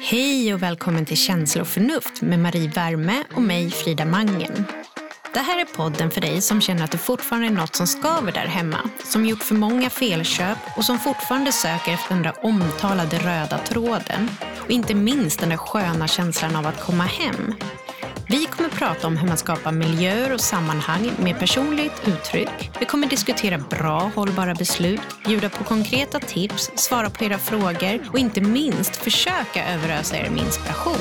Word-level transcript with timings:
Hej 0.00 0.54
och 0.54 0.62
välkommen 0.62 1.06
till 1.06 1.16
Känsla 1.16 1.62
och 1.62 1.68
förnuft 1.68 2.22
med 2.22 2.38
Marie 2.38 2.68
Värme 2.68 3.24
och 3.34 3.42
mig 3.42 3.70
Frida 3.70 4.04
Mangen. 4.04 4.64
Det 5.34 5.40
här 5.40 5.60
är 5.60 5.64
podden 5.64 6.10
för 6.10 6.20
dig 6.20 6.40
som 6.40 6.60
känner 6.60 6.84
att 6.84 6.90
det 6.90 6.98
fortfarande 6.98 7.46
är 7.46 7.50
något 7.50 7.74
som 7.74 7.86
skaver 7.86 8.32
där 8.32 8.46
hemma, 8.46 8.78
som 9.04 9.26
gjort 9.26 9.42
för 9.42 9.54
många 9.54 9.90
felköp 9.90 10.58
och 10.76 10.84
som 10.84 10.98
fortfarande 10.98 11.52
söker 11.52 11.92
efter 11.92 12.14
den 12.14 12.22
där 12.22 12.44
omtalade 12.44 13.18
röda 13.18 13.58
tråden. 13.58 14.30
Och 14.60 14.70
inte 14.70 14.94
minst 14.94 15.40
den 15.40 15.48
där 15.48 15.56
sköna 15.56 16.08
känslan 16.08 16.56
av 16.56 16.66
att 16.66 16.80
komma 16.80 17.04
hem. 17.04 17.54
Vi 18.34 18.46
kommer 18.46 18.70
prata 18.70 19.06
om 19.06 19.16
hur 19.16 19.28
man 19.28 19.36
skapar 19.36 19.72
miljöer 19.72 20.32
och 20.32 20.40
sammanhang 20.40 21.10
med 21.18 21.38
personligt 21.38 21.92
uttryck. 22.06 22.70
Vi 22.80 22.86
kommer 22.86 23.06
diskutera 23.06 23.58
bra, 23.58 24.10
hållbara 24.14 24.54
beslut, 24.54 25.00
bjuda 25.26 25.48
på 25.50 25.64
konkreta 25.64 26.20
tips, 26.20 26.70
svara 26.74 27.10
på 27.10 27.24
era 27.24 27.38
frågor 27.38 28.10
och 28.12 28.18
inte 28.18 28.40
minst 28.40 28.96
försöka 28.96 29.68
överösa 29.74 30.16
er 30.16 30.30
med 30.30 30.42
inspiration. 30.42 30.98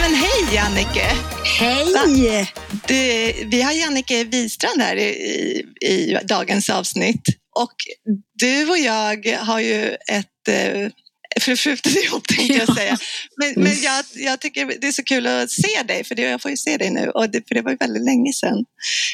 Men 0.00 0.14
hej 0.14 0.54
Jannike! 0.54 1.06
Hej! 1.58 2.52
Du, 2.88 2.94
vi 3.46 3.62
har 3.62 3.72
Jannike 3.72 4.24
Wistrand 4.24 4.80
här 4.80 4.96
i, 4.96 5.02
i, 5.80 5.86
i 5.86 6.18
dagens 6.24 6.70
avsnitt. 6.70 7.39
Och 7.56 7.74
du 8.38 8.70
och 8.70 8.78
jag 8.78 9.36
har 9.38 9.60
ju 9.60 9.96
ett 10.08 10.48
eh, 10.48 10.90
förflutet 11.40 12.04
ihop 12.04 12.28
tänkte 12.28 12.54
jag 12.54 12.76
säga. 12.76 12.98
Men, 13.36 13.64
men 13.64 13.80
jag, 13.82 14.04
jag 14.14 14.40
tycker 14.40 14.66
det 14.80 14.86
är 14.86 14.92
så 14.92 15.04
kul 15.04 15.26
att 15.26 15.50
se 15.50 15.82
dig, 15.88 16.04
för 16.04 16.14
det, 16.14 16.22
jag 16.22 16.42
får 16.42 16.50
ju 16.50 16.56
se 16.56 16.76
dig 16.76 16.90
nu. 16.90 17.08
Och 17.08 17.30
det, 17.30 17.48
för 17.48 17.54
det 17.54 17.62
var 17.62 17.70
ju 17.70 17.76
väldigt 17.76 18.04
länge 18.04 18.32
sedan 18.32 18.64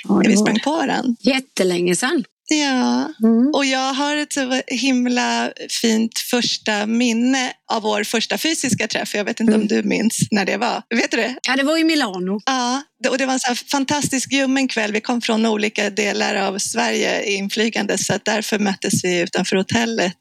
Ja, 0.08 0.22
vi 0.26 0.36
sprang 0.36 0.60
på 0.60 0.86
den. 0.86 1.16
Jättelänge 1.20 1.96
sedan. 1.96 2.24
Ja, 2.48 3.12
Mm. 3.24 3.50
och 3.54 3.64
jag 3.64 3.92
har 3.92 4.16
ett 4.16 4.32
så 4.32 4.60
himla 4.66 5.52
fint 5.82 6.18
första 6.18 6.86
minne 6.86 7.52
av 7.72 7.82
vår 7.82 8.04
första 8.04 8.38
fysiska 8.38 8.86
träff. 8.88 9.14
Jag 9.14 9.24
vet 9.24 9.40
inte 9.40 9.52
om 9.54 9.60
Mm. 9.60 9.68
du 9.68 9.82
minns 9.88 10.18
när 10.30 10.44
det 10.44 10.56
var. 10.56 10.82
Vet 10.94 11.10
du 11.10 11.16
det? 11.16 11.34
Ja, 11.48 11.56
det 11.56 11.62
var 11.62 11.78
i 11.78 11.84
Milano. 11.84 12.40
Ja, 12.46 12.82
och 13.08 13.18
det 13.18 13.26
var 13.26 13.32
en 13.32 13.40
så 13.40 13.54
fantastisk 13.54 14.32
ljummen 14.32 14.68
kväll. 14.68 14.92
Vi 14.92 15.00
kom 15.00 15.20
från 15.20 15.46
olika 15.46 15.90
delar 15.90 16.34
av 16.34 16.58
Sverige 16.58 17.24
inflygande 17.32 17.98
så 17.98 18.14
att 18.14 18.24
därför 18.24 18.58
möttes 18.58 19.04
vi 19.04 19.20
utanför 19.20 19.56
hotellet. 19.56 20.16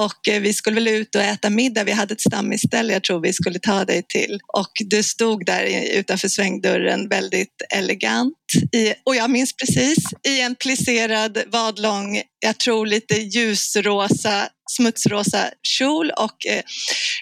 Och 0.00 0.28
eh, 0.28 0.40
vi 0.40 0.52
skulle 0.54 0.74
väl 0.74 0.88
ut 0.88 1.14
och 1.14 1.22
äta 1.22 1.50
middag. 1.50 1.84
Vi 1.84 1.92
hade 1.92 2.14
ett 2.14 2.20
stammisställe 2.20 2.92
jag 2.92 3.02
tror 3.04 3.20
vi 3.20 3.32
skulle 3.32 3.58
ta 3.58 3.84
dig 3.84 4.02
till. 4.08 4.38
Och 4.56 4.70
du 4.84 5.02
stod 5.02 5.46
där 5.46 5.64
utanför 5.94 6.28
svängdörren 6.28 7.08
väldigt 7.08 7.62
elegant. 7.74 8.34
I, 8.72 8.94
och 9.04 9.16
jag 9.16 9.30
minns 9.30 9.56
precis, 9.56 9.98
i 10.28 10.40
en 10.40 10.54
plisserad 10.54 11.38
vadlång, 11.46 12.22
jag 12.40 12.58
tror 12.58 12.86
lite 12.86 13.14
ljusrosa, 13.14 14.48
smutsrosa 14.70 15.50
kjol 15.62 16.10
och 16.10 16.46
eh, 16.46 16.62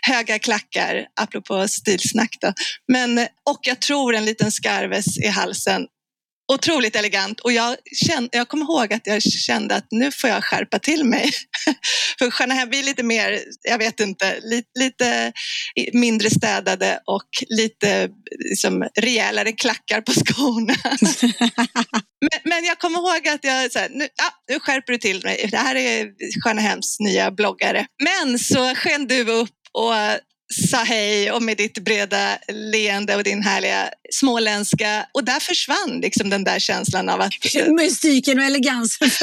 höga 0.02 0.38
klackar, 0.38 1.06
apropå 1.20 1.68
stilsnack 1.68 2.36
då. 2.40 2.52
Men, 2.92 3.18
och 3.50 3.60
jag 3.62 3.80
tror 3.80 4.14
en 4.14 4.24
liten 4.24 4.52
skarves 4.52 5.18
i 5.18 5.26
halsen. 5.26 5.86
Otroligt 6.52 6.96
elegant. 6.96 7.40
Och 7.40 7.52
jag, 7.52 7.76
kände, 8.06 8.28
jag 8.32 8.48
kommer 8.48 8.64
ihåg 8.64 8.92
att 8.92 9.06
jag 9.06 9.22
kände 9.22 9.74
att 9.74 9.86
nu 9.90 10.12
får 10.12 10.30
jag 10.30 10.44
skärpa 10.44 10.78
till 10.78 11.04
mig. 11.04 11.30
För 12.18 12.30
Shanahan 12.30 12.68
blir 12.68 12.82
lite 12.82 13.02
mer, 13.02 13.40
jag 13.62 13.78
vet 13.78 14.00
inte, 14.00 14.40
lite, 14.42 14.68
lite 14.78 15.32
mindre 15.92 16.30
städade 16.30 17.00
och 17.06 17.28
lite 17.48 18.08
liksom, 18.50 18.88
rejälare 19.00 19.52
klackar 19.52 20.00
på 20.00 20.12
skorna. 20.12 20.74
men, 22.20 22.40
men 22.44 22.64
jag 22.64 22.78
kommer 22.78 22.98
ihåg 22.98 23.28
att 23.28 23.44
jag 23.44 23.72
så 23.72 23.78
här, 23.78 23.88
nu, 23.88 24.08
ja, 24.16 24.54
nu 24.54 24.60
skärper 24.60 24.92
du 24.92 24.98
till 24.98 25.24
mig. 25.24 25.48
Det 25.50 25.56
här 25.56 25.74
är 25.74 26.08
Shanahans 26.44 26.96
nya 27.00 27.30
bloggare. 27.30 27.86
Men 28.04 28.38
så 28.38 28.74
sken 28.74 29.06
du 29.06 29.30
upp 29.30 29.50
och 29.72 29.94
sa 30.54 30.76
hej 30.76 31.32
och 31.32 31.42
med 31.42 31.56
ditt 31.56 31.78
breda 31.78 32.38
leende 32.48 33.16
och 33.16 33.24
din 33.24 33.42
härliga 33.42 33.90
småländska. 34.12 35.06
Och 35.12 35.24
där 35.24 35.40
försvann 35.40 36.00
liksom 36.02 36.30
den 36.30 36.44
där 36.44 36.58
känslan 36.58 37.08
av 37.08 37.20
att... 37.20 37.32
Mystiken 37.68 38.38
och 38.38 38.44
elegansen. 38.44 39.10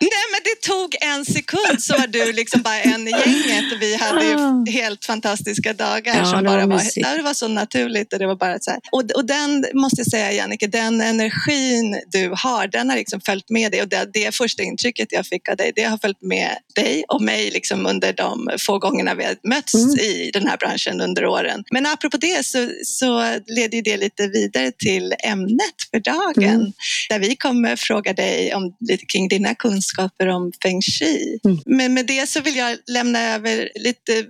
Nej, 0.00 0.10
men 0.32 0.40
det 0.44 0.68
tog 0.68 0.96
en 1.00 1.24
sekund 1.24 1.82
så 1.82 1.98
var 1.98 2.06
du 2.06 2.32
liksom 2.32 2.62
bara 2.62 2.80
en 2.80 3.08
i 3.08 3.10
gänget 3.10 3.72
och 3.72 3.82
vi 3.82 3.96
hade 3.96 4.24
ju 4.24 4.72
helt 4.72 5.04
fantastiska 5.04 5.72
dagar 5.72 6.16
Ja, 6.16 6.24
som 6.24 6.34
var 6.34 6.42
bara 6.42 6.66
var, 6.66 6.82
ja, 6.94 7.16
det 7.16 7.22
var 7.22 7.34
så 7.34 7.48
naturligt 7.48 8.12
och 8.12 8.18
det 8.18 8.26
var 8.26 8.36
bara 8.36 8.58
så 8.60 8.70
här. 8.70 8.80
Och, 8.92 9.02
och 9.14 9.24
den, 9.24 9.66
måste 9.74 10.00
jag 10.00 10.06
säga 10.06 10.32
Jannike, 10.32 10.66
den 10.66 11.00
energin 11.00 12.00
du 12.06 12.32
har, 12.36 12.66
den 12.66 12.90
har 12.90 12.96
liksom 12.96 13.20
följt 13.20 13.50
med 13.50 13.72
dig 13.72 13.82
och 13.82 13.88
det, 13.88 14.10
det 14.12 14.34
första 14.34 14.62
intrycket 14.62 15.08
jag 15.12 15.26
fick 15.26 15.48
av 15.48 15.56
dig, 15.56 15.72
det 15.76 15.82
har 15.82 15.98
följt 15.98 16.22
med 16.22 16.50
dig 16.74 17.04
och 17.08 17.22
mig 17.22 17.50
liksom 17.50 17.86
under 17.86 18.12
de 18.12 18.48
få 18.58 18.78
gångerna 18.78 19.14
vi 19.14 19.24
har 19.24 19.35
mötts 19.42 19.74
Mm. 19.74 19.98
i 19.98 20.30
den 20.32 20.46
här 20.46 20.56
branschen 20.56 21.00
under 21.00 21.26
åren. 21.26 21.64
Men 21.70 21.86
apropå 21.86 22.16
det 22.16 22.46
så, 22.46 22.70
så 22.84 23.40
leder 23.46 23.82
det 23.82 23.96
lite 23.96 24.28
vidare 24.28 24.72
till 24.72 25.14
ämnet 25.24 25.76
för 25.90 26.00
dagen 26.00 26.44
Mm. 26.60 26.72
där 27.08 27.18
vi 27.18 27.36
kommer 27.36 27.76
fråga 27.76 28.12
dig 28.12 28.54
om, 28.54 28.76
lite 28.80 29.06
kring 29.06 29.28
dina 29.28 29.54
kunskaper 29.54 30.26
om 30.28 30.52
feng 30.62 30.82
shui. 30.82 31.38
Mm. 31.44 31.58
Men 31.66 31.94
med 31.94 32.06
det 32.06 32.28
så 32.28 32.40
vill 32.40 32.56
jag 32.56 32.78
lämna 32.86 33.34
över 33.34 33.68
lite 33.74 34.24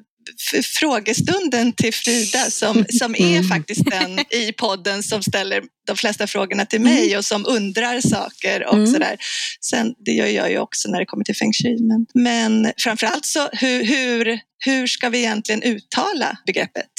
frågestunden 0.80 1.72
till 1.72 1.94
Frida 1.94 2.38
som, 2.50 2.84
som 2.98 3.14
är 3.14 3.36
Mm. 3.36 3.48
faktiskt 3.48 3.90
den 3.90 4.18
i 4.30 4.52
podden 4.52 5.02
som 5.02 5.22
ställer 5.22 5.62
de 5.86 5.96
flesta 5.96 6.26
frågorna 6.26 6.66
till 6.66 6.80
mig 6.80 7.18
och 7.18 7.24
som 7.24 7.46
undrar 7.46 8.00
saker 8.00 8.66
och 8.66 8.74
Mm. 8.74 8.86
sådär. 8.86 9.16
Sen, 9.60 9.94
det 10.04 10.10
gör 10.12 10.26
jag 10.26 10.50
ju 10.50 10.58
också 10.58 10.88
när 10.90 10.98
det 10.98 11.06
kommer 11.06 11.24
till 11.24 11.36
feng 11.36 11.52
shui. 11.52 11.76
Men, 11.82 12.06
men 12.14 12.72
framförallt 12.78 13.26
så 13.26 13.48
hur, 13.52 13.84
hur, 13.84 14.38
hur 14.64 14.86
ska 14.86 15.08
vi 15.08 15.18
egentligen 15.18 15.62
uttala 15.62 16.38
begreppet? 16.46 16.90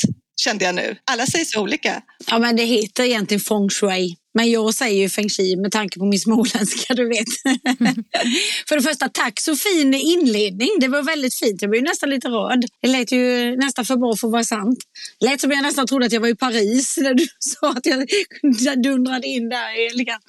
Kände 0.41 0.65
jag 0.65 0.75
nu. 0.75 0.95
Alla 1.11 1.25
säger 1.25 1.45
så 1.45 1.61
olika. 1.61 2.01
Ja, 2.27 2.39
men 2.39 2.55
det 2.55 2.63
heter 2.63 3.03
egentligen 3.03 3.41
feng 3.41 3.69
shui. 3.69 4.15
Men 4.33 4.51
jag 4.51 4.73
säger 4.73 5.01
ju 5.01 5.09
feng 5.09 5.29
shui 5.29 5.55
med 5.55 5.71
tanke 5.71 5.99
på 5.99 6.05
min 6.05 6.19
småländska, 6.19 6.93
du 6.93 7.07
vet. 7.09 7.27
för 8.67 8.75
det 8.75 8.81
första, 8.81 9.09
tack 9.09 9.39
så 9.39 9.55
fin 9.55 9.93
inledning. 9.93 10.69
Det 10.79 10.87
var 10.87 11.03
väldigt 11.03 11.35
fint. 11.35 11.61
Jag 11.61 11.69
blev 11.69 11.81
ju 11.81 11.89
nästan 11.89 12.09
lite 12.09 12.27
rörd. 12.27 12.65
Det 12.81 12.87
lät 12.87 13.11
ju 13.11 13.55
nästan 13.55 13.85
för 13.85 13.95
bra 13.95 14.15
för 14.15 14.27
att 14.27 14.31
vara 14.31 14.43
sant. 14.43 14.79
Det 15.19 15.25
lät 15.25 15.41
som 15.41 15.51
jag 15.51 15.61
nästan 15.61 15.87
trodde 15.87 16.05
att 16.05 16.11
jag 16.11 16.21
var 16.21 16.27
i 16.27 16.35
Paris 16.35 16.97
när 16.97 17.13
du 17.13 17.25
sa 17.39 17.69
att 17.69 17.85
jag 17.85 18.83
dundrade 18.83 19.27
in 19.27 19.49
där 19.49 19.91
elegant. 19.93 20.23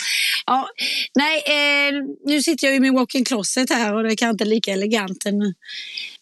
Ja, 0.46 0.68
nej, 1.14 1.42
eh, 1.46 1.94
nu 2.26 2.42
sitter 2.42 2.66
jag 2.66 2.76
i 2.76 2.80
min 2.80 2.94
walk-in 2.94 3.24
closet 3.24 3.70
här 3.70 3.94
och 3.94 4.02
det 4.02 4.12
är 4.12 4.16
kanske 4.16 4.32
inte 4.32 4.44
lika 4.44 4.72
elegant 4.72 5.26
än 5.26 5.54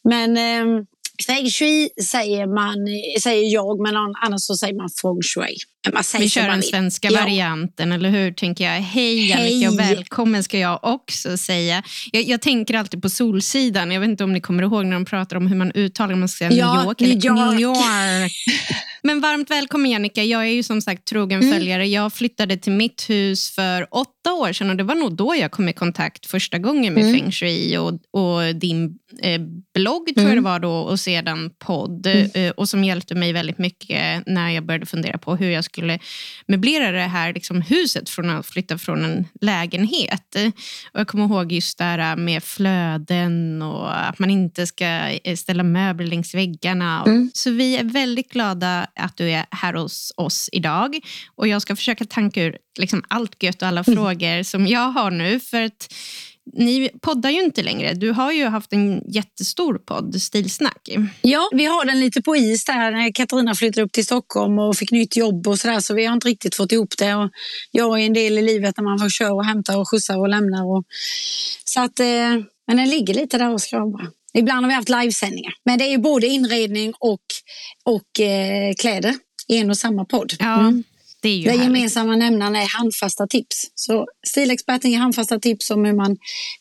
men 0.09 0.37
eh, 0.37 0.85
feng 1.27 1.51
shui 1.51 1.89
säger, 2.11 2.47
man, 2.47 2.77
säger 3.23 3.53
jag, 3.55 3.81
men 3.81 3.97
annan 3.97 4.39
så 4.39 4.57
säger 4.57 4.75
man 4.75 4.89
feng 5.03 5.23
shui. 5.35 5.57
Man 5.95 6.05
säger 6.05 6.25
Vi 6.25 6.31
kör 6.31 6.49
den 6.49 6.63
svenska 6.63 7.09
Ja. 7.11 7.21
varianten, 7.21 7.93
eller 7.93 8.11
hur? 8.11 8.33
tänker 8.33 8.65
jag. 8.65 8.81
Hej 8.81 9.33
Annika 9.33 9.69
och 9.71 9.79
välkommen 9.79 10.45
ska 10.45 10.59
jag 10.59 10.79
också 10.83 11.37
säga. 11.39 11.83
Jag, 12.13 12.23
jag 12.23 12.43
tänker 12.43 12.75
alltid 12.75 13.03
på 13.03 13.11
Solsidan. 13.11 13.91
Jag 13.91 14.01
vet 14.01 14.09
inte 14.11 14.25
om 14.25 14.33
ni 14.33 14.41
kommer 14.41 14.63
ihåg 14.63 14.85
när 14.87 14.93
de 14.93 15.05
pratar 15.05 15.37
om 15.37 15.47
hur 15.47 15.57
man 15.57 15.73
uttalar 15.75 16.13
om 16.13 16.21
man 16.21 16.29
ska 16.29 16.39
säga 16.39 16.53
Ja, 16.59 16.75
New 16.77 16.85
York. 16.87 17.01
eller 17.01 17.15
New 17.15 17.25
York. 17.25 17.51
New 17.51 17.61
York. 17.61 18.33
Men 19.07 19.21
varmt 19.21 19.51
välkommen 19.51 19.91
Jannica. 19.91 20.23
Jag 20.25 20.43
är 20.43 20.51
ju 20.51 20.63
som 20.63 20.81
sagt 20.81 21.05
trogen 21.05 21.43
Mm. 21.43 21.53
följare. 21.55 21.87
Jag 21.87 22.13
flyttade 22.13 22.57
till 22.57 22.73
mitt 22.73 23.11
hus 23.11 23.51
för 23.51 23.87
åtta 23.91 24.33
år 24.33 24.53
sedan 24.53 24.71
och 24.71 24.77
det 24.77 24.85
var 24.85 24.95
nog 24.95 25.17
då 25.17 25.35
jag 25.37 25.51
kom 25.51 25.69
i 25.69 25.73
kontakt 25.73 26.27
första 26.27 26.59
gången 26.59 26.95
med 26.95 27.03
Mm. 27.05 27.15
feng 27.21 27.33
shui 27.33 27.79
och, 27.79 27.93
och 28.11 28.55
din 28.57 28.99
eh, 29.23 29.41
blogg 29.75 30.07
tror 30.07 30.17
jag 30.17 30.33
Mm. 30.33 30.35
det 30.45 30.51
var 30.51 30.59
då 30.61 30.73
och 30.73 31.01
sedan 31.01 31.51
podd 31.59 32.07
Mm. 32.07 32.31
eh, 32.35 32.51
och 32.51 32.69
som 32.69 32.85
hjälpte 32.85 33.15
mig 33.15 33.33
väldigt 33.33 33.59
mycket 33.59 34.27
när 34.27 34.51
jag 34.51 34.67
började 34.67 34.87
fundera 34.87 35.19
på 35.19 35.37
hur 35.37 35.51
jag 35.51 35.65
skulle 35.65 35.99
möblera 36.49 36.91
det 36.93 37.01
här 37.01 37.33
liksom, 37.35 37.63
huset 37.63 38.09
från 38.11 38.31
att 38.31 38.47
flytta 38.47 38.79
från 38.79 39.05
en 39.05 39.25
lägenhet. 39.41 40.37
Och 40.93 41.01
jag 41.01 41.09
kommer 41.09 41.25
ihåg 41.25 41.53
just 41.53 41.79
det 41.79 41.85
här 41.85 42.17
med 42.17 42.43
flöden 42.45 43.63
och 43.63 44.09
att 44.09 44.19
man 44.19 44.31
inte 44.31 44.67
ska 44.67 44.85
eh, 45.25 45.37
ställa 45.37 45.63
möbler 45.63 46.07
längs 46.07 46.35
väggarna. 46.35 47.03
Mm. 47.07 47.31
Så 47.35 47.51
vi 47.51 47.77
är 47.77 47.85
väldigt 47.85 48.29
glada 48.33 48.87
att 48.97 49.17
du 49.17 49.31
är 49.31 49.47
här 49.51 49.75
hos 49.75 50.13
oss 50.17 50.49
idag. 50.53 50.99
Och 51.35 51.49
jag 51.49 51.63
ska 51.63 51.77
försöka 51.77 52.05
tanka 52.05 52.43
ur 52.43 52.59
liksom 52.79 53.05
allt 53.09 53.43
gött 53.43 53.63
och 53.63 53.69
alla 53.69 53.85
Mm. 53.87 53.97
frågor 53.97 54.43
som 54.43 54.67
jag 54.67 54.89
har 54.91 55.11
nu. 55.11 55.41
För 55.41 55.63
att 55.63 55.93
ni 56.53 56.91
poddar 57.03 57.31
ju 57.31 57.43
inte 57.43 57.63
längre. 57.63 57.95
Du 57.95 58.11
har 58.11 58.33
ju 58.33 58.47
haft 58.47 58.73
en 58.73 59.03
jättestor 59.09 59.79
podd, 59.79 60.23
Stilsnack. 60.23 60.89
Ja, 61.23 61.49
vi 61.53 61.65
har 61.65 61.85
den 61.85 62.01
lite 62.01 62.23
på 62.23 62.37
is 62.37 62.65
där 62.65 62.91
när 62.91 63.13
Katarina 63.13 63.55
flyttade 63.55 63.85
upp 63.87 63.93
till 63.93 64.05
Stockholm 64.05 64.59
och 64.59 64.77
fick 64.77 64.91
nytt 64.91 65.17
jobb 65.17 65.49
och 65.49 65.59
sådär 65.59 65.81
så 65.81 65.95
vi 65.95 66.05
har 66.05 66.15
inte 66.15 66.29
riktigt 66.29 66.55
fått 66.55 66.73
ihop 66.73 66.95
det. 66.99 67.15
Och 67.15 67.31
jag 67.71 68.01
är 68.01 68.07
en 68.07 68.13
del 68.13 68.39
i 68.39 68.43
livet 68.43 68.77
när 68.77 68.85
man 68.85 68.99
får 68.99 69.09
köra 69.09 69.33
och 69.33 69.45
hämta 69.45 69.79
och 69.79 69.91
skjutsa 69.91 70.19
och 70.19 70.29
lämna. 70.29 70.65
Och... 70.65 70.85
Så 71.65 71.81
att, 71.81 72.01
eh, 72.01 72.07
men 72.67 72.77
den 72.77 72.89
ligger 72.91 73.15
lite 73.15 73.39
där 73.39 73.51
och 73.53 73.61
skramlar. 73.61 74.07
Ibland 74.39 74.65
har 74.65 74.69
vi 74.69 74.75
haft 74.75 74.89
livesändningar. 74.89 75.53
Men 75.65 75.79
det 75.79 75.85
är 75.85 75.91
ju 75.91 75.99
både 75.99 76.27
inredning 76.27 76.93
och, 77.01 77.25
och 77.85 78.21
eh, 78.21 78.75
kläder 78.75 79.15
i 79.49 79.57
en 79.57 79.71
och 79.71 79.79
samma 79.79 80.05
podd. 80.05 80.33
Ja. 80.39 80.61
Mm. 80.61 80.85
Det 81.23 81.29
är 81.29 81.37
ju 81.37 81.45
Den 81.45 81.63
gemensamma 81.63 82.17
nämnaren 82.17 82.57
är 82.57 82.79
handfasta 82.79 83.27
tips. 83.27 83.71
Så 83.75 84.07
stilexperten 84.27 84.91
ger 84.91 84.99
handfasta 84.99 85.39
tips 85.39 85.71
om 85.71 85.85
hur 85.85 85.93
man 85.93 86.17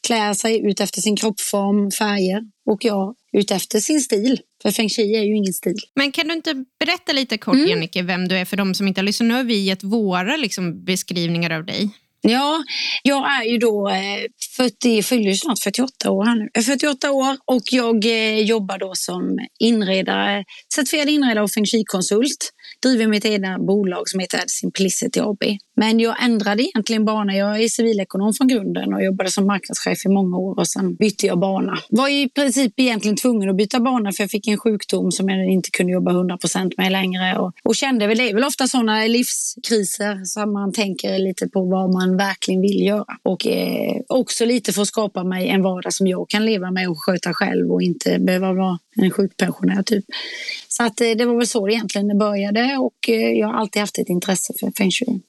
klär 0.08 0.34
sig 0.34 0.68
ut 0.72 0.80
efter 0.80 1.02
sin 1.02 1.16
kroppsform, 1.16 1.92
färger 1.92 2.42
och 2.70 2.86
jag 2.86 3.16
ut 3.38 3.52
efter 3.52 3.80
sin 3.80 4.02
stil. 4.02 4.40
För 4.62 4.72
feng 4.72 4.90
shui 4.90 5.16
är 5.16 5.24
ju 5.24 5.36
ingen 5.36 5.54
stil. 5.54 5.76
Men 5.96 6.12
kan 6.12 6.28
du 6.28 6.34
inte 6.34 6.66
berätta 6.80 7.14
lite 7.14 7.38
kort, 7.38 7.56
Mm. 7.56 7.70
Jannike, 7.70 8.02
vem 8.02 8.28
du 8.28 8.38
är 8.38 8.46
för 8.46 8.58
de 8.58 8.76
som 8.76 8.88
inte 8.88 9.02
har 9.02 9.06
lyssnat? 9.06 9.28
Nu 9.28 9.34
har 9.34 9.44
vi 9.44 9.64
gett 9.64 9.84
våra 9.84 10.38
liksom, 10.38 10.84
beskrivningar 10.86 11.50
av 11.50 11.66
dig. 11.66 11.90
Ja, 12.28 12.64
jag 13.04 13.38
är 13.38 13.44
ju 13.44 13.58
då 13.58 13.90
eh, 13.90 14.24
40, 14.58 15.04
fyller 15.04 15.30
ju 15.30 15.36
snart 15.36 15.60
48 15.60 16.12
år 16.12 16.26
här 16.26 16.36
nu. 16.36 16.50
Jag 16.54 16.62
är 16.62 16.66
48 16.66 17.12
år 17.12 17.38
och 17.46 17.62
jag 17.72 18.06
eh, 18.06 18.40
jobbar 18.40 18.78
då 18.78 18.92
som 18.96 19.40
inredare, 19.60 20.44
certifierad 20.76 21.10
inredare 21.10 21.44
och 21.44 21.52
feng 21.52 21.66
shui-konsult. 21.66 22.52
Driver 22.84 23.08
mitt 23.08 23.26
egna 23.26 23.60
bolag 23.60 24.10
som 24.10 24.20
heter 24.20 24.44
Simplicity 24.48 25.20
AB. 25.20 25.44
Men 25.76 26.00
jag 26.00 26.24
ändrade 26.24 26.64
egentligen 26.64 27.06
bana. 27.06 27.36
Jag 27.36 27.64
är 27.64 27.68
civilekonom 27.68 28.34
från 28.34 28.48
grunden 28.48 28.94
och 28.94 29.04
jobbade 29.04 29.32
som 29.32 29.48
marknadschef 29.48 30.06
i 30.06 30.10
många 30.10 30.38
år 30.38 30.60
och 30.60 30.68
sen 30.68 30.96
bytte 30.96 31.26
jag 31.28 31.40
bana. 31.40 31.78
Var 31.90 32.10
i 32.10 32.30
princip 32.30 32.74
egentligen 32.78 33.18
tvungen 33.18 33.50
att 33.50 33.58
byta 33.58 33.80
bana 33.80 34.12
för 34.12 34.24
jag 34.24 34.32
fick 34.32 34.48
en 34.48 34.58
sjukdom 34.58 35.12
som 35.12 35.30
jag 35.30 35.52
inte 35.52 35.70
kunde 35.72 35.94
jobba 35.94 36.12
100% 36.12 36.72
med 36.78 36.92
längre 36.92 37.38
och, 37.38 37.54
och 37.64 37.76
kände 37.76 38.08
väl 38.08 38.18
det 38.18 38.30
är 38.30 38.34
väl 38.34 38.44
ofta 38.44 38.68
sådana 38.68 39.06
livskriser 39.06 40.24
som 40.24 40.54
man 40.54 40.74
tänker 40.74 41.20
lite 41.20 41.50
på 41.50 41.66
vad 41.66 41.94
man 41.94 42.18
verkligen 42.18 42.62
vill 42.62 42.86
göra. 42.86 43.18
Och 43.24 43.48
eh, 43.48 44.02
också 44.08 44.46
lite 44.46 44.74
för 44.74 44.82
att 44.82 44.88
skapa 44.88 45.24
mig 45.24 45.48
en 45.48 45.62
vardag 45.62 45.94
som 45.94 46.08
jag 46.08 46.30
kan 46.30 46.46
leva 46.46 46.72
med 46.72 46.90
och 46.90 46.98
sköta 46.98 47.34
själv 47.34 47.72
och 47.72 47.82
inte 47.82 48.20
behöva 48.20 48.54
vara 48.54 48.80
en 48.96 49.12
sjukpensionär 49.12 49.84
typ. 49.84 50.06
Så 50.68 50.84
att, 50.84 51.02
eh, 51.02 51.10
det 51.18 51.26
var 51.26 51.38
väl 51.38 51.48
så 51.48 51.68
det 51.68 51.74
egentligen 51.74 52.08
det 52.08 52.16
började 52.16 52.78
och 52.78 53.10
eh, 53.10 53.32
jag 53.32 53.48
har 53.48 53.54
alltid 53.54 53.80
haft 53.80 53.98
ett 53.98 54.10
intresse 54.10 54.54
för 54.60 54.72
feng 54.78 54.92
shui. 54.92 55.22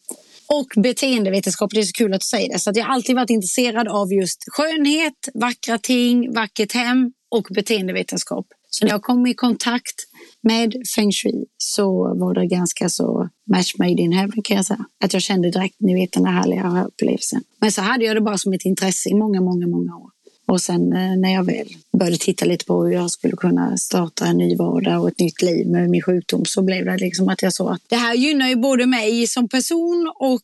Och 0.48 0.82
beteendevetenskap, 0.82 1.70
det 1.74 1.80
är 1.80 1.84
så 1.84 1.92
kul 1.92 2.14
att 2.14 2.20
du 2.20 2.24
säger 2.24 2.52
det. 2.52 2.58
Så 2.58 2.70
att 2.70 2.76
jag 2.76 2.84
har 2.84 2.94
alltid 2.94 3.16
varit 3.16 3.30
intresserad 3.30 3.88
av 3.88 4.12
just 4.12 4.44
skönhet, 4.46 5.28
vackra 5.34 5.78
ting, 5.78 6.34
vackert 6.34 6.72
hem 6.72 7.12
och 7.30 7.46
beteendevetenskap. 7.54 8.46
Så 8.70 8.84
när 8.84 8.92
jag 8.92 9.02
kom 9.02 9.26
i 9.26 9.34
kontakt 9.34 9.94
med 10.42 10.74
feng 10.96 11.12
shui 11.12 11.44
så 11.58 12.14
var 12.18 12.34
det 12.34 12.46
ganska 12.46 12.88
så 12.88 13.28
match 13.50 13.72
made 13.78 14.02
in 14.02 14.12
heaven 14.12 14.42
kan 14.44 14.56
jag 14.56 14.66
säga. 14.66 14.84
Att 15.04 15.12
jag 15.12 15.22
kände 15.22 15.50
direkt, 15.50 15.76
ni 15.80 15.94
vet 15.94 16.12
den 16.12 16.22
där 16.22 16.30
härliga 16.30 16.84
upplevelsen. 16.88 17.42
Men 17.60 17.72
så 17.72 17.82
hade 17.82 18.04
jag 18.04 18.16
det 18.16 18.20
bara 18.20 18.38
som 18.38 18.52
ett 18.52 18.64
intresse 18.64 19.08
i 19.08 19.14
många, 19.14 19.40
många, 19.40 19.66
många 19.66 19.96
år. 19.96 20.10
Och 20.48 20.60
sen 20.60 20.92
eh, 20.92 21.16
när 21.16 21.34
jag 21.34 21.44
väl 21.44 21.68
började 21.98 22.16
titta 22.16 22.44
lite 22.44 22.64
på 22.64 22.84
hur 22.84 22.92
jag 22.92 23.10
skulle 23.10 23.36
kunna 23.36 23.76
starta 23.76 24.26
en 24.26 24.38
ny 24.38 24.56
vardag 24.56 25.02
och 25.02 25.08
ett 25.08 25.18
nytt 25.18 25.42
liv 25.42 25.66
med 25.68 25.90
min 25.90 26.02
sjukdom 26.02 26.44
så 26.44 26.62
blev 26.62 26.84
det 26.84 26.96
liksom 26.96 27.28
att 27.28 27.42
jag 27.42 27.52
såg 27.52 27.72
att 27.72 27.82
det 27.88 27.96
här 27.96 28.14
gynnar 28.14 28.48
ju 28.48 28.56
både 28.56 28.86
mig 28.86 29.26
som 29.26 29.48
person 29.48 30.12
och 30.18 30.42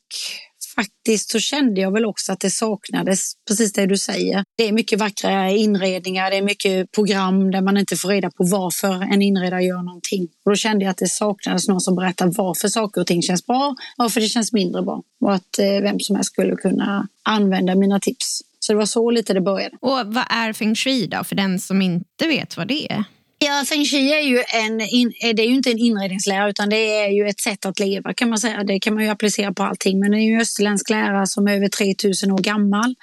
faktiskt 0.74 1.30
så 1.30 1.38
kände 1.38 1.80
jag 1.80 1.92
väl 1.92 2.04
också 2.04 2.32
att 2.32 2.40
det 2.40 2.50
saknades, 2.50 3.32
precis 3.48 3.72
det 3.72 3.86
du 3.86 3.96
säger. 3.96 4.44
Det 4.56 4.68
är 4.68 4.72
mycket 4.72 4.98
vackra 4.98 5.50
inredningar, 5.50 6.30
det 6.30 6.36
är 6.36 6.42
mycket 6.42 6.92
program 6.92 7.50
där 7.50 7.60
man 7.60 7.76
inte 7.76 7.96
får 7.96 8.08
reda 8.08 8.30
på 8.30 8.44
varför 8.44 9.02
en 9.02 9.22
inredare 9.22 9.64
gör 9.64 9.82
någonting. 9.82 10.28
Och 10.44 10.50
då 10.50 10.56
kände 10.56 10.84
jag 10.84 10.90
att 10.90 10.98
det 10.98 11.08
saknades 11.08 11.68
någon 11.68 11.80
som 11.80 11.96
berättar 11.96 12.32
varför 12.36 12.68
saker 12.68 13.00
och 13.00 13.06
ting 13.06 13.22
känns 13.22 13.46
bra, 13.46 13.74
varför 13.96 14.20
det 14.20 14.28
känns 14.28 14.52
mindre 14.52 14.82
bra. 14.82 15.02
Och 15.20 15.34
att 15.34 15.58
eh, 15.58 15.82
vem 15.82 16.00
som 16.00 16.16
helst 16.16 16.32
skulle 16.32 16.56
kunna 16.56 17.08
använda 17.22 17.74
mina 17.74 18.00
tips. 18.00 18.42
Så 18.66 18.72
det 18.72 18.78
var 18.78 18.86
så 18.86 19.10
lite 19.10 19.34
det 19.34 19.40
började. 19.40 19.76
Och 19.80 19.98
vad 20.06 20.24
är 20.30 20.52
feng 20.52 20.74
shui 20.74 21.06
då, 21.06 21.24
för 21.24 21.36
den 21.36 21.58
som 21.58 21.82
inte 21.82 22.26
vet 22.26 22.56
vad 22.56 22.68
det 22.68 22.92
är? 22.92 23.04
Ja, 23.38 23.64
feng 23.68 23.84
shui 23.84 24.12
är 24.12 24.20
ju, 24.20 24.42
en, 24.54 24.80
in, 24.80 25.12
det 25.20 25.42
är 25.42 25.46
ju 25.46 25.54
inte 25.54 25.70
en 25.70 25.78
inredningslära 25.78 26.48
utan 26.48 26.68
det 26.68 26.76
är 26.76 27.08
ju 27.08 27.28
ett 27.28 27.40
sätt 27.40 27.66
att 27.66 27.78
leva 27.78 28.14
kan 28.14 28.28
man 28.28 28.38
säga. 28.38 28.64
Det 28.64 28.80
kan 28.80 28.94
man 28.94 29.04
ju 29.04 29.10
applicera 29.10 29.52
på 29.52 29.62
allting. 29.62 30.00
Men 30.00 30.10
det 30.10 30.16
är 30.16 30.28
ju 30.28 30.34
en 30.34 30.40
österländsk 30.40 30.90
lära 30.90 31.26
som 31.26 31.46
är 31.46 31.56
över 31.56 31.68
3000 31.68 32.32
år 32.32 32.38
gammal. 32.38 32.94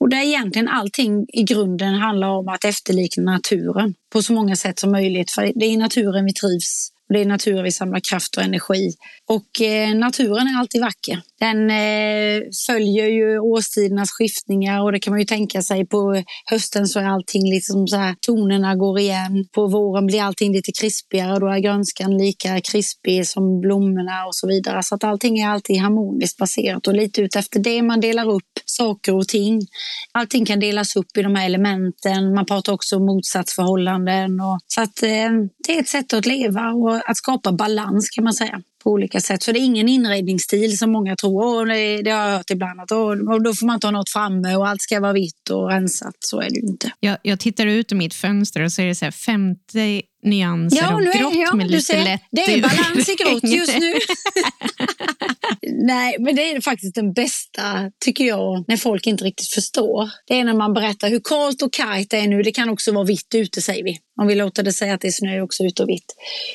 Och 0.00 0.08
där 0.08 0.22
egentligen 0.22 0.68
allting 0.68 1.26
i 1.28 1.42
grunden 1.42 1.94
handlar 1.94 2.28
om 2.28 2.48
att 2.48 2.64
efterlikna 2.64 3.32
naturen 3.32 3.94
på 4.12 4.22
så 4.22 4.32
många 4.32 4.56
sätt 4.56 4.78
som 4.78 4.92
möjligt. 4.92 5.30
För 5.30 5.52
det 5.54 5.66
är 5.66 5.70
i 5.70 5.76
naturen 5.76 6.24
vi 6.24 6.32
trivs. 6.32 6.92
Och 7.10 7.14
det 7.14 7.20
är 7.20 7.22
i 7.22 7.26
naturen 7.26 7.64
vi 7.64 7.72
samlar 7.72 8.00
kraft 8.10 8.36
och 8.36 8.42
energi. 8.42 8.92
Och 9.28 9.60
eh, 9.60 9.94
naturen 9.94 10.46
är 10.46 10.58
alltid 10.58 10.80
vacker. 10.80 11.22
Den 11.40 11.70
eh, 11.70 12.42
följer 12.66 13.06
ju 13.06 13.38
årstidernas 13.38 14.10
skiftningar 14.10 14.82
och 14.82 14.92
det 14.92 15.00
kan 15.00 15.10
man 15.12 15.20
ju 15.20 15.26
tänka 15.26 15.62
sig. 15.62 15.86
På 15.86 16.22
hösten 16.50 16.86
så 16.86 17.00
är 17.00 17.04
allting 17.04 17.50
liksom 17.50 17.88
så 17.88 17.96
här, 17.96 18.14
tonerna 18.20 18.74
går 18.74 18.98
igen. 18.98 19.44
På 19.54 19.66
våren 19.66 20.06
blir 20.06 20.22
allting 20.22 20.52
lite 20.52 20.72
krispigare 20.80 21.32
och 21.32 21.40
då 21.40 21.46
är 21.48 21.58
grönskan 21.58 22.18
lika 22.18 22.60
krispig 22.60 23.26
som 23.26 23.60
blommorna 23.60 24.26
och 24.26 24.34
så 24.34 24.46
vidare. 24.46 24.82
Så 24.82 24.94
att 24.94 25.04
allting 25.04 25.38
är 25.38 25.48
alltid 25.48 25.80
harmoniskt 25.80 26.38
baserat 26.38 26.86
och 26.86 26.94
lite 26.94 27.22
ut 27.22 27.36
efter 27.36 27.60
det 27.60 27.82
man 27.82 28.00
delar 28.00 28.30
upp 28.30 28.52
saker 28.64 29.14
och 29.14 29.28
ting. 29.28 29.60
Allting 30.12 30.44
kan 30.46 30.60
delas 30.60 30.96
upp 30.96 31.16
i 31.16 31.22
de 31.22 31.34
här 31.34 31.46
elementen. 31.46 32.34
Man 32.34 32.46
pratar 32.46 32.72
också 32.72 32.96
om 32.96 33.06
motsatsförhållanden. 33.06 34.40
Och, 34.40 34.58
så 34.66 34.80
att 34.80 35.02
eh, 35.02 35.30
det 35.70 35.76
är 35.76 35.80
ett 35.80 35.88
sätt 35.88 36.12
att 36.12 36.26
leva 36.26 36.70
och 36.70 37.10
att 37.10 37.16
skapa 37.16 37.52
balans 37.52 38.10
kan 38.10 38.24
man 38.24 38.32
säga 38.32 38.62
på 38.84 38.90
olika 38.90 39.20
sätt. 39.20 39.42
Så 39.42 39.52
det 39.52 39.58
är 39.58 39.64
ingen 39.64 39.88
inredningsstil 39.88 40.78
som 40.78 40.92
många 40.92 41.16
tror. 41.16 41.66
Det, 41.66 42.02
det 42.02 42.10
har 42.10 42.28
jag 42.28 42.36
hört 42.36 42.50
ibland. 42.50 42.80
Att, 42.80 42.90
och 42.90 43.42
då 43.42 43.54
får 43.54 43.66
man 43.66 43.74
inte 43.74 43.86
ha 43.86 43.92
något 43.92 44.10
framme 44.10 44.56
och 44.56 44.68
allt 44.68 44.82
ska 44.82 45.00
vara 45.00 45.12
vitt 45.12 45.50
och 45.50 45.68
rensat. 45.68 46.14
Så 46.18 46.40
är 46.40 46.50
det 46.50 46.60
ju 46.60 46.66
inte. 46.66 46.92
Jag, 47.00 47.18
jag 47.22 47.40
tittar 47.40 47.66
ut 47.66 47.92
ur 47.92 47.96
mitt 47.96 48.14
fönster 48.14 48.62
och 48.62 48.72
så 48.72 48.82
är 48.82 48.86
det 48.86 48.94
så 48.94 49.04
här 49.04 49.12
50 49.12 50.02
nyanser 50.22 50.92
av 50.92 51.00
nu 51.00 51.10
är- 51.10 51.18
grått 51.18 51.34
ja, 51.36 51.54
med 51.54 51.70
lite 51.70 51.82
ser, 51.82 52.04
lätt 52.04 52.20
Det 52.30 52.40
är 52.40 52.62
balans 52.62 53.08
i 53.08 53.14
grått 53.14 53.44
just 53.44 53.78
nu. 53.78 53.94
Nej, 55.86 56.16
men 56.18 56.36
det 56.36 56.50
är 56.50 56.60
faktiskt 56.60 56.94
den 56.94 57.12
bästa, 57.12 57.90
tycker 58.04 58.24
jag, 58.24 58.64
när 58.68 58.76
folk 58.76 59.06
inte 59.06 59.24
riktigt 59.24 59.48
förstår. 59.48 60.10
Det 60.26 60.34
är 60.38 60.44
när 60.44 60.54
man 60.54 60.72
berättar 60.72 61.08
hur 61.08 61.20
kallt 61.24 61.62
och 61.62 61.72
kargt 61.72 62.10
det 62.10 62.16
är 62.16 62.28
nu. 62.28 62.42
Det 62.42 62.52
kan 62.52 62.68
också 62.68 62.92
vara 62.92 63.04
vitt 63.04 63.34
ute, 63.34 63.62
säger 63.62 63.84
vi. 63.84 63.98
Om 64.20 64.26
vi 64.26 64.34
låter 64.34 64.62
det 64.62 64.72
säga 64.72 64.94
att 64.94 65.00
det 65.00 65.08
är 65.08 65.12
snö 65.12 65.40
också 65.40 65.64
ute 65.64 65.82
och 65.82 65.88
vitt. 65.88 66.14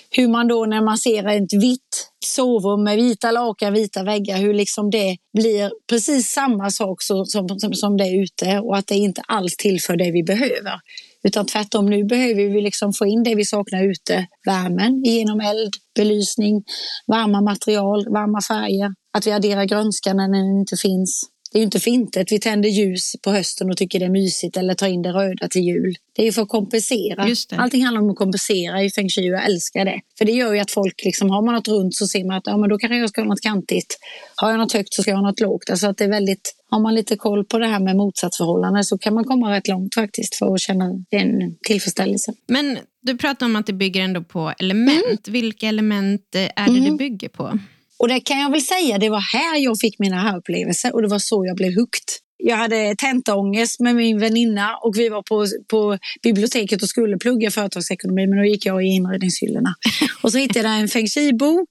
Hur 0.10 0.28
man 0.28 0.48
då, 0.48 0.66
när 0.66 0.82
man 0.82 0.98
ser 0.98 1.28
ett 1.28 1.54
vitt 1.54 2.10
sovrum 2.26 2.84
med 2.84 2.96
vita 2.96 3.32
lakan, 3.32 3.74
vita 3.74 4.04
väggar, 4.04 4.38
hur 4.38 4.54
liksom 4.54 4.90
det 4.90 5.18
blir 5.38 5.72
precis 5.90 6.30
samma 6.30 6.70
sak 6.72 7.02
som, 7.02 7.26
som, 7.26 7.74
som 7.74 7.98
det 7.98 8.04
är 8.04 8.24
ute 8.24 8.60
och 8.60 8.78
att 8.78 8.88
det 8.88 8.96
inte 8.96 9.22
alls 9.28 9.58
tillför 9.58 9.96
det 9.96 10.12
vi 10.12 10.24
behöver. 10.24 10.80
Utan 11.28 11.46
tvärtom, 11.46 11.86
nu 11.86 12.04
behöver 12.04 12.44
vi 12.54 12.62
liksom 12.62 12.94
få 12.94 13.06
in 13.06 13.24
det 13.24 13.36
vi 13.36 13.46
saknar 13.46 13.84
ute. 13.92 14.28
Värmen 14.46 15.04
genom 15.04 15.40
eld, 15.40 15.74
belysning, 15.96 16.64
varma 17.08 17.42
material, 17.42 18.06
varma 18.10 18.42
färger. 18.42 18.90
Att 19.18 19.28
vi 19.28 19.32
adderar 19.32 19.66
grönskan 19.66 20.18
när 20.18 20.28
den 20.28 20.60
inte 20.60 20.78
finns. 20.78 21.35
Det 21.56 21.60
är 21.60 21.62
ju 21.62 21.66
inte 21.66 21.80
för 21.80 21.92
inte 21.92 22.22
att 22.22 22.32
vi 22.32 22.40
tänder 22.40 22.70
ljus 22.70 23.16
på 23.22 23.32
hösten 23.32 23.70
och 23.70 23.78
tycker 23.78 24.00
det 24.00 24.06
är 24.06 24.10
mysigt 24.10 24.58
eller 24.58 24.74
tar 24.74 24.88
in 24.88 25.02
det 25.02 25.10
röda 25.10 25.48
till 25.48 25.62
jul. 25.62 25.96
Det 26.16 26.22
är 26.22 26.26
ju 26.26 26.32
för 26.32 26.42
att 26.42 26.50
kompensera. 26.50 27.26
Det. 27.26 27.56
Allting 27.56 27.84
handlar 27.86 28.02
om 28.02 28.10
att 28.10 28.16
kompensera 28.16 28.84
i 28.84 28.90
feng 28.90 29.10
shui 29.10 29.30
och 29.30 29.36
jag 29.36 29.46
älskar 29.46 29.86
det. 29.86 30.02
För 30.18 30.26
det 30.26 30.32
gör 30.32 30.54
ju 30.54 30.60
att 30.60 30.72
folk, 30.72 31.02
liksom, 31.06 31.30
har 31.30 31.42
man 31.42 31.56
något 31.56 31.68
runt 31.68 31.96
så 31.96 32.08
ser 32.08 32.24
man 32.24 32.38
att 32.38 32.48
ja, 32.48 32.58
men 32.58 32.70
då 32.70 32.78
kanske 32.78 32.98
jag 32.98 33.10
ska 33.10 33.22
ha 33.22 33.28
något 33.28 33.42
kantigt. 33.42 33.98
Har 34.36 34.50
jag 34.52 34.60
något 34.60 34.74
högt 34.74 34.94
så 34.94 35.02
ska 35.02 35.12
jag 35.12 35.18
ha 35.18 35.28
något 35.30 35.40
lågt. 35.40 35.70
Alltså 35.70 35.88
att 35.88 35.98
det 35.98 36.04
är 36.04 36.10
väldigt, 36.10 36.56
har 36.70 36.80
man 36.80 36.96
lite 36.96 37.16
koll 37.16 37.46
på 37.46 37.60
det 37.60 37.68
här 37.68 37.80
med 37.80 37.96
motsatsförhållanden 37.96 38.84
så 38.84 38.98
kan 38.98 39.14
man 39.14 39.24
komma 39.24 39.56
rätt 39.56 39.68
långt 39.68 39.96
faktiskt 39.96 40.36
för 40.36 40.54
att 40.54 40.60
känna 40.60 40.86
en 41.10 41.56
tillfredsställelse. 41.68 42.34
Men 42.48 42.78
du 43.02 43.18
pratar 43.18 43.46
om 43.46 43.56
att 43.56 43.66
det 43.66 43.74
bygger 43.74 44.02
ändå 44.02 44.24
på 44.24 44.54
element. 44.60 45.28
Vilka 45.28 45.68
element 45.68 46.36
är 46.36 46.68
det 46.68 46.74
det 46.74 46.78
Mm. 46.80 46.98
bygger 46.98 47.30
på? 47.30 47.60
Och 48.00 48.08
det 48.08 48.20
kan 48.20 48.40
jag 48.40 48.52
väl 48.52 48.62
säga, 48.62 48.98
det 48.98 49.10
var 49.10 49.20
här 49.20 49.58
jag 49.58 49.80
fick 49.80 50.00
mina 50.00 50.22
här-upplevelser 50.22 50.96
och 50.96 51.02
det 51.02 51.08
var 51.08 51.20
så 51.20 51.46
jag 51.46 51.56
blev 51.56 51.76
hooked. 51.76 52.04
Jag 52.38 52.58
hade 52.58 52.96
tentaångest 52.98 53.80
med 53.80 53.96
min 53.96 54.20
väninna 54.20 54.78
och 54.84 54.98
vi 54.98 55.10
var 55.10 55.22
på, 55.22 55.46
på 55.68 55.98
biblioteket 56.24 56.84
och 56.84 56.90
skulle 56.90 57.18
plugga 57.18 57.52
företagsekonomi 57.52 58.28
men 58.28 58.38
då 58.38 58.46
gick 58.46 58.66
jag 58.66 58.84
i 58.84 58.88
inredningshyllorna. 58.88 59.76
Och 60.22 60.32
så 60.32 60.38
hittade 60.38 60.70
jag 60.70 60.80
en 60.80 60.88
feng 60.88 61.08
shui-bok 61.08 61.70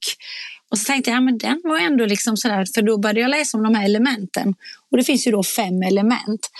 och 0.71 0.79
så 0.79 0.85
tänkte 0.85 1.11
jag, 1.11 1.17
ja, 1.17 1.21
men 1.21 1.39
den 1.39 1.61
var 1.65 1.79
ändå 1.79 2.07
liksom 2.07 2.37
sådär, 2.37 2.67
för 2.75 2.83
då 2.83 2.99
började 2.99 3.21
jag 3.21 3.31
läsa 3.31 3.59
om 3.59 3.65
de 3.65 3.75
här 3.75 3.85
elementen. 3.85 4.55
Och 4.91 4.97
det 4.97 5.05
finns 5.05 5.27
ju 5.27 5.31
då 5.31 5.43
fem 5.43 5.83
element. 5.83 6.51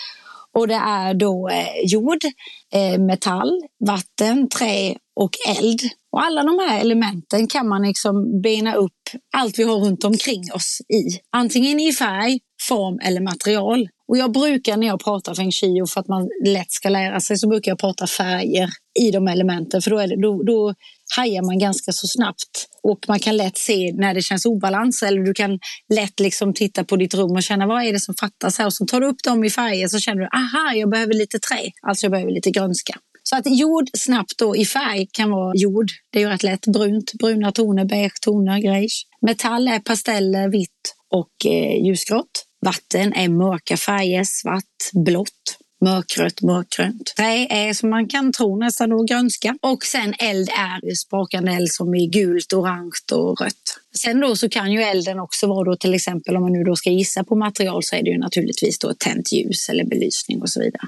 Och 0.53 0.67
det 0.67 0.75
är 0.75 1.13
då 1.13 1.49
eh, 1.49 1.85
jord, 1.85 2.25
eh, 2.73 2.99
metall, 2.99 3.61
vatten, 3.85 4.49
trä 4.49 4.95
och 5.15 5.31
eld. 5.57 5.81
Och 6.11 6.23
alla 6.23 6.43
de 6.43 6.59
här 6.59 6.79
elementen 6.79 7.47
kan 7.47 7.67
man 7.67 7.81
liksom 7.81 8.41
bena 8.41 8.75
upp 8.75 8.91
allt 9.37 9.59
vi 9.59 9.63
har 9.63 9.77
runt 9.77 10.03
omkring 10.03 10.43
oss 10.53 10.81
i. 10.93 11.19
Antingen 11.31 11.79
i 11.79 11.93
färg, 11.93 12.39
form 12.67 12.99
eller 13.03 13.21
material. 13.21 13.87
Och 14.07 14.17
jag 14.17 14.31
brukar 14.31 14.77
när 14.77 14.87
jag 14.87 15.03
pratar 15.03 15.35
feng 15.35 15.51
shui 15.51 15.81
och 15.81 15.89
för 15.89 16.01
att 16.01 16.07
man 16.07 16.29
lätt 16.45 16.71
ska 16.71 16.89
lära 16.89 17.19
sig 17.19 17.37
så 17.37 17.47
brukar 17.47 17.71
jag 17.71 17.79
prata 17.79 18.07
färger 18.07 18.69
i 18.99 19.11
de 19.11 19.27
elementen 19.27 19.81
för 19.81 19.91
då, 19.91 19.97
är 19.97 20.07
det, 20.07 20.21
då, 20.21 20.43
då 20.43 20.73
hajar 21.15 21.41
man 21.41 21.59
ganska 21.59 21.91
så 21.91 22.07
snabbt 22.07 22.67
och 22.83 22.99
man 23.07 23.19
kan 23.19 23.37
lätt 23.37 23.57
se 23.57 23.93
när 23.93 24.13
det 24.13 24.21
känns 24.21 24.45
obalans 24.45 25.03
eller 25.03 25.21
du 25.21 25.33
kan 25.33 25.59
lätt 25.93 26.19
liksom 26.19 26.53
titta 26.53 26.83
på 26.83 26.95
ditt 26.95 27.13
rum 27.13 27.31
och 27.31 27.43
känna 27.43 27.67
vad 27.67 27.83
är 27.83 27.93
det 27.93 27.99
som 27.99 28.15
fattas 28.19 28.57
här 28.57 28.65
och 28.65 28.73
så 28.73 28.85
tar 28.85 29.01
du 29.01 29.07
upp 29.07 29.23
dem 29.23 29.43
i 29.43 29.49
färger 29.49 29.87
så 29.87 29.99
känner 29.99 30.21
du 30.21 30.27
aha 30.27 30.73
jag 30.75 30.89
behöver 30.89 31.13
lite 31.13 31.39
trä, 31.39 31.71
alltså 31.87 32.05
jag 32.05 32.11
behöver 32.11 32.31
lite 32.31 32.51
grönska. 32.51 32.93
Så 33.29 33.35
att 33.35 33.45
jord 33.45 33.89
snabbt 33.97 34.37
då 34.37 34.55
i 34.55 34.65
färg 34.65 35.07
kan 35.11 35.31
vara 35.31 35.55
jord. 35.55 35.87
Det 36.11 36.19
är 36.19 36.23
ju 36.23 36.29
rätt 36.29 36.43
lätt. 36.43 36.65
Brunt, 36.67 37.13
bruna 37.13 37.51
toner, 37.51 37.85
beige 37.85 38.21
toner, 38.21 38.59
grejs. 38.59 39.01
Metall 39.21 39.67
är 39.67 39.79
pasteller, 39.79 40.49
vitt 40.49 40.95
och 41.11 41.45
eh, 41.45 41.85
ljusgrått. 41.85 42.45
Vatten 42.65 43.13
är 43.13 43.29
mörka 43.29 43.77
färger, 43.77 44.23
svart, 44.23 45.05
blått 45.05 45.57
mörkrött, 45.81 46.41
mörkgrönt. 46.41 47.13
Trä 47.17 47.47
är 47.49 47.73
som 47.73 47.89
man 47.89 48.07
kan 48.07 48.31
tro 48.31 48.59
nästan 48.59 48.89
då 48.89 49.03
grönska. 49.03 49.57
Och 49.61 49.83
sen 49.83 50.13
eld 50.19 50.49
är 50.49 50.95
sprakande 50.95 51.51
eld 51.51 51.71
som 51.71 51.95
är 51.95 52.09
gult, 52.11 52.53
orange 52.53 52.99
och 53.11 53.41
rött. 53.41 53.79
Sen 54.01 54.19
då 54.19 54.35
så 54.35 54.49
kan 54.49 54.71
ju 54.71 54.81
elden 54.81 55.19
också 55.19 55.47
vara 55.47 55.63
då 55.63 55.75
till 55.75 55.93
exempel 55.93 56.35
om 56.35 56.41
man 56.41 56.53
nu 56.53 56.63
då 56.63 56.75
ska 56.75 56.89
gissa 56.89 57.23
på 57.23 57.35
material 57.35 57.83
så 57.83 57.95
är 57.95 58.03
det 58.03 58.09
ju 58.09 58.17
naturligtvis 58.17 58.79
då 58.79 58.93
tänt 58.93 59.31
ljus 59.31 59.69
eller 59.69 59.83
belysning 59.83 60.41
och 60.41 60.49
så 60.49 60.59
vidare. 60.59 60.81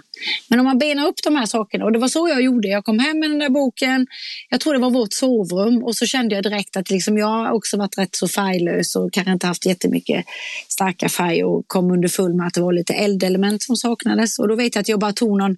Men 0.50 0.60
om 0.60 0.66
man 0.66 0.78
benar 0.78 1.08
upp 1.08 1.24
de 1.24 1.36
här 1.36 1.46
sakerna 1.46 1.86
och 1.86 1.92
det 1.92 2.00
var 2.00 2.08
så 2.08 2.30
jag 2.30 2.42
gjorde. 2.42 2.68
Jag 2.68 2.86
kom 2.86 3.00
hem 3.00 3.20
med 3.20 3.30
den 3.30 3.40
där 3.40 3.50
boken. 3.50 4.08
Jag 4.50 4.60
tror 4.60 4.74
det 4.74 4.80
var 4.80 4.90
vårt 4.90 5.14
sovrum 5.14 5.84
och 5.84 5.96
så 5.96 6.06
kände 6.06 6.36
jag 6.36 6.44
direkt 6.44 6.78
att 6.78 6.90
liksom 6.90 7.18
jag 7.18 7.28
har 7.28 7.52
också 7.52 7.78
varit 7.78 7.98
rätt 7.98 8.16
så 8.16 8.28
färglös 8.28 8.96
och 8.96 9.14
kanske 9.14 9.32
inte 9.32 9.48
haft 9.48 9.66
jättemycket 9.66 10.26
starka 10.68 11.10
färger 11.10 11.46
och 11.46 11.64
kom 11.68 11.92
under 11.92 12.08
full 12.08 12.34
med 12.34 12.48
att 12.48 12.54
det 12.54 12.62
var 12.62 12.74
lite 12.74 12.94
eldelement 12.94 13.64
som 13.64 13.76
saknades 13.76 14.40
och 14.40 14.48
då 14.48 14.56
vet 14.56 14.76
jag 14.76 14.82
att 14.82 14.88
jag 14.88 15.00
bara 15.00 15.14
tog 15.14 15.38
någon 15.38 15.56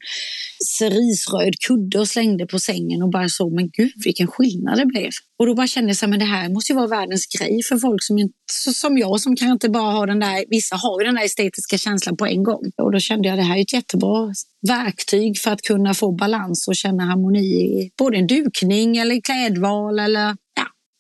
cerisröd 0.78 1.54
kudde 1.68 2.00
och 2.00 2.08
slängde 2.08 2.46
på 2.46 2.60
sängen 2.60 3.04
och 3.04 3.10
bara 3.10 3.30
såg 3.30 3.54
men 3.54 3.70
gud 3.70 3.92
vilken 4.06 4.28
skillnad 4.28 4.78
det 4.78 4.86
blev. 4.86 5.10
Och 5.40 5.46
då 5.46 5.56
bara 5.56 5.68
kände 5.68 5.94
jag 6.02 6.10
men 6.10 6.20
det 6.20 6.26
här 6.26 6.50
måste 6.50 6.72
ju 6.72 6.76
vara 6.76 6.88
världens 6.88 7.28
grej 7.46 7.64
för 7.64 7.78
folk 7.78 8.04
som, 8.04 8.20
inte, 8.20 8.34
som 8.74 8.98
jag 8.98 9.20
som 9.20 9.36
kanske 9.36 9.54
inte 9.54 9.70
bara 9.70 9.92
har 9.92 10.08
den 10.08 10.20
där, 10.20 10.46
vissa 10.50 10.76
har 10.76 11.02
ju 11.02 11.06
den 11.06 11.16
där 11.16 11.26
estetiska 11.26 11.78
känslan 11.78 12.18
på 12.18 12.26
en 12.26 12.44
gång. 12.44 12.72
Och 12.82 12.92
då 12.92 13.00
kände 13.00 13.28
jag 13.28 13.34
att 13.34 13.40
det 13.40 13.48
här 13.50 13.58
är 13.58 13.62
ett 13.62 13.74
jättebra 13.74 14.34
verktyg 14.68 15.40
för 15.40 15.52
att 15.52 15.62
kunna 15.62 15.94
få 15.94 16.12
balans 16.12 16.68
och 16.68 16.76
känna 16.76 17.06
harmoni 17.06 17.40
i 17.40 17.92
både 17.98 18.18
en 18.18 18.28
dukning 18.28 18.98
eller 18.98 19.22
klädval 19.22 20.00
eller 20.00 20.36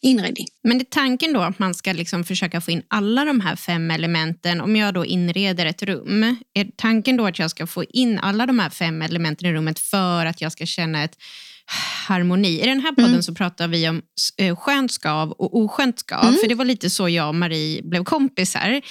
inredning. 0.01 0.45
Men 0.63 0.77
det 0.77 0.83
är 0.83 0.89
tanken 0.89 1.33
då 1.33 1.41
att 1.41 1.59
man 1.59 1.73
ska 1.73 1.93
liksom 1.93 2.23
försöka 2.23 2.61
få 2.61 2.71
in 2.71 2.81
alla 2.87 3.25
de 3.25 3.39
här 3.39 3.55
fem 3.55 3.91
elementen, 3.91 4.61
om 4.61 4.75
jag 4.75 4.93
då 4.93 5.05
inreder 5.05 5.65
ett 5.65 5.83
rum, 5.83 6.23
är 6.53 6.67
tanken 6.75 7.17
då 7.17 7.25
att 7.25 7.39
jag 7.39 7.51
ska 7.51 7.67
få 7.67 7.83
in 7.83 8.19
alla 8.19 8.45
de 8.45 8.59
här 8.59 8.69
fem 8.69 9.01
elementen 9.01 9.47
i 9.47 9.53
rummet 9.53 9.79
för 9.79 10.25
att 10.25 10.41
jag 10.41 10.51
ska 10.51 10.65
känna 10.65 11.03
ett 11.03 11.17
harmoni. 12.07 12.61
I 12.61 12.65
den 12.65 12.79
här 12.79 12.91
podden 12.91 13.09
mm. 13.09 13.23
så 13.23 13.33
pratar 13.33 13.67
vi 13.67 13.89
om 13.89 14.01
eh, 14.37 14.55
skönt 14.55 14.91
skav 14.91 15.31
och 15.31 15.57
oskönt 15.57 15.99
skav. 15.99 16.23
Mm. 16.23 16.35
För 16.41 16.47
det 16.47 16.55
var 16.55 16.65
lite 16.65 16.89
så 16.89 17.09
jag 17.09 17.27
och 17.27 17.35
Marie 17.35 17.81
blev 17.83 18.03
kompisar. 18.03 18.81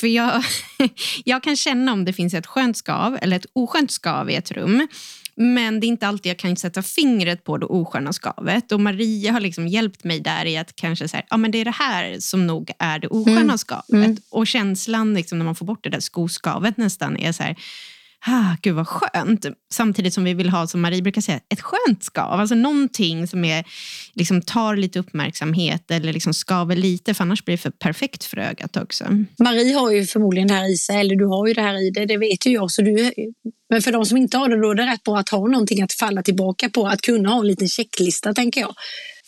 För 0.00 0.06
jag, 0.06 0.44
jag 1.24 1.42
kan 1.42 1.56
känna 1.56 1.92
om 1.92 2.04
det 2.04 2.12
finns 2.12 2.34
ett 2.34 2.46
skönt 2.46 2.76
skav 2.76 3.18
eller 3.22 3.36
ett 3.36 3.46
oskönt 3.52 3.90
skav 3.90 4.30
i 4.30 4.34
ett 4.34 4.50
rum. 4.50 4.88
Men 5.34 5.80
det 5.80 5.86
är 5.86 5.88
inte 5.88 6.08
alltid 6.08 6.30
jag 6.30 6.38
kan 6.38 6.56
sätta 6.56 6.82
fingret 6.82 7.44
på 7.44 7.58
det 7.58 7.66
osköna 7.66 8.12
skavet. 8.12 8.72
Och 8.72 8.80
Maria 8.80 9.32
har 9.32 9.40
liksom 9.40 9.68
hjälpt 9.68 10.04
mig 10.04 10.20
där 10.20 10.44
i 10.44 10.56
att 10.56 10.76
kanske 10.76 11.08
säga, 11.08 11.22
ja 11.30 11.36
men 11.36 11.50
det 11.50 11.58
är 11.58 11.64
det 11.64 11.70
här 11.70 12.16
som 12.20 12.46
nog 12.46 12.70
är 12.78 12.98
det 12.98 13.08
osköna 13.08 13.40
mm. 13.40 13.58
skavet. 13.58 13.92
Mm. 13.92 14.16
Och 14.30 14.46
känslan 14.46 15.14
liksom, 15.14 15.38
när 15.38 15.44
man 15.44 15.54
får 15.54 15.66
bort 15.66 15.84
det 15.84 15.90
där 15.90 16.00
skoskavet 16.00 16.76
nästan 16.76 17.16
är 17.16 17.32
så 17.32 17.42
här, 17.42 17.56
ah, 18.26 18.56
gud 18.62 18.74
vad 18.74 18.88
skönt. 18.88 19.46
Samtidigt 19.72 20.14
som 20.14 20.24
vi 20.24 20.34
vill 20.34 20.48
ha, 20.48 20.66
som 20.66 20.80
Marie 20.80 21.02
brukar 21.02 21.20
säga, 21.20 21.40
ett 21.48 21.60
skönt 21.60 22.04
skav. 22.04 22.40
Alltså 22.40 22.54
någonting 22.54 23.26
som 23.26 23.44
är, 23.44 23.64
liksom, 24.14 24.42
tar 24.42 24.76
lite 24.76 24.98
uppmärksamhet 24.98 25.90
eller 25.90 26.12
liksom 26.12 26.34
skaver 26.34 26.76
lite, 26.76 27.14
för 27.14 27.24
annars 27.24 27.44
blir 27.44 27.56
det 27.56 27.62
för 27.62 27.70
perfekt 27.70 28.24
för 28.24 28.38
ögat 28.38 28.76
också. 28.76 29.04
Marie 29.38 29.74
har 29.74 29.90
ju 29.90 30.06
förmodligen 30.06 30.48
det 30.48 30.54
här 30.54 30.72
i 30.72 30.76
sig, 30.76 31.00
eller 31.00 31.16
du 31.16 31.26
har 31.26 31.46
ju 31.46 31.54
det 31.54 31.62
här 31.62 31.86
i 31.86 31.90
dig, 31.90 32.06
det 32.06 32.16
vet 32.16 32.46
ju 32.46 32.50
jag. 32.50 32.70
Så 32.70 32.82
du, 32.82 33.12
men 33.70 33.82
för 33.82 33.92
de 33.92 34.06
som 34.06 34.16
inte 34.16 34.36
har 34.36 34.48
det, 34.48 34.62
då 34.62 34.70
är 34.70 34.74
det 34.74 34.86
rätt 34.86 35.02
bra 35.02 35.18
att 35.18 35.28
ha 35.28 35.38
någonting 35.38 35.82
att 35.82 35.92
falla 35.92 36.22
tillbaka 36.22 36.68
på, 36.68 36.86
att 36.86 37.00
kunna 37.00 37.28
ha 37.30 37.40
en 37.40 37.46
liten 37.46 37.68
checklista, 37.68 38.34
tänker 38.34 38.60
jag. 38.60 38.74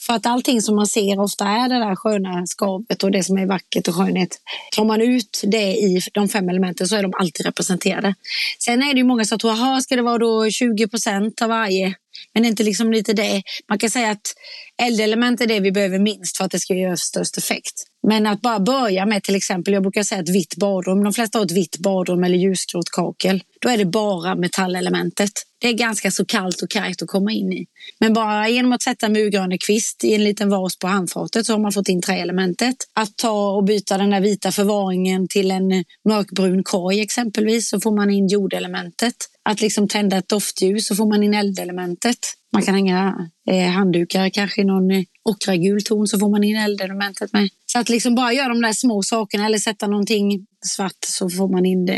För 0.06 0.12
att 0.12 0.26
allting 0.26 0.62
som 0.62 0.76
man 0.76 0.86
ser 0.86 1.20
ofta 1.20 1.44
är 1.44 1.68
det 1.68 1.78
där 1.78 1.96
sköna 1.96 2.46
skavet 2.46 3.02
och 3.02 3.10
det 3.10 3.24
som 3.24 3.38
är 3.38 3.46
vackert 3.46 3.88
och 3.88 3.94
skönhet. 3.94 4.40
Tar 4.76 4.84
man 4.84 5.00
ut 5.00 5.40
det 5.42 5.72
i 5.72 6.00
de 6.12 6.28
fem 6.28 6.48
elementen 6.48 6.88
så 6.88 6.96
är 6.96 7.02
de 7.02 7.12
alltid 7.18 7.46
representerade. 7.46 8.14
Sen 8.58 8.82
är 8.82 8.94
det 8.94 8.98
ju 8.98 9.04
många 9.04 9.24
som 9.24 9.38
tror, 9.38 9.52
jaha, 9.52 9.80
ska 9.80 9.96
det 9.96 10.02
vara 10.02 10.18
då 10.18 10.50
20 10.50 10.88
procent 10.88 11.42
av 11.42 11.48
varje? 11.48 11.94
Men 12.32 12.42
det 12.42 12.46
är 12.46 12.50
inte 12.50 12.62
liksom 12.62 12.92
lite 12.92 13.12
det. 13.12 13.42
Man 13.68 13.78
kan 13.78 13.90
säga 13.90 14.10
att 14.10 14.34
eldelement 14.82 15.40
är 15.40 15.46
det 15.46 15.60
vi 15.60 15.72
behöver 15.72 15.98
minst 15.98 16.36
för 16.36 16.44
att 16.44 16.50
det 16.50 16.60
ska 16.60 16.74
göra 16.74 16.96
störst 16.96 17.38
effekt. 17.38 17.93
Men 18.06 18.26
att 18.26 18.40
bara 18.40 18.60
börja 18.60 19.06
med 19.06 19.22
till 19.22 19.34
exempel, 19.34 19.74
jag 19.74 19.82
brukar 19.82 20.02
säga 20.02 20.20
ett 20.20 20.28
vitt 20.28 20.56
badrum. 20.56 21.04
De 21.04 21.12
flesta 21.12 21.38
har 21.38 21.44
ett 21.44 21.52
vitt 21.52 21.78
badrum 21.78 22.24
eller 22.24 22.38
ljusgrått 22.38 22.90
kakel. 22.90 23.42
Då 23.60 23.68
är 23.68 23.78
det 23.78 23.84
bara 23.84 24.34
metallelementet. 24.34 25.30
Det 25.60 25.68
är 25.68 25.72
ganska 25.72 26.10
så 26.10 26.24
kallt 26.24 26.62
och 26.62 26.70
kargt 26.70 27.02
att 27.02 27.08
komma 27.08 27.32
in 27.32 27.52
i. 27.52 27.66
Men 28.00 28.12
bara 28.12 28.48
genom 28.48 28.72
att 28.72 28.82
sätta 28.82 29.08
murgrönekvist 29.08 30.04
i 30.04 30.14
en 30.14 30.24
liten 30.24 30.48
vas 30.48 30.78
på 30.78 30.86
handfatet 30.86 31.46
så 31.46 31.52
har 31.52 31.60
man 31.60 31.72
fått 31.72 31.88
in 31.88 32.02
träelementet. 32.02 32.76
Att 32.94 33.16
ta 33.16 33.50
och 33.50 33.64
byta 33.64 33.98
den 33.98 34.10
där 34.10 34.20
vita 34.20 34.52
förvaringen 34.52 35.28
till 35.28 35.50
en 35.50 35.84
mörkbrun 36.08 36.64
korg 36.64 37.00
exempelvis 37.00 37.68
så 37.68 37.80
får 37.80 37.96
man 37.96 38.10
in 38.10 38.28
jordelementet. 38.28 39.14
Att 39.42 39.60
liksom 39.60 39.88
tända 39.88 40.16
ett 40.16 40.28
doftljus 40.28 40.86
så 40.86 40.94
får 40.94 41.06
man 41.06 41.22
in 41.22 41.34
eldelementet. 41.34 42.18
Man 42.52 42.62
kan 42.62 42.74
hänga 42.74 43.28
eh, 43.50 43.68
handdukar 43.70 44.28
kanske 44.28 44.60
i 44.60 44.64
någon 44.64 44.90
eh, 44.90 45.02
ockragul 45.24 45.82
ton 45.82 46.06
så 46.06 46.18
får 46.18 46.30
man 46.30 46.44
in 46.44 46.56
eldelementet 46.56 47.32
med. 47.32 47.48
Så 47.66 47.78
att 47.78 47.88
liksom 47.88 48.14
bara 48.14 48.32
göra 48.32 48.48
de 48.48 48.62
där 48.62 48.72
små 48.72 49.02
sakerna 49.02 49.46
eller 49.46 49.58
sätta 49.58 49.86
någonting 49.86 50.46
svart 50.66 51.04
så 51.06 51.30
får 51.30 51.48
man 51.48 51.66
in 51.66 51.86
det 51.86 51.96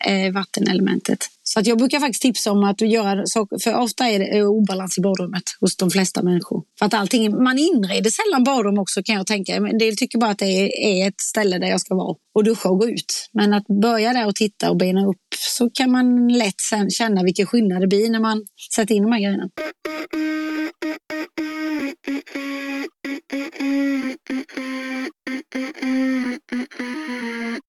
eh, 0.00 0.32
vattenelementet. 0.32 1.18
Så 1.42 1.60
att 1.60 1.66
jag 1.66 1.78
brukar 1.78 2.00
faktiskt 2.00 2.22
tipsa 2.22 2.52
om 2.52 2.64
att 2.64 2.80
göra 2.80 3.26
saker, 3.26 3.58
för 3.58 3.74
ofta 3.74 4.08
är 4.08 4.18
det 4.18 4.38
eh, 4.38 4.46
obalans 4.46 4.98
i 4.98 5.00
badrummet 5.00 5.42
hos 5.60 5.76
de 5.76 5.90
flesta 5.90 6.22
människor. 6.22 6.62
För 6.78 6.86
att 6.86 6.94
allting, 6.94 7.42
man 7.42 7.58
inreder 7.58 8.10
sällan 8.10 8.44
badrum 8.44 8.78
också 8.78 9.02
kan 9.02 9.14
jag 9.14 9.26
tänka. 9.26 9.54
En 9.54 9.78
del 9.78 9.96
tycker 9.96 10.18
bara 10.18 10.30
att 10.30 10.38
det 10.38 10.70
är 10.84 11.08
ett 11.08 11.20
ställe 11.20 11.58
där 11.58 11.68
jag 11.68 11.80
ska 11.80 11.94
vara 11.94 12.16
och 12.34 12.44
duscha 12.44 12.68
och 12.68 12.78
gå 12.78 12.88
ut. 12.88 13.28
Men 13.32 13.54
att 13.54 13.66
börja 13.66 14.12
där 14.12 14.26
och 14.26 14.34
titta 14.34 14.70
och 14.70 14.76
bena 14.76 15.06
upp 15.06 15.26
så 15.38 15.70
kan 15.70 15.90
man 15.90 16.28
lätt 16.28 16.60
sen 16.70 16.90
känna 16.90 17.22
vilken 17.22 17.46
skillnad 17.46 17.80
det 17.80 17.86
blir 17.86 18.10
när 18.10 18.20
man 18.20 18.46
sätter 18.74 18.94
in 18.94 19.02
de 19.02 19.12
här 19.12 19.20
grejerna. 19.20 19.48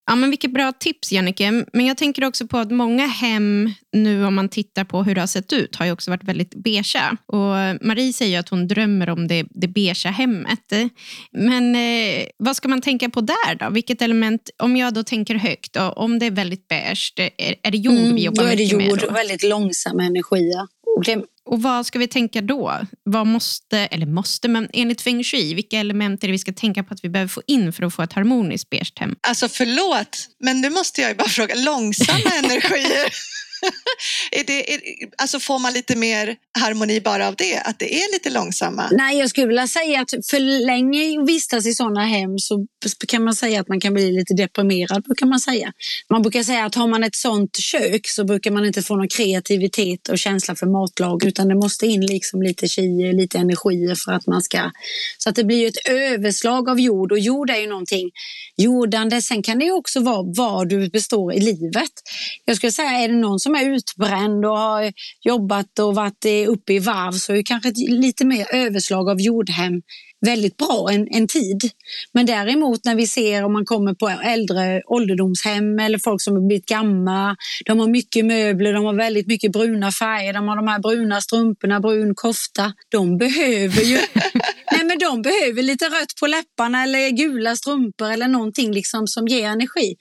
Ja, 0.09 0.15
men 0.15 0.29
vilket 0.29 0.53
bra 0.53 0.71
tips, 0.71 1.11
Jannike. 1.11 1.65
Men 1.73 1.85
jag 1.85 1.97
tänker 1.97 2.25
också 2.25 2.47
på 2.47 2.57
att 2.57 2.71
många 2.71 3.05
hem, 3.05 3.71
nu 3.91 4.25
om 4.25 4.35
man 4.35 4.49
tittar 4.49 4.83
på 4.83 5.03
hur 5.03 5.15
det 5.15 5.21
har 5.21 5.27
sett 5.27 5.53
ut, 5.53 5.75
har 5.75 5.85
ju 5.85 5.91
också 5.91 6.11
varit 6.11 6.23
väldigt 6.23 6.55
beiga. 6.55 7.17
Och 7.25 7.85
Marie 7.87 8.13
säger 8.13 8.39
att 8.39 8.49
hon 8.49 8.67
drömmer 8.67 9.09
om 9.09 9.27
det, 9.27 9.45
det 9.49 9.67
beiga 9.67 10.09
hemmet. 10.09 10.73
Men 11.31 11.75
eh, 11.75 12.25
vad 12.37 12.55
ska 12.55 12.67
man 12.67 12.81
tänka 12.81 13.09
på 13.09 13.21
där 13.21 13.55
då? 13.59 13.69
Vilket 13.69 14.01
element, 14.01 14.49
om 14.63 14.77
jag 14.77 14.93
då 14.93 15.03
tänker 15.03 15.35
högt, 15.35 15.73
då, 15.73 15.81
om 15.81 16.19
det 16.19 16.25
är 16.25 16.31
väldigt 16.31 16.67
beige, 16.67 17.13
är, 17.17 17.55
är 17.63 17.71
det 17.71 17.77
jord 17.77 17.97
mm, 17.97 18.15
vi 18.15 18.23
jobbar 18.23 18.43
mycket 18.43 18.77
med? 18.77 18.89
Då 18.89 18.93
är 18.93 18.97
det 18.97 19.03
jord 19.03 19.13
väldigt 19.13 19.43
långsamma 19.43 20.03
Och 21.45 21.61
vad 21.61 21.85
ska 21.85 21.99
vi 21.99 22.07
tänka 22.07 22.41
då? 22.41 22.79
Vad 23.03 23.27
måste, 23.27 23.77
eller 23.77 24.05
måste, 24.05 24.47
men 24.47 24.69
enligt 24.73 25.01
feng 25.01 25.23
shui, 25.23 25.53
vilka 25.53 25.77
element 25.79 26.23
är 26.23 26.27
det 26.27 26.31
vi 26.31 26.39
ska 26.39 26.53
tänka 26.53 26.83
på 26.83 26.93
att 26.93 27.03
vi 27.03 27.09
behöver 27.09 27.29
få 27.29 27.41
in 27.47 27.73
för 27.73 27.83
att 27.83 27.93
få 27.93 28.01
ett 28.01 28.13
harmoniskt 28.13 28.69
beige 28.69 28.93
hem? 28.95 29.15
Alltså 29.21 29.49
förlåt, 29.49 30.17
men 30.39 30.61
nu 30.61 30.69
måste 30.69 31.01
jag 31.01 31.09
ju 31.09 31.15
bara 31.15 31.27
fråga, 31.27 31.55
långsamma 31.55 32.29
energier? 32.43 33.13
är 34.31 34.43
det, 34.43 34.73
är, 34.73 34.79
alltså 35.17 35.39
får 35.39 35.59
man 35.59 35.73
lite 35.73 35.95
mer 35.95 36.35
harmoni 36.59 37.01
bara 37.01 37.27
av 37.27 37.35
det? 37.35 37.57
Att 37.57 37.79
det 37.79 37.95
är 37.95 38.13
lite 38.13 38.29
långsamma? 38.29 38.89
Nej, 38.91 39.17
jag 39.17 39.29
skulle 39.29 39.47
vilja 39.47 39.67
säga 39.67 40.01
att 40.01 40.09
för 40.29 40.65
länge 40.65 41.25
vistas 41.25 41.65
i 41.65 41.73
sådana 41.73 42.05
hem 42.05 42.37
så 42.37 42.65
kan 43.07 43.23
man 43.23 43.35
säga 43.35 43.61
att 43.61 43.67
man 43.67 43.79
kan 43.79 43.93
bli 43.93 44.11
lite 44.11 44.33
deprimerad. 44.33 45.03
Brukar 45.03 45.25
man, 45.25 45.39
säga. 45.39 45.73
man 46.09 46.21
brukar 46.21 46.43
säga 46.43 46.65
att 46.65 46.75
har 46.75 46.87
man 46.87 47.03
ett 47.03 47.15
sånt 47.15 47.57
kök 47.57 48.01
så 48.07 48.23
brukar 48.23 48.51
man 48.51 48.65
inte 48.65 48.81
få 48.81 48.95
någon 48.95 49.07
kreativitet 49.07 50.09
och 50.09 50.19
känsla 50.19 50.55
för 50.55 50.65
matlag 50.65 51.25
utan 51.25 51.47
det 51.47 51.55
måste 51.55 51.87
in 51.87 52.01
liksom 52.01 52.41
lite 52.41 52.67
chi, 52.67 53.13
lite 53.13 53.37
energier 53.37 53.95
för 54.05 54.11
att 54.11 54.27
man 54.27 54.41
ska... 54.41 54.71
Så 55.17 55.29
att 55.29 55.35
det 55.35 55.43
blir 55.43 55.67
ett 55.67 55.89
överslag 55.89 56.69
av 56.69 56.79
jord 56.79 57.11
och 57.11 57.19
jord 57.19 57.49
är 57.49 57.57
ju 57.57 57.67
någonting 57.67 58.11
jordande. 58.57 59.21
Sen 59.21 59.43
kan 59.43 59.59
det 59.59 59.71
också 59.71 59.99
vara 59.99 60.23
vad 60.37 60.69
du 60.69 60.89
består 60.89 61.33
i 61.33 61.39
livet. 61.39 61.91
Jag 62.45 62.55
skulle 62.55 62.71
säga, 62.71 62.89
är 62.89 63.07
det 63.07 63.15
någon 63.15 63.39
som 63.39 63.48
som 63.49 63.55
är 63.55 63.75
utbränd 63.75 64.45
och 64.45 64.57
har 64.57 64.93
jobbat 65.25 65.79
och 65.79 65.95
varit 65.95 66.25
uppe 66.47 66.73
i 66.73 66.79
varv 66.79 67.11
så 67.11 67.31
är 67.33 67.37
det 67.37 67.43
kanske 67.43 67.71
lite 67.87 68.25
mer 68.25 68.45
överslag 68.53 69.09
av 69.09 69.21
jordhem 69.21 69.81
väldigt 70.25 70.57
bra 70.57 70.89
en, 70.91 71.07
en 71.11 71.27
tid. 71.27 71.71
Men 72.13 72.25
däremot 72.25 72.85
när 72.85 72.95
vi 72.95 73.07
ser 73.07 73.43
om 73.45 73.53
man 73.53 73.65
kommer 73.65 73.93
på 73.93 74.09
äldre 74.09 74.81
ålderdomshem 74.85 75.79
eller 75.79 75.99
folk 76.03 76.21
som 76.21 76.33
har 76.33 76.47
blivit 76.47 76.65
gamla, 76.65 77.35
de 77.65 77.79
har 77.79 77.87
mycket 77.87 78.25
möbler, 78.25 78.73
de 78.73 78.85
har 78.85 78.93
väldigt 78.93 79.27
mycket 79.27 79.51
bruna 79.51 79.91
färger, 79.91 80.33
de 80.33 80.47
har 80.47 80.55
de 80.55 80.67
här 80.67 80.79
bruna 80.79 81.21
strumporna, 81.21 81.79
brun 81.79 82.15
kofta. 82.15 82.73
De 82.89 83.17
behöver 83.17 83.81
ju 83.81 83.97
Nej, 84.71 84.83
men 84.85 84.97
de 84.99 85.21
behöver 85.21 85.63
lite 85.63 85.85
rött 85.85 86.15
på 86.19 86.27
läpparna 86.27 86.83
eller 86.83 87.09
gula 87.09 87.55
strumpor 87.55 88.11
eller 88.11 88.27
någonting 88.27 88.71
liksom 88.71 89.07
som 89.07 89.27
ger 89.27 89.47
energi. 89.47 89.95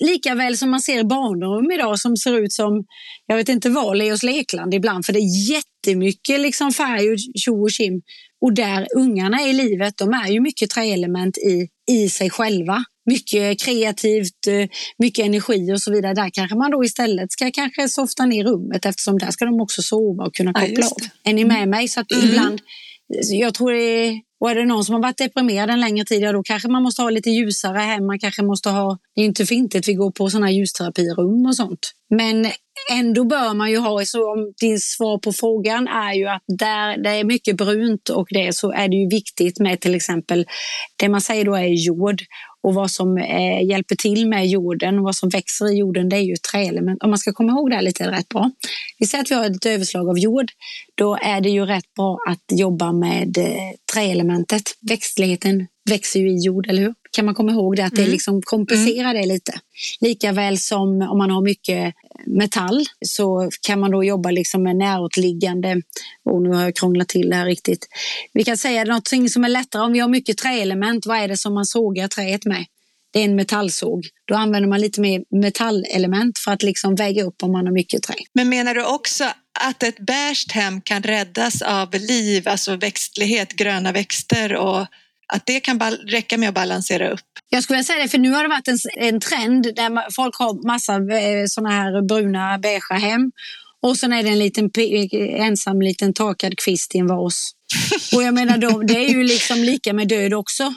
Likaväl 0.00 0.56
som 0.56 0.70
man 0.70 0.80
ser 0.80 1.04
barnrum 1.04 1.70
idag 1.70 1.98
som 1.98 2.16
ser 2.16 2.38
ut 2.38 2.52
som, 2.52 2.84
jag 3.26 3.36
vet 3.36 3.48
inte 3.48 3.70
vad, 3.70 3.96
Leos 3.96 4.22
lekland 4.22 4.74
ibland, 4.74 5.06
för 5.06 5.12
det 5.12 5.18
är 5.18 5.50
jättemycket 5.50 6.40
liksom 6.40 6.72
färg 6.72 7.10
och 7.10 7.18
tjo 7.44 7.62
och 7.62 7.70
kim. 7.70 8.02
Och 8.42 8.54
där 8.54 8.86
ungarna 8.96 9.42
i 9.42 9.52
livet, 9.52 9.94
de 9.96 10.12
är 10.12 10.28
ju 10.28 10.40
mycket 10.40 10.70
träelement 10.70 11.38
i, 11.38 11.68
i 11.90 12.08
sig 12.08 12.30
själva. 12.30 12.84
Mycket 13.10 13.60
kreativt, 13.60 14.46
eh, 14.46 14.68
mycket 14.98 15.26
energi 15.26 15.72
och 15.72 15.82
så 15.82 15.92
vidare. 15.92 16.14
Där 16.14 16.30
kanske 16.32 16.56
man 16.56 16.70
då 16.70 16.84
istället 16.84 17.32
ska 17.32 17.50
kanske 17.50 17.88
softa 17.88 18.26
ner 18.26 18.44
rummet 18.44 18.86
eftersom 18.86 19.18
där 19.18 19.30
ska 19.30 19.44
de 19.44 19.60
också 19.60 19.82
sova 19.82 20.24
och 20.24 20.34
kunna 20.34 20.52
koppla 20.52 20.74
ja, 20.76 20.86
av. 20.86 21.08
Är 21.24 21.32
ni 21.32 21.44
med 21.44 21.56
mm. 21.56 21.70
mig? 21.70 21.88
Så 21.88 22.00
att 22.00 22.12
mm. 22.12 22.28
ibland 22.28 22.60
jag 23.30 23.54
tror 23.54 23.72
det 23.72 23.78
är, 23.78 24.20
och 24.42 24.50
är 24.50 24.54
det 24.54 24.64
någon 24.64 24.84
som 24.84 24.94
har 24.94 25.02
varit 25.02 25.18
deprimerad 25.18 25.70
en 25.70 25.80
längre 25.80 26.04
tid, 26.04 26.22
ja, 26.22 26.32
då 26.32 26.42
kanske 26.42 26.68
man 26.68 26.82
måste 26.82 27.02
ha 27.02 27.10
lite 27.10 27.30
ljusare 27.30 27.78
hem. 27.78 28.06
Man 28.06 28.18
kanske 28.18 28.42
måste 28.42 28.70
ha, 28.70 28.98
det 29.14 29.20
är 29.20 29.24
inte 29.24 29.46
för 29.46 29.86
vi 29.86 29.94
går 29.94 30.10
på 30.10 30.30
sådana 30.30 30.50
ljusterapirum 30.50 31.46
och 31.46 31.56
sånt. 31.56 31.92
Men 32.10 32.46
ändå 32.92 33.24
bör 33.24 33.54
man 33.54 33.70
ju 33.70 33.78
ha, 33.78 34.04
så 34.04 34.32
om 34.32 34.52
din 34.60 34.78
svar 34.80 35.18
på 35.18 35.32
frågan 35.32 35.88
är 35.88 36.12
ju 36.12 36.26
att 36.26 36.42
där 36.46 37.02
det 37.02 37.10
är 37.10 37.24
mycket 37.24 37.56
brunt 37.56 38.08
och 38.08 38.26
det 38.30 38.56
så 38.56 38.72
är 38.72 38.88
det 38.88 38.96
ju 38.96 39.08
viktigt 39.08 39.58
med 39.58 39.80
till 39.80 39.94
exempel 39.94 40.46
det 40.96 41.08
man 41.08 41.20
säger 41.20 41.44
då 41.44 41.54
är 41.54 41.86
jord 41.86 42.20
och 42.62 42.74
vad 42.74 42.90
som 42.90 43.18
eh, 43.18 43.66
hjälper 43.68 43.96
till 43.96 44.28
med 44.28 44.48
jorden 44.48 44.98
och 44.98 45.04
vad 45.04 45.16
som 45.16 45.28
växer 45.28 45.72
i 45.72 45.78
jorden 45.78 46.08
det 46.08 46.16
är 46.16 46.20
ju 46.20 46.36
träelement. 46.36 47.02
Om 47.02 47.10
man 47.10 47.18
ska 47.18 47.32
komma 47.32 47.52
ihåg 47.52 47.70
det 47.70 47.80
lite 47.82 48.10
rätt 48.10 48.28
bra. 48.28 48.50
Vi 48.98 49.06
säger 49.06 49.24
att 49.24 49.30
vi 49.30 49.34
har 49.34 49.44
ett 49.44 49.66
överslag 49.66 50.08
av 50.08 50.18
jord. 50.18 50.50
Då 50.94 51.18
är 51.22 51.40
det 51.40 51.50
ju 51.50 51.66
rätt 51.66 51.94
bra 51.96 52.18
att 52.28 52.58
jobba 52.58 52.92
med 52.92 53.38
eh, 53.38 53.54
träelementet. 53.94 54.62
Växtligheten 54.80 55.66
växer 55.90 56.20
ju 56.20 56.30
i 56.30 56.44
jord, 56.44 56.66
eller 56.68 56.82
hur? 56.82 56.94
Kan 57.10 57.24
man 57.24 57.34
komma 57.34 57.52
ihåg 57.52 57.76
det, 57.76 57.84
att 57.84 57.94
det 57.94 58.02
mm. 58.02 58.12
liksom 58.12 58.42
kompenserar 58.42 59.10
mm. 59.10 59.22
det 59.22 59.28
lite. 59.28 59.52
Likaväl 60.00 60.58
som 60.58 61.02
om 61.02 61.18
man 61.18 61.30
har 61.30 61.42
mycket 61.42 61.94
metall 62.26 62.84
så 63.06 63.50
kan 63.66 63.80
man 63.80 63.90
då 63.90 64.04
jobba 64.04 64.30
liksom 64.30 64.62
med 64.62 64.76
näråtliggande, 64.76 65.82
och 66.24 66.42
nu 66.42 66.50
har 66.50 66.62
jag 66.62 66.76
krånglat 66.76 67.08
till 67.08 67.30
det 67.30 67.36
här 67.36 67.46
riktigt. 67.46 67.88
Vi 68.32 68.44
kan 68.44 68.56
säga 68.56 68.84
något 68.84 69.08
som 69.30 69.44
är 69.44 69.48
lättare, 69.48 69.82
om 69.82 69.92
vi 69.92 69.98
har 69.98 70.08
mycket 70.08 70.38
träelement, 70.38 71.06
vad 71.06 71.18
är 71.18 71.28
det 71.28 71.36
som 71.36 71.54
man 71.54 71.66
sågar 71.66 72.08
träet 72.08 72.44
med? 72.44 72.64
Det 73.12 73.20
är 73.20 73.24
en 73.24 73.36
metallsåg. 73.36 74.06
Då 74.24 74.34
använder 74.34 74.68
man 74.68 74.80
lite 74.80 75.00
mer 75.00 75.22
metallelement 75.40 76.38
för 76.38 76.52
att 76.52 76.62
liksom 76.62 76.94
väga 76.94 77.22
upp 77.24 77.42
om 77.42 77.52
man 77.52 77.66
har 77.66 77.72
mycket 77.72 78.02
trä. 78.02 78.14
Men 78.34 78.48
menar 78.48 78.74
du 78.74 78.84
också 78.84 79.24
att 79.60 79.82
ett 79.82 79.98
bärst 79.98 80.52
hem 80.52 80.80
kan 80.80 81.02
räddas 81.02 81.62
av 81.62 81.94
liv, 81.94 82.48
alltså 82.48 82.76
växtlighet, 82.76 83.52
gröna 83.52 83.92
växter 83.92 84.56
och 84.56 84.86
att 85.34 85.46
det 85.46 85.60
kan 85.60 85.80
räcka 86.06 86.38
med 86.38 86.48
att 86.48 86.54
balansera 86.54 87.10
upp. 87.10 87.20
Jag 87.48 87.62
skulle 87.62 87.84
säga 87.84 88.02
det, 88.02 88.08
för 88.08 88.18
nu 88.18 88.30
har 88.30 88.42
det 88.42 88.48
varit 88.48 88.68
en, 88.68 88.78
en 88.96 89.20
trend 89.20 89.74
där 89.76 90.12
folk 90.12 90.36
har 90.38 90.66
massa 90.66 90.94
eh, 90.94 91.44
såna 91.46 91.70
här 91.70 92.08
bruna 92.08 92.58
beigea 92.58 92.98
hem 92.98 93.32
och 93.82 93.96
sen 93.96 94.12
är 94.12 94.22
det 94.22 94.28
en 94.28 94.38
liten 94.38 94.70
eh, 94.78 95.46
ensam 95.46 95.82
liten 95.82 96.14
torkad 96.14 96.58
kvist 96.58 96.94
i 96.94 96.98
en 96.98 97.06
vas. 97.06 97.52
Och 98.14 98.22
jag 98.22 98.34
menar, 98.34 98.84
det 98.86 98.94
är 98.94 99.08
ju 99.08 99.24
liksom 99.24 99.58
lika 99.58 99.92
med 99.92 100.08
död 100.08 100.34
också. 100.34 100.74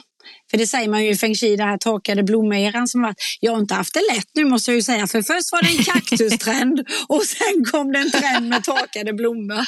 För 0.56 0.60
det 0.60 0.66
säger 0.66 0.88
man 0.88 1.04
ju 1.04 1.10
i 1.10 1.16
feng 1.16 1.34
shui, 1.34 1.56
det 1.56 1.64
här 1.64 1.78
torkade 1.78 2.22
blommeran 2.22 2.88
som 2.88 3.02
var. 3.02 3.14
Jag 3.40 3.52
har 3.52 3.58
inte 3.58 3.74
haft 3.74 3.94
det 3.94 4.00
lätt 4.14 4.26
nu 4.34 4.44
måste 4.44 4.70
jag 4.70 4.76
ju 4.76 4.82
säga, 4.82 5.06
för 5.06 5.22
först 5.22 5.52
var 5.52 5.62
det 5.62 5.68
en 5.68 5.84
kaktustrend 5.84 6.80
och 7.08 7.22
sen 7.22 7.64
kom 7.72 7.92
det 7.92 7.98
en 7.98 8.10
trend 8.10 8.48
med 8.48 8.64
torkade 8.64 9.12
blommor. 9.12 9.60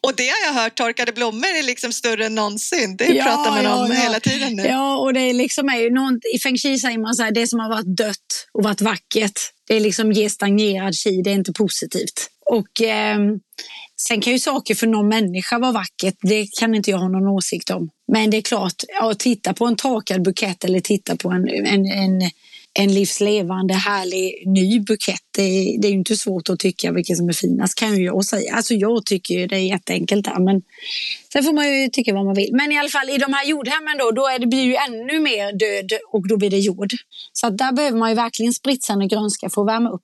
Och 0.00 0.12
det 0.16 0.28
har 0.28 0.46
jag 0.46 0.62
hört, 0.62 0.74
torkade 0.74 1.12
blommor 1.12 1.46
är 1.46 1.62
liksom 1.62 1.92
större 1.92 2.26
än 2.26 2.34
någonsin. 2.34 2.96
Det 2.96 3.04
ja, 3.04 3.24
pratar 3.24 3.50
man 3.50 3.64
ja, 3.64 3.84
om 3.84 3.90
ja. 3.90 4.00
hela 4.02 4.20
tiden 4.20 4.56
nu. 4.56 4.62
Ja, 4.62 4.96
och 4.96 5.14
det 5.14 5.32
liksom 5.32 5.68
är 5.68 5.78
ju 5.78 5.90
någon, 5.90 6.20
i 6.34 6.38
feng 6.38 6.58
shui 6.58 6.78
säger 6.78 6.98
man 6.98 7.14
så 7.14 7.22
här, 7.22 7.30
det 7.30 7.46
som 7.46 7.60
har 7.60 7.68
varit 7.68 7.96
dött 7.96 8.48
och 8.52 8.64
varit 8.64 8.80
vackert, 8.80 9.40
det 9.68 9.76
är 9.76 9.80
liksom 9.80 10.12
ge 10.12 10.30
stagnerad 10.30 10.94
chi, 10.94 11.22
det 11.22 11.30
är 11.30 11.34
inte 11.34 11.52
positivt. 11.52 12.28
Och 12.50 12.82
eh, 12.82 13.18
Sen 14.08 14.20
kan 14.20 14.32
ju 14.32 14.38
saker 14.38 14.74
för 14.74 14.86
någon 14.86 15.08
människa 15.08 15.58
vara 15.58 15.72
vackert, 15.72 16.14
det 16.22 16.46
kan 16.60 16.74
inte 16.74 16.90
jag 16.90 16.98
ha 16.98 17.08
någon 17.08 17.28
åsikt 17.28 17.70
om. 17.70 17.90
Men 18.12 18.30
det 18.30 18.36
är 18.36 18.42
klart, 18.42 18.82
att 19.00 19.18
titta 19.18 19.54
på 19.54 19.66
en 19.66 19.76
takad 19.76 20.22
bukett 20.22 20.64
eller 20.64 20.80
titta 20.80 21.16
på 21.16 21.30
en, 21.30 21.48
en, 21.48 21.86
en 21.86 22.30
en 22.74 22.94
livslevande, 22.94 23.74
härlig, 23.74 24.42
ny 24.46 24.80
bukett. 24.80 25.20
Det, 25.36 25.78
det 25.82 25.88
är 25.88 25.92
inte 25.92 26.16
svårt 26.16 26.48
att 26.48 26.58
tycka 26.58 26.92
vilken 26.92 27.16
som 27.16 27.28
är 27.28 27.32
finast 27.32 27.78
kan 27.78 27.96
ju 27.96 28.04
jag 28.04 28.24
säga. 28.24 28.54
Alltså 28.54 28.74
jag 28.74 29.06
tycker 29.06 29.34
ju 29.34 29.46
det 29.46 29.56
är 29.56 29.60
jätteenkelt 29.60 30.24
där, 30.24 30.38
men 30.44 30.62
sen 31.32 31.44
får 31.44 31.52
man 31.52 31.68
ju 31.68 31.88
tycka 31.88 32.14
vad 32.14 32.24
man 32.24 32.34
vill. 32.34 32.50
Men 32.52 32.72
i 32.72 32.78
alla 32.78 32.88
fall 32.88 33.10
i 33.10 33.18
de 33.18 33.32
här 33.32 33.46
jordhemmen 33.46 33.98
då, 33.98 34.10
då 34.10 34.28
är 34.28 34.38
det, 34.38 34.46
blir 34.46 34.62
ju 34.62 34.74
ännu 34.74 35.20
mer 35.20 35.52
död 35.52 35.98
och 36.12 36.28
då 36.28 36.36
blir 36.36 36.50
det 36.50 36.58
jord. 36.58 36.92
Så 37.32 37.46
att 37.46 37.58
där 37.58 37.72
behöver 37.72 37.98
man 37.98 38.08
ju 38.08 38.14
verkligen 38.14 38.52
spritsande 38.52 39.06
grönska 39.06 39.50
för 39.50 39.62
att 39.62 39.68
värma 39.68 39.90
upp. 39.90 40.02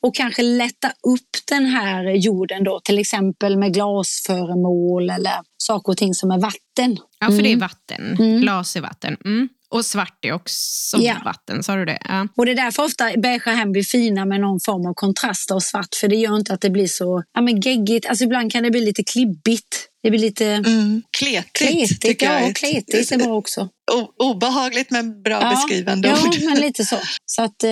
Och 0.00 0.14
kanske 0.14 0.42
lätta 0.42 0.88
upp 0.88 1.30
den 1.48 1.66
här 1.66 2.04
jorden 2.10 2.64
då, 2.64 2.80
till 2.84 2.98
exempel 2.98 3.56
med 3.58 3.74
glasföremål 3.74 5.10
eller 5.10 5.32
saker 5.56 5.92
och 5.92 5.96
ting 5.96 6.14
som 6.14 6.30
är 6.30 6.38
vatten. 6.38 6.98
Ja, 7.20 7.26
för 7.26 7.42
det 7.42 7.48
är 7.48 7.52
mm. 7.52 7.58
vatten. 7.58 8.16
Mm. 8.18 8.40
Glas 8.40 8.76
är 8.76 8.80
vatten. 8.80 9.16
Mm. 9.24 9.48
Och 9.76 9.84
svart 9.84 10.24
är 10.24 10.32
också 10.32 10.96
ja. 10.98 11.16
vatten, 11.24 11.62
sa 11.62 11.76
du 11.76 11.84
det? 11.84 11.98
Ja. 12.04 12.28
Och 12.36 12.46
det 12.46 12.52
är 12.52 12.56
därför 12.56 12.82
ofta 12.82 13.10
beige 13.16 13.46
hem 13.46 13.72
blir 13.72 13.82
fina 13.82 14.24
med 14.24 14.40
någon 14.40 14.60
form 14.60 14.86
av 14.86 14.94
kontrast 14.94 15.50
av 15.50 15.60
svart. 15.60 15.94
För 16.00 16.08
det 16.08 16.16
gör 16.16 16.36
inte 16.36 16.54
att 16.54 16.60
det 16.60 16.70
blir 16.70 16.86
så 16.86 17.22
ja, 17.34 17.40
men 17.40 17.60
geggigt. 17.60 18.06
Alltså 18.06 18.24
ibland 18.24 18.52
kan 18.52 18.62
det 18.62 18.70
bli 18.70 18.80
lite 18.80 19.04
klibbigt. 19.04 19.88
Det 20.02 20.10
blir 20.10 20.20
lite 20.20 20.46
mm. 20.46 21.02
kletigt. 21.18 21.52
kletigt 21.52 22.02
tycker 22.02 22.26
ja, 22.26 22.40
jag. 22.40 22.56
kletigt 22.56 23.12
är 23.12 23.18
bra 23.18 23.34
också. 23.34 23.68
obehagligt 24.18 24.90
men 24.90 25.22
bra 25.22 25.40
ja, 25.42 25.50
beskrivande 25.50 26.12
ord. 26.12 26.18
Ja, 26.32 26.40
men 26.50 26.60
lite 26.60 26.84
så. 26.84 26.96
så 27.26 27.42
att, 27.42 27.64
eh, 27.64 27.70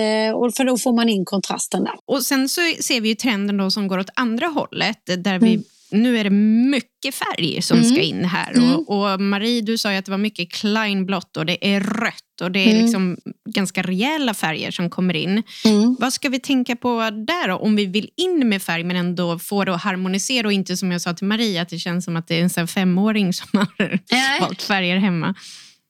för 0.57 0.65
då 0.65 0.77
får 0.77 0.93
man 0.93 1.09
in 1.09 1.25
kontrasten 1.25 1.83
där. 1.83 1.93
Och 2.11 2.25
sen 2.25 2.49
så 2.49 2.61
ser 2.79 3.01
vi 3.01 3.09
ju 3.09 3.15
trenden 3.15 3.57
då 3.57 3.71
som 3.71 3.87
går 3.87 3.97
åt 3.97 4.09
andra 4.15 4.47
hållet 4.47 5.01
där 5.05 5.39
vi 5.39 5.53
mm 5.53 5.63
nu 6.01 6.17
är 6.17 6.23
det 6.23 6.29
mycket 6.69 7.15
färg 7.15 7.61
som 7.61 7.77
mm. 7.77 7.89
ska 7.89 8.01
in 8.01 8.25
här. 8.25 8.51
Mm. 8.51 8.75
Och, 8.75 9.13
och, 9.13 9.21
Marie, 9.21 9.61
du 9.61 9.77
sa 9.77 9.91
ju 9.91 9.97
att 9.97 10.05
det 10.05 10.11
var 10.11 10.17
mycket 10.17 10.51
kleinblått 10.51 11.37
och 11.37 11.45
det 11.45 11.67
är 11.75 11.79
rött 11.79 12.41
och 12.41 12.51
det 12.51 12.59
är 12.59 12.71
mm. 12.71 12.83
liksom 12.83 13.17
ganska 13.49 13.81
rejäla 13.81 14.33
färger 14.33 14.71
som 14.71 14.89
kommer 14.89 15.13
in. 15.13 15.43
Mm. 15.65 15.95
Vad 15.99 16.13
ska 16.13 16.29
vi 16.29 16.39
tänka 16.39 16.75
på 16.75 16.99
där 16.99 17.47
då? 17.47 17.55
Om 17.55 17.75
vi 17.75 17.85
vill 17.85 18.09
in 18.17 18.49
med 18.49 18.61
färg 18.61 18.83
men 18.83 18.95
ändå 18.95 19.39
få 19.39 19.65
det 19.65 19.75
att 19.75 19.81
harmonisera 19.81 20.47
och 20.47 20.53
inte 20.53 20.77
som 20.77 20.91
jag 20.91 21.01
sa 21.01 21.13
till 21.13 21.27
Marie 21.27 21.61
att 21.61 21.69
det 21.69 21.79
känns 21.79 22.05
som 22.05 22.15
att 22.15 22.27
det 22.27 22.39
är 22.39 22.59
en 22.59 22.67
femåring 22.67 23.33
som 23.33 23.59
har 23.59 24.39
valt 24.39 24.61
färger 24.63 24.97
hemma. 24.97 25.35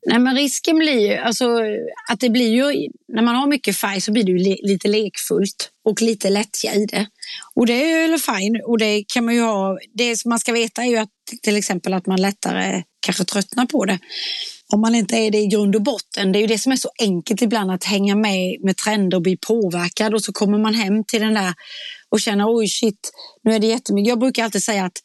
Nej, 0.05 0.19
men 0.19 0.35
risken 0.35 0.77
blir 0.77 0.99
ju 0.99 1.15
alltså, 1.17 1.45
att 2.11 2.19
det 2.19 2.29
blir 2.29 2.49
ju, 2.49 2.89
när 3.07 3.21
man 3.21 3.35
har 3.35 3.47
mycket 3.47 3.77
färg 3.77 4.01
så 4.01 4.11
blir 4.11 4.23
det 4.23 4.43
le, 4.43 4.57
lite 4.61 4.87
lekfullt 4.87 5.71
och 5.85 6.01
lite 6.01 6.29
lättja 6.29 6.73
i 6.73 6.85
det. 6.85 7.07
Och 7.55 7.65
det 7.65 7.73
är 7.73 8.07
ju 8.07 8.19
fine 8.19 8.61
och 8.65 8.77
det 8.77 9.03
kan 9.13 9.25
man 9.25 9.35
ju 9.35 9.41
ha. 9.41 9.77
Det 9.93 10.17
som 10.17 10.29
man 10.29 10.39
ska 10.39 10.51
veta 10.51 10.83
är 10.83 10.87
ju 10.87 10.97
att 10.97 11.09
till 11.43 11.57
exempel 11.57 11.93
att 11.93 12.05
man 12.05 12.21
lättare 12.21 12.83
kanske 12.99 13.23
tröttnar 13.23 13.65
på 13.65 13.85
det. 13.85 13.99
Om 14.73 14.81
man 14.81 14.95
inte 14.95 15.17
är 15.17 15.31
det 15.31 15.37
i 15.37 15.47
grund 15.47 15.75
och 15.75 15.81
botten. 15.81 16.31
Det 16.31 16.39
är 16.39 16.41
ju 16.41 16.47
det 16.47 16.57
som 16.57 16.71
är 16.71 16.75
så 16.75 16.89
enkelt 16.99 17.41
ibland 17.41 17.71
att 17.71 17.83
hänga 17.83 18.15
med 18.15 18.57
med 18.63 18.77
trender 18.77 19.17
och 19.17 19.23
bli 19.23 19.37
påverkad 19.47 20.13
och 20.13 20.21
så 20.21 20.33
kommer 20.33 20.57
man 20.57 20.73
hem 20.73 21.03
till 21.03 21.21
den 21.21 21.33
där 21.33 21.53
och 22.15 22.21
känna 22.21 22.45
oj 22.47 22.67
shit, 22.67 23.11
nu 23.43 23.51
är 23.51 23.59
det 23.59 23.67
jättemycket. 23.67 24.09
Jag 24.09 24.19
brukar 24.19 24.43
alltid 24.43 24.63
säga 24.63 24.85
att 24.85 24.97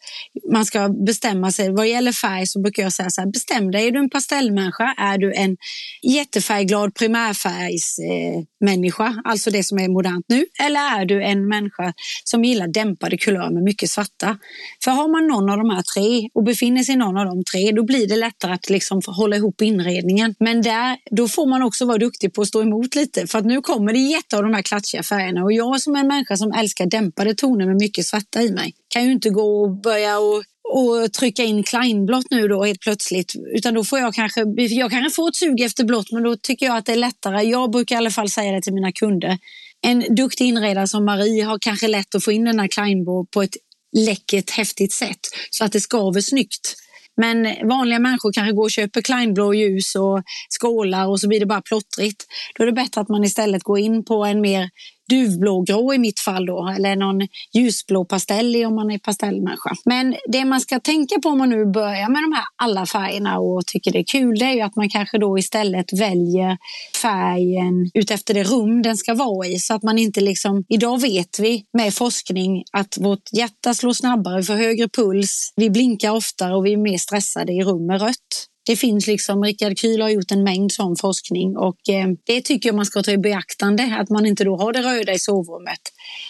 man 0.53 0.67
ska 0.67 0.89
bestämma 0.89 1.53
sig. 1.53 1.71
Vad 1.71 1.89
gäller 1.89 2.13
färg 2.13 2.47
så 2.47 2.61
brukar 2.61 2.83
jag 2.83 2.93
säga 2.93 3.11
så 3.11 3.21
här, 3.21 3.29
bestäm 3.29 3.71
dig. 3.71 3.87
Är 3.87 3.91
du 3.91 3.99
en 3.99 4.11
pastellmänniska? 4.11 4.95
Är 4.99 5.19
du 5.19 5.35
en 5.35 5.57
jättefärgglad 6.03 6.95
primärfärgsmänniska? 6.95 9.07
Eh, 9.07 9.13
alltså 9.25 9.51
det 9.51 9.65
som 9.65 9.79
är 9.79 9.89
modernt 9.89 10.25
nu. 10.29 10.47
Eller 10.65 11.01
är 11.01 11.05
du 11.05 11.25
en 11.25 11.49
människa 11.49 11.93
som 12.25 12.45
gillar 12.45 12.69
dämpade 12.69 13.17
kulörer 13.17 13.51
med 13.51 13.63
mycket 13.63 13.91
svarta? 13.91 14.39
För 14.85 14.91
har 14.91 15.09
man 15.09 15.29
någon 15.29 15.51
av 15.51 15.57
de 15.57 15.71
här 15.71 15.83
tre 15.95 16.29
och 16.35 16.45
befinner 16.45 16.83
sig 16.83 16.95
i 16.95 16.99
någon 16.99 17.17
av 17.17 17.27
de 17.27 17.45
tre, 17.45 17.73
då 17.73 17.85
blir 17.85 18.09
det 18.09 18.17
lättare 18.17 18.53
att 18.53 18.71
liksom 18.71 19.01
hålla 19.07 19.37
ihop 19.37 19.63
inredningen. 19.63 20.35
Men 20.39 20.63
där, 20.63 20.97
då 21.11 21.29
får 21.29 21.47
man 21.47 21.63
också 21.63 21.85
vara 21.85 21.99
duktig 21.99 22.35
på 22.35 22.43
att 22.43 22.49
stå 22.49 22.63
emot 22.63 22.95
lite. 22.95 23.27
För 23.27 23.39
att 23.39 23.45
nu 23.45 23.61
kommer 23.61 23.93
det 23.93 23.99
jätte 23.99 24.37
av 24.37 24.43
de 24.43 24.55
här 24.55 24.63
klatschiga 24.63 25.03
färgerna 25.03 25.45
och 25.45 25.53
jag 25.53 25.81
som 25.81 25.97
är 25.97 26.01
en 26.01 26.07
människa 26.07 26.37
som 26.37 26.53
älskar 26.53 26.87
dämpade 26.87 27.00
dämpade 27.01 27.35
toner 27.35 27.67
med 27.67 27.77
mycket 27.77 28.07
svarta 28.07 28.43
i 28.43 28.53
mig. 28.53 28.75
Kan 28.89 29.05
ju 29.05 29.13
inte 29.13 29.31
gå 29.31 29.63
och 29.63 29.71
börja 29.83 30.19
och 30.19 30.45
och 30.73 31.13
trycka 31.13 31.43
in 31.43 31.63
kleinblått 31.63 32.27
nu 32.31 32.49
då 32.49 32.65
helt 32.65 32.81
plötsligt. 32.81 33.33
Utan 33.55 33.75
då 33.75 33.85
får 33.85 33.99
jag 33.99 34.15
kanske, 34.15 34.41
jag 34.57 34.91
kanske 34.91 35.17
får 35.17 35.29
ett 35.29 35.37
sug 35.37 35.61
efter 35.61 35.85
blått 35.85 36.13
men 36.13 36.23
då 36.23 36.37
tycker 36.37 36.67
jag 36.67 36.77
att 36.77 36.87
det 36.87 36.93
är 36.93 36.97
lättare. 36.97 37.43
Jag 37.43 37.71
brukar 37.71 37.97
i 37.97 37.99
alla 37.99 38.11
fall 38.11 38.31
säga 38.31 38.53
det 38.53 38.63
till 38.63 38.75
mina 38.75 38.93
kunder. 38.93 39.39
En 39.83 40.15
duktig 40.15 40.45
inredare 40.45 40.89
som 40.89 41.05
Marie 41.05 41.45
har 41.45 41.59
kanske 41.61 41.89
lätt 41.89 42.15
att 42.15 42.25
få 42.25 42.33
in 42.33 42.45
den 42.45 42.61
här 42.61 42.69
kleinblå 42.69 43.27
på 43.31 43.43
ett 43.43 43.57
läckert, 43.97 44.51
häftigt 44.51 44.93
sätt 44.93 45.21
så 45.51 45.65
att 45.65 45.73
det 45.73 45.81
skaver 45.81 46.21
snyggt. 46.21 46.75
Men 47.17 47.69
vanliga 47.69 47.99
människor 47.99 48.33
kanske 48.33 48.53
går 48.53 48.65
och 48.65 48.71
köper 48.71 49.01
kleinblå 49.01 49.55
ljus 49.55 49.95
och 49.95 50.23
skålar 50.61 51.07
och 51.07 51.21
så 51.21 51.29
blir 51.29 51.41
det 51.41 51.47
bara 51.47 51.63
plottrigt. 51.63 52.27
Då 52.55 52.63
är 52.63 52.67
det 52.67 52.73
bättre 52.73 53.01
att 53.01 53.09
man 53.09 53.25
istället 53.25 53.63
går 53.63 53.79
in 53.79 54.05
på 54.05 54.25
en 54.25 54.41
mer 54.41 54.71
duvblågrå 55.11 55.95
i 55.95 55.99
mitt 55.99 56.21
fall 56.21 56.47
då, 56.47 56.75
eller 56.77 56.97
någon 56.97 57.29
ljusblå 57.55 58.05
pastell 58.05 58.65
om 58.67 58.75
man 58.75 58.91
är 58.91 58.99
pastellmänniska. 58.99 59.71
Men 59.85 60.17
det 60.27 60.45
man 60.45 60.61
ska 60.61 60.81
tänka 60.81 61.21
på 61.21 61.29
om 61.29 61.39
man 61.39 61.49
nu 61.49 61.67
börjar 61.67 62.09
med 62.09 62.23
de 62.23 62.33
här 62.33 62.45
alla 62.57 62.87
färgerna 62.87 63.39
och 63.39 63.67
tycker 63.67 63.93
det 63.93 63.99
är 63.99 64.05
kul, 64.05 64.39
det 64.39 64.45
är 64.45 64.55
ju 64.55 64.61
att 64.61 64.77
man 64.77 64.89
kanske 64.89 65.19
då 65.19 65.39
istället 65.39 66.01
väljer 66.01 66.59
färgen 67.03 67.91
utefter 67.95 68.35
det 68.35 68.45
rum 68.45 68.83
den 68.83 68.97
ska 68.97 69.15
vara 69.15 69.47
i. 69.47 69.59
Så 69.59 69.75
att 69.75 69.83
man 69.83 69.99
inte 69.99 70.21
liksom, 70.21 70.65
idag 70.69 71.01
vet 71.01 71.39
vi 71.39 71.65
med 71.73 71.95
forskning 71.95 72.65
att 72.73 72.99
vårt 73.01 73.33
hjärta 73.33 73.75
slår 73.75 73.93
snabbare, 73.93 74.37
vi 74.37 74.43
får 74.43 74.55
högre 74.55 74.89
puls, 74.89 75.53
vi 75.57 75.71
blinkar 75.71 76.11
oftare 76.11 76.57
och 76.57 76.67
vi 76.67 76.73
är 76.73 76.77
mer 76.77 76.99
stressade 76.99 77.53
i 77.53 77.63
rum 77.63 77.87
med 77.87 78.01
rött. 78.03 78.50
Det 78.67 78.77
finns 78.77 79.07
liksom, 79.07 79.45
Rickard 79.45 79.79
Kyl 79.79 80.03
har 80.03 80.09
gjort 80.09 80.31
en 80.31 80.43
mängd 80.43 80.73
sån 80.73 80.97
forskning 80.97 81.57
och 81.57 81.89
eh, 81.89 82.09
det 82.27 82.41
tycker 82.41 82.69
jag 82.69 82.77
man 82.77 82.87
ska 82.87 83.03
ta 83.03 83.11
i 83.11 83.19
beaktande, 83.19 83.97
att 84.01 84.11
man 84.11 84.27
inte 84.27 84.45
då 84.45 84.57
har 84.57 84.73
det 84.73 84.83
röda 84.83 85.13
i 85.13 85.19
sovrummet. 85.19 85.81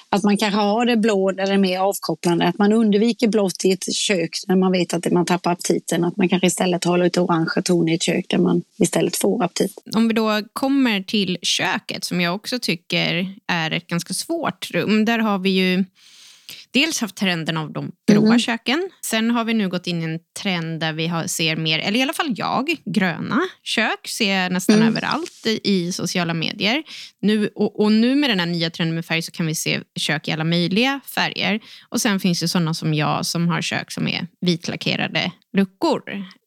Att 0.08 0.22
man 0.22 0.36
kanske 0.36 0.60
har 0.60 0.86
det 0.86 0.96
blå 0.96 1.32
där 1.32 1.46
det 1.46 1.52
är 1.52 1.58
mer 1.58 1.78
avkopplande, 1.78 2.46
att 2.46 2.58
man 2.58 2.72
undviker 2.72 3.28
blått 3.28 3.64
i 3.64 3.72
ett 3.72 3.94
kök 3.94 4.30
när 4.46 4.56
man 4.56 4.72
vet 4.72 4.94
att 4.94 5.12
man 5.12 5.26
tappar 5.26 5.52
aptiten, 5.52 6.04
att 6.04 6.16
man 6.16 6.28
kanske 6.28 6.46
istället 6.46 6.84
har 6.84 6.98
lite 6.98 7.20
orangea 7.20 7.62
toner 7.62 7.92
i 7.92 7.94
ett 7.94 8.02
kök 8.02 8.24
där 8.28 8.38
man 8.38 8.62
istället 8.78 9.16
får 9.16 9.44
aptit. 9.44 9.82
Om 9.94 10.08
vi 10.08 10.14
då 10.14 10.42
kommer 10.52 11.02
till 11.02 11.38
köket 11.42 12.04
som 12.04 12.20
jag 12.20 12.34
också 12.34 12.58
tycker 12.58 13.34
är 13.46 13.70
ett 13.70 13.86
ganska 13.86 14.14
svårt 14.14 14.70
rum, 14.70 15.04
där 15.04 15.18
har 15.18 15.38
vi 15.38 15.50
ju 15.50 15.84
dels 16.72 17.00
haft 17.00 17.16
trenden 17.16 17.56
av 17.56 17.72
de 17.72 17.92
gråa 18.12 18.26
mm. 18.26 18.38
köken. 18.38 18.90
Sen 19.04 19.30
har 19.30 19.44
vi 19.44 19.54
nu 19.54 19.68
gått 19.68 19.86
in 19.86 20.02
i 20.02 20.04
en 20.04 20.18
trend 20.42 20.80
där 20.80 20.92
vi 20.92 21.06
har, 21.06 21.26
ser 21.26 21.56
mer, 21.56 21.78
eller 21.78 21.98
i 21.98 22.02
alla 22.02 22.12
fall 22.12 22.34
jag, 22.36 22.76
gröna 22.84 23.40
kök 23.62 24.08
ser 24.08 24.34
jag 24.34 24.52
nästan 24.52 24.76
mm. 24.76 24.88
överallt 24.88 25.46
i, 25.46 25.60
i, 25.64 25.92
sociala 25.92 26.34
medier. 26.34 26.82
Nu, 27.22 27.48
och, 27.54 27.80
och, 27.80 27.92
nu 27.92 28.14
med 28.14 28.30
den 28.30 28.40
här 28.40 28.46
nya 28.46 28.70
trenden 28.70 28.94
med 28.94 29.04
färg 29.04 29.22
så 29.22 29.32
kan 29.32 29.46
vi 29.46 29.54
se 29.54 29.80
kök 29.96 30.28
i 30.28 30.32
alla 30.32 30.44
möjliga 30.44 31.00
färger. 31.14 31.60
Och 31.88 32.00
sen 32.00 32.20
finns 32.20 32.40
det 32.40 32.48
sådana 32.48 32.74
som 32.74 32.94
jag 32.94 33.26
som 33.26 33.48
har 33.48 33.62
kök 33.62 33.90
som 33.90 34.08
är 34.08 34.26
vitlackerade 34.40 35.32
luckor. 35.56 36.02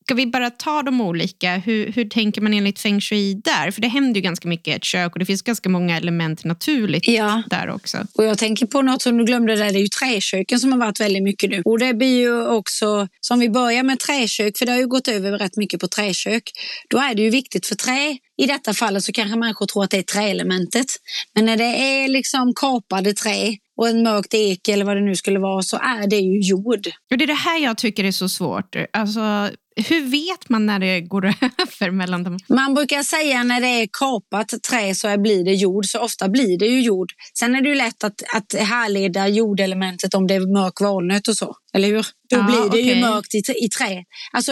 Ska 0.05 0.13
vi 0.13 0.25
bara 0.25 0.49
ta 0.49 0.81
de 0.81 1.01
olika? 1.01 1.55
Hur, 1.57 1.91
hur 1.91 2.05
tänker 2.05 2.41
man 2.41 2.53
enligt 2.53 2.79
feng 2.79 3.01
shui 3.01 3.33
där? 3.33 3.71
För 3.71 3.81
det 3.81 3.87
händer 3.87 4.15
ju 4.15 4.21
ganska 4.21 4.47
mycket 4.47 4.67
i 4.67 4.71
ett 4.71 4.83
kök 4.83 5.13
och 5.13 5.19
det 5.19 5.25
finns 5.25 5.41
ganska 5.41 5.69
många 5.69 5.97
element 5.97 6.43
naturligt 6.43 7.07
ja. 7.07 7.43
där 7.49 7.69
också. 7.69 7.97
Och 8.13 8.23
jag 8.23 8.37
tänker 8.37 8.65
på 8.65 8.81
något 8.81 9.01
som 9.01 9.17
du 9.17 9.25
glömde 9.25 9.55
där, 9.55 9.71
det 9.71 9.79
är 9.79 9.81
ju 9.81 9.87
träköken 9.87 10.59
som 10.59 10.71
har 10.71 10.79
varit 10.79 10.99
väldigt 10.99 11.23
mycket 11.23 11.49
nu. 11.49 11.61
Och 11.65 11.79
det 11.79 11.93
blir 11.93 12.19
ju 12.19 12.47
också, 12.47 13.07
som 13.21 13.39
vi 13.39 13.49
börjar 13.49 13.83
med 13.83 13.99
träkök, 13.99 14.57
för 14.57 14.65
det 14.65 14.71
har 14.71 14.79
ju 14.79 14.87
gått 14.87 15.07
över 15.07 15.31
rätt 15.31 15.57
mycket 15.57 15.79
på 15.79 15.87
träkök. 15.87 16.43
Då 16.89 16.97
är 16.97 17.15
det 17.15 17.21
ju 17.21 17.29
viktigt 17.29 17.65
för 17.65 17.75
trä 17.75 18.17
i 18.37 18.45
detta 18.45 18.73
fallet 18.73 19.03
så 19.03 19.11
kanske 19.11 19.37
människor 19.39 19.65
tror 19.65 19.83
att 19.83 19.89
det 19.89 19.97
är 19.97 20.03
träelementet. 20.03 20.85
Men 21.35 21.45
när 21.45 21.57
det 21.57 21.63
är 21.63 22.07
liksom 22.07 22.53
kapade 22.55 23.13
trä 23.13 23.57
och 23.77 23.87
en 23.87 24.03
mörkt 24.03 24.33
ek 24.33 24.67
eller 24.67 24.85
vad 24.85 24.97
det 24.97 25.01
nu 25.01 25.15
skulle 25.15 25.39
vara 25.39 25.61
så 25.61 25.77
är 25.77 26.07
det 26.07 26.15
ju 26.15 26.39
jord. 26.39 26.87
Och 27.11 27.17
det 27.17 27.25
är 27.25 27.27
det 27.27 27.33
här 27.33 27.59
jag 27.59 27.77
tycker 27.77 28.03
är 28.03 28.11
så 28.11 28.29
svårt. 28.29 28.75
Alltså, 28.93 29.49
hur 29.75 30.01
vet 30.01 30.49
man 30.49 30.65
när 30.65 30.79
det 30.79 31.01
går 31.01 31.25
över 31.81 31.91
mellan 31.91 32.23
dem? 32.23 32.37
Man 32.49 32.73
brukar 32.73 33.03
säga 33.03 33.43
när 33.43 33.61
det 33.61 33.67
är 33.67 33.87
kapat 33.99 34.53
trä 34.69 34.95
så 34.95 35.17
blir 35.17 35.45
det 35.45 35.53
jord, 35.53 35.85
så 35.85 35.99
ofta 35.99 36.29
blir 36.29 36.59
det 36.59 36.65
ju 36.65 36.81
jord. 36.81 37.11
Sen 37.39 37.55
är 37.55 37.61
det 37.61 37.69
ju 37.69 37.75
lätt 37.75 38.03
att, 38.03 38.23
att 38.35 38.53
härleda 38.59 39.27
jordelementet 39.27 40.13
om 40.13 40.27
det 40.27 40.33
är 40.33 40.53
mörk 40.53 40.81
valnöt 40.81 41.27
och 41.27 41.37
så, 41.37 41.55
eller 41.73 41.87
hur? 41.87 42.07
Då 42.29 42.37
ja, 42.37 42.43
blir 42.43 42.61
det 42.61 42.67
okay. 42.67 42.81
ju 42.81 43.01
mörkt 43.01 43.35
i, 43.35 43.65
i 43.65 43.69
trä. 43.69 44.03
Alltså, 44.31 44.51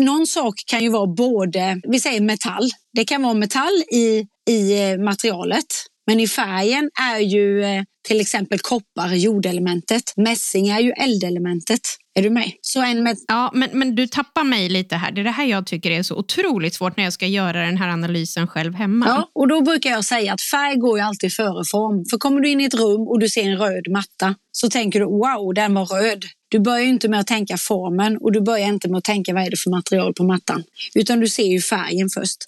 någon 0.00 0.26
sak 0.26 0.54
kan 0.66 0.82
ju 0.82 0.88
vara 0.88 1.06
både, 1.06 1.80
vi 1.88 2.00
säger 2.00 2.20
metall, 2.20 2.70
det 2.92 3.04
kan 3.04 3.22
vara 3.22 3.34
metall 3.34 3.82
i, 3.92 4.26
i 4.50 4.82
eh, 4.82 4.98
materialet 4.98 5.66
men 6.06 6.20
i 6.20 6.28
färgen 6.28 6.90
är 7.00 7.18
ju 7.18 7.64
eh, 7.64 7.82
till 8.02 8.20
exempel 8.20 8.58
koppar 8.58 9.14
jordelementet. 9.14 10.02
Mässing 10.16 10.68
är 10.68 10.80
ju 10.80 10.90
eldelementet. 10.90 11.80
Är 12.14 12.22
du 12.22 12.30
med? 12.30 12.52
Så 12.60 12.82
en 12.82 13.02
med... 13.02 13.16
Ja, 13.28 13.50
men, 13.54 13.70
men 13.72 13.94
du 13.94 14.06
tappar 14.06 14.44
mig 14.44 14.68
lite 14.68 14.96
här. 14.96 15.12
Det 15.12 15.20
är 15.20 15.24
det 15.24 15.30
här 15.30 15.44
jag 15.44 15.66
tycker 15.66 15.90
är 15.90 16.02
så 16.02 16.16
otroligt 16.16 16.74
svårt 16.74 16.96
när 16.96 17.04
jag 17.04 17.12
ska 17.12 17.26
göra 17.26 17.66
den 17.66 17.76
här 17.76 17.88
analysen 17.88 18.48
själv 18.48 18.74
hemma. 18.74 19.06
Ja, 19.08 19.30
och 19.34 19.48
då 19.48 19.60
brukar 19.60 19.90
jag 19.90 20.04
säga 20.04 20.32
att 20.32 20.42
färg 20.42 20.76
går 20.76 20.98
ju 20.98 21.04
alltid 21.04 21.32
före 21.32 21.64
form. 21.70 22.04
För 22.10 22.18
kommer 22.18 22.40
du 22.40 22.48
in 22.48 22.60
i 22.60 22.64
ett 22.64 22.74
rum 22.74 23.08
och 23.08 23.20
du 23.20 23.28
ser 23.28 23.42
en 23.42 23.58
röd 23.58 23.88
matta 23.90 24.34
så 24.52 24.70
tänker 24.70 25.00
du 25.00 25.06
wow, 25.06 25.54
den 25.54 25.74
var 25.74 25.86
röd. 25.86 26.24
Du 26.48 26.58
börjar 26.58 26.86
inte 26.86 27.08
med 27.08 27.20
att 27.20 27.26
tänka 27.26 27.56
formen 27.56 28.16
och 28.16 28.32
du 28.32 28.40
börjar 28.40 28.68
inte 28.68 28.88
med 28.88 28.98
att 28.98 29.04
tänka 29.04 29.34
vad 29.34 29.46
är 29.46 29.50
det 29.50 29.56
för 29.56 29.70
material 29.70 30.14
på 30.14 30.24
mattan. 30.24 30.64
Utan 30.94 31.20
du 31.20 31.28
ser 31.28 31.46
ju 31.46 31.60
färgen 31.60 32.08
först. 32.08 32.38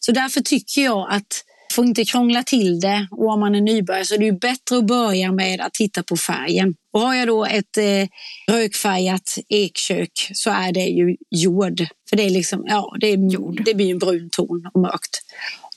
Så 0.00 0.12
därför 0.12 0.40
tycker 0.40 0.84
jag 0.84 1.08
att 1.10 1.44
får 1.72 1.84
inte 1.84 2.04
krångla 2.04 2.42
till 2.42 2.80
det 2.80 3.08
och 3.10 3.28
om 3.28 3.40
man 3.40 3.54
är 3.54 3.60
nybörjare 3.60 4.04
så 4.04 4.14
är 4.14 4.18
det 4.18 4.32
bättre 4.32 4.78
att 4.78 4.86
börja 4.86 5.32
med 5.32 5.60
att 5.60 5.74
titta 5.74 6.02
på 6.02 6.16
färgen. 6.16 6.74
Och 6.92 7.00
har 7.00 7.14
jag 7.14 7.28
då 7.28 7.44
ett 7.44 7.76
eh, 7.76 8.54
rökfärgat 8.54 9.38
ekkök 9.48 10.30
så 10.32 10.50
är 10.50 10.72
det 10.72 10.84
ju 10.84 11.16
jord. 11.30 11.86
För 12.10 12.16
det 12.16 12.22
är 12.22 12.30
liksom, 12.30 12.64
ja, 12.66 12.96
det, 13.00 13.06
är, 13.06 13.32
jord. 13.32 13.62
det 13.64 13.74
blir 13.74 13.90
en 13.90 13.98
brun 13.98 14.28
ton 14.32 14.70
och 14.74 14.80
mörkt. 14.80 15.18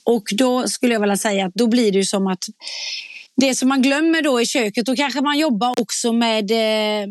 Och 0.04 0.24
då 0.32 0.68
skulle 0.68 0.92
jag 0.92 1.00
vilja 1.00 1.16
säga 1.16 1.46
att 1.46 1.54
då 1.54 1.66
blir 1.66 1.92
det 1.92 1.98
ju 1.98 2.04
som 2.04 2.26
att 2.26 2.44
det 3.36 3.54
som 3.54 3.68
man 3.68 3.82
glömmer 3.82 4.22
då 4.22 4.40
i 4.40 4.46
köket, 4.46 4.86
då 4.86 4.96
kanske 4.96 5.20
man 5.20 5.38
jobbar 5.38 5.80
också 5.80 6.12
med 6.12 6.50
eh, 6.50 7.08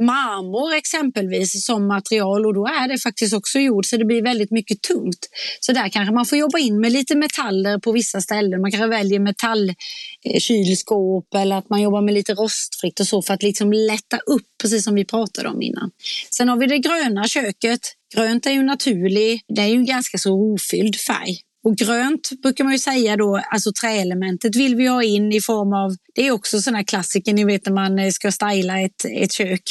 marmor 0.00 0.74
exempelvis 0.74 1.66
som 1.66 1.88
material 1.88 2.46
och 2.46 2.54
då 2.54 2.66
är 2.66 2.88
det 2.88 2.98
faktiskt 2.98 3.34
också 3.34 3.58
jord 3.58 3.86
så 3.86 3.96
det 3.96 4.04
blir 4.04 4.22
väldigt 4.22 4.50
mycket 4.50 4.82
tungt. 4.82 5.28
Så 5.60 5.72
där 5.72 5.88
kanske 5.88 6.14
man 6.14 6.26
får 6.26 6.38
jobba 6.38 6.58
in 6.58 6.80
med 6.80 6.92
lite 6.92 7.16
metaller 7.16 7.78
på 7.78 7.92
vissa 7.92 8.20
ställen. 8.20 8.60
Man 8.60 8.70
kanske 8.70 8.88
väljer 8.88 9.20
metallkylskåp 9.20 11.34
eller 11.34 11.56
att 11.56 11.70
man 11.70 11.82
jobbar 11.82 12.02
med 12.02 12.14
lite 12.14 12.34
rostfritt 12.34 13.00
och 13.00 13.06
så 13.06 13.22
för 13.22 13.34
att 13.34 13.42
liksom 13.42 13.72
lätta 13.72 14.18
upp, 14.18 14.46
precis 14.62 14.84
som 14.84 14.94
vi 14.94 15.04
pratade 15.04 15.48
om 15.48 15.62
innan. 15.62 15.90
Sen 16.30 16.48
har 16.48 16.56
vi 16.56 16.66
det 16.66 16.78
gröna 16.78 17.28
köket. 17.28 17.80
Grönt 18.14 18.46
är 18.46 18.50
ju 18.50 18.62
naturlig, 18.62 19.40
det 19.48 19.62
är 19.62 19.66
ju 19.66 19.74
en 19.74 19.86
ganska 19.86 20.18
så 20.18 20.30
rofylld 20.30 20.96
färg. 20.96 21.45
Och 21.66 21.76
grönt 21.76 22.30
brukar 22.42 22.64
man 22.64 22.72
ju 22.72 22.78
säga 22.78 23.16
då, 23.16 23.40
alltså 23.50 23.72
träelementet 23.80 24.56
vill 24.56 24.76
vi 24.76 24.86
ha 24.86 25.02
in 25.02 25.32
i 25.32 25.40
form 25.40 25.72
av, 25.72 25.96
det 26.14 26.26
är 26.26 26.30
också 26.30 26.60
sådana 26.60 26.84
klassiker, 26.84 27.32
ni 27.32 27.44
vet 27.44 27.66
när 27.66 27.72
man 27.72 27.98
eh, 27.98 28.10
ska 28.10 28.32
styla 28.32 28.80
ett, 28.80 29.04
ett 29.04 29.32
kök 29.32 29.62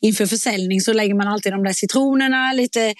inför 0.00 0.26
försäljning 0.26 0.80
så 0.80 0.92
lägger 0.92 1.14
man 1.14 1.28
alltid 1.28 1.52
de 1.52 1.64
där 1.64 1.72
citronerna, 1.72 2.52
lite, 2.52 2.94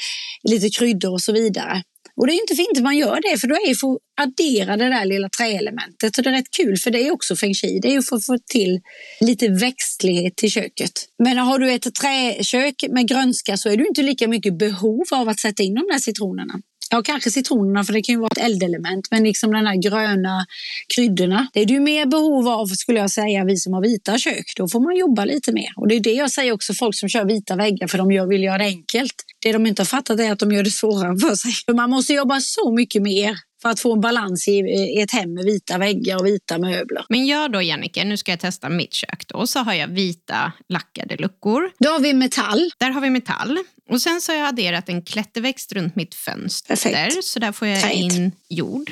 lite 0.50 0.68
kryddor 0.68 1.12
och 1.12 1.22
så 1.22 1.32
vidare. 1.32 1.82
Och 2.16 2.26
det 2.26 2.32
är 2.32 2.40
inte 2.40 2.54
fint 2.54 2.76
att 2.76 2.82
man 2.82 2.96
gör 2.96 3.18
det, 3.30 3.40
för 3.40 3.48
då 3.48 3.54
är 3.54 3.68
det 3.68 3.74
för 3.74 3.88
att 3.92 3.98
addera 4.20 4.76
det 4.76 4.88
där 4.88 5.04
lilla 5.04 5.28
träelementet. 5.28 6.18
Och 6.18 6.24
det 6.24 6.30
är 6.30 6.34
rätt 6.34 6.50
kul, 6.56 6.76
för 6.76 6.90
det 6.90 7.06
är 7.06 7.10
också 7.10 7.36
feng 7.36 7.54
shui. 7.54 7.80
Det 7.82 7.88
är 7.88 7.92
ju 7.92 8.02
för 8.02 8.16
att 8.16 8.26
få 8.26 8.38
till 8.52 8.80
lite 9.20 9.48
växtlighet 9.48 10.36
till 10.36 10.50
köket. 10.50 10.92
Men 11.18 11.38
har 11.38 11.58
du 11.58 11.72
ett 11.72 11.94
träkök 11.94 12.74
med 12.90 13.08
grönska 13.08 13.56
så 13.56 13.68
är 13.68 13.76
det 13.76 13.86
inte 13.88 14.02
lika 14.02 14.28
mycket 14.28 14.58
behov 14.58 15.04
av 15.12 15.28
att 15.28 15.40
sätta 15.40 15.62
in 15.62 15.74
de 15.74 15.86
där 15.92 15.98
citronerna. 15.98 16.54
Ja, 16.94 17.02
kanske 17.02 17.30
citronerna 17.30 17.84
för 17.84 17.92
det 17.92 18.02
kan 18.02 18.12
ju 18.12 18.18
vara 18.18 18.30
ett 18.36 18.44
eldelement. 18.44 19.08
Men 19.10 19.24
liksom 19.24 19.52
den 19.52 19.66
här 19.66 19.76
gröna 19.76 20.46
kryddorna. 20.94 21.48
Det 21.52 21.60
är 21.60 21.66
det 21.66 21.72
ju 21.72 21.80
mer 21.80 22.06
behov 22.06 22.48
av 22.48 22.66
skulle 22.66 23.00
jag 23.00 23.10
säga 23.10 23.44
vi 23.44 23.56
som 23.56 23.72
har 23.72 23.82
vita 23.82 24.18
kök. 24.18 24.44
Då 24.56 24.68
får 24.68 24.80
man 24.80 24.96
jobba 24.96 25.24
lite 25.24 25.52
mer. 25.52 25.72
Och 25.76 25.88
det 25.88 25.94
är 25.94 26.00
det 26.00 26.12
jag 26.12 26.30
säger 26.30 26.52
också 26.52 26.74
folk 26.74 26.98
som 26.98 27.08
kör 27.08 27.24
vita 27.24 27.56
väggar 27.56 27.86
för 27.86 27.98
de 27.98 28.28
vill 28.28 28.42
göra 28.42 28.58
det 28.58 28.64
enkelt. 28.64 29.14
Det 29.42 29.52
de 29.52 29.66
inte 29.66 29.82
har 29.82 29.86
fattat 29.86 30.20
är 30.20 30.32
att 30.32 30.38
de 30.38 30.52
gör 30.52 30.62
det 30.62 30.70
svårare 30.70 31.18
för 31.18 31.34
sig. 31.34 31.52
För 31.66 31.74
man 31.74 31.90
måste 31.90 32.12
jobba 32.12 32.40
så 32.40 32.72
mycket 32.72 33.02
mer 33.02 33.36
för 33.62 33.68
att 33.68 33.80
få 33.80 33.92
en 33.92 34.00
balans 34.00 34.48
i, 34.48 34.60
ett 35.00 35.10
hem 35.10 35.34
med 35.34 35.44
vita 35.44 35.78
väggar 35.78 36.16
och 36.16 36.26
vita 36.26 36.58
möbler. 36.58 37.04
Men 37.08 37.26
gör 37.26 37.48
då 37.48 37.62
Jannike, 37.62 38.04
nu 38.04 38.16
ska 38.16 38.32
jag 38.32 38.40
testa 38.40 38.68
mitt 38.68 38.94
kök 38.94 39.24
då, 39.26 39.46
så 39.46 39.58
har 39.58 39.74
jag 39.74 39.88
vita 39.88 40.52
lackade 40.68 41.16
luckor. 41.16 41.70
Då 41.78 41.90
har 41.90 42.00
vi 42.00 42.12
metall. 42.12 42.70
Där 42.78 42.90
har 42.90 43.00
vi 43.00 43.10
metall. 43.10 43.58
Och 43.90 44.02
sen 44.02 44.20
så 44.20 44.32
har 44.32 44.38
jag 44.38 44.48
adderat 44.48 44.88
en 44.88 45.02
klätterväxt 45.02 45.72
runt 45.72 45.96
mitt 45.96 46.14
fönster. 46.14 46.68
Perfekt. 46.68 47.24
Så 47.24 47.38
där 47.38 47.52
får 47.52 47.68
jag 47.68 47.82
Träd. 47.82 47.92
in 47.92 48.32
jord. 48.48 48.90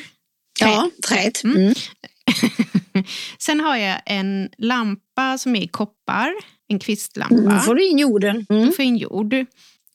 Träd. 0.61 0.71
Ja, 0.71 0.91
träd. 1.09 1.39
Mm. 1.45 1.57
Mm. 1.57 1.75
sen 3.39 3.61
har 3.61 3.77
jag 3.77 4.01
en 4.07 4.51
lampa 4.59 5.39
som 5.39 5.57
är 5.57 5.63
i 5.63 5.69
koppar, 5.69 6.33
en 6.69 6.79
kvistlampa. 6.79 7.35
Mm, 7.35 7.55
då 7.55 7.61
får 7.61 7.75
du 7.75 7.89
in 7.89 7.99
jorden. 7.99 8.47
Mm. 8.51 8.67
Då 8.67 8.73
får 8.73 8.83
jag 8.83 8.87
in 8.87 8.97
jord. 8.97 9.35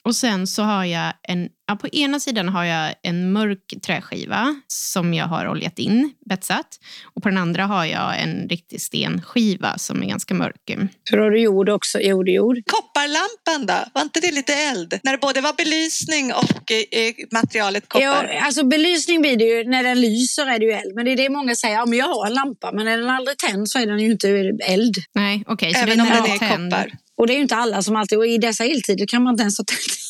Och 0.03 0.15
sen 0.15 0.47
så 0.47 0.63
har 0.63 0.85
jag 0.85 1.13
en, 1.23 1.49
ja, 1.67 1.75
på 1.75 1.87
ena 1.87 2.19
sidan 2.19 2.49
har 2.49 2.63
jag 2.63 2.93
en 3.03 3.31
mörk 3.31 3.73
träskiva 3.85 4.61
som 4.67 5.13
jag 5.13 5.25
har 5.25 5.47
oljat 5.47 5.79
in, 5.79 6.13
betsat. 6.29 6.79
Och 7.03 7.23
på 7.23 7.29
den 7.29 7.37
andra 7.37 7.65
har 7.65 7.85
jag 7.85 8.21
en 8.21 8.49
riktig 8.49 8.81
stenskiva 8.81 9.77
som 9.77 10.03
är 10.03 10.07
ganska 10.07 10.33
mörk. 10.33 10.71
Hur 11.11 11.17
har 11.17 11.31
du 11.31 11.39
jord 11.39 11.69
också? 11.69 11.99
Jord, 11.99 12.29
jord. 12.29 12.57
Kopparlampan 12.65 13.65
då? 13.67 13.91
Var 13.93 14.01
inte 14.01 14.19
det 14.19 14.31
lite 14.31 14.53
eld? 14.53 14.99
När 15.03 15.11
det 15.11 15.17
både 15.17 15.41
var 15.41 15.53
belysning 15.53 16.33
och 16.33 16.71
eh, 16.71 17.13
materialet 17.31 17.89
koppar? 17.89 18.03
Ja, 18.03 18.39
alltså 18.45 18.65
belysning 18.65 19.21
blir 19.21 19.37
det 19.37 19.45
ju, 19.45 19.63
när 19.69 19.83
den 19.83 20.01
lyser 20.01 20.45
är 20.47 20.59
det 20.59 20.65
ju 20.65 20.71
eld. 20.71 20.95
Men 20.95 21.05
det 21.05 21.11
är 21.11 21.17
det 21.17 21.29
många 21.29 21.55
säger, 21.55 21.75
ja 21.75 21.85
men 21.85 21.97
jag 21.97 22.05
har 22.05 22.27
en 22.27 22.33
lampa 22.33 22.71
men 22.71 22.85
när 22.85 22.97
den 22.97 23.09
aldrig 23.09 23.37
tänds 23.37 23.71
så 23.71 23.79
är 23.79 23.87
den 23.87 23.99
ju 23.99 24.11
inte 24.11 24.29
eld. 24.67 24.95
Nej, 25.15 25.43
okej. 25.47 25.69
Okay, 25.69 25.81
Även 25.81 26.01
om 26.01 26.07
den 26.07 26.23
är 26.23 26.37
tänd. 26.37 26.71
koppar? 26.71 26.91
Och 27.17 27.27
det 27.27 27.33
är 27.33 27.35
ju 27.35 27.41
inte 27.41 27.55
alla 27.55 27.81
som 27.81 27.95
alltid, 27.95 28.17
och 28.17 28.27
i 28.27 28.37
dessa 28.37 28.63
eltider 28.63 29.05
kan 29.05 29.23
man 29.23 29.33
inte 29.33 29.41
ens 29.41 29.57
ha 29.57 29.65
tänt 29.65 30.04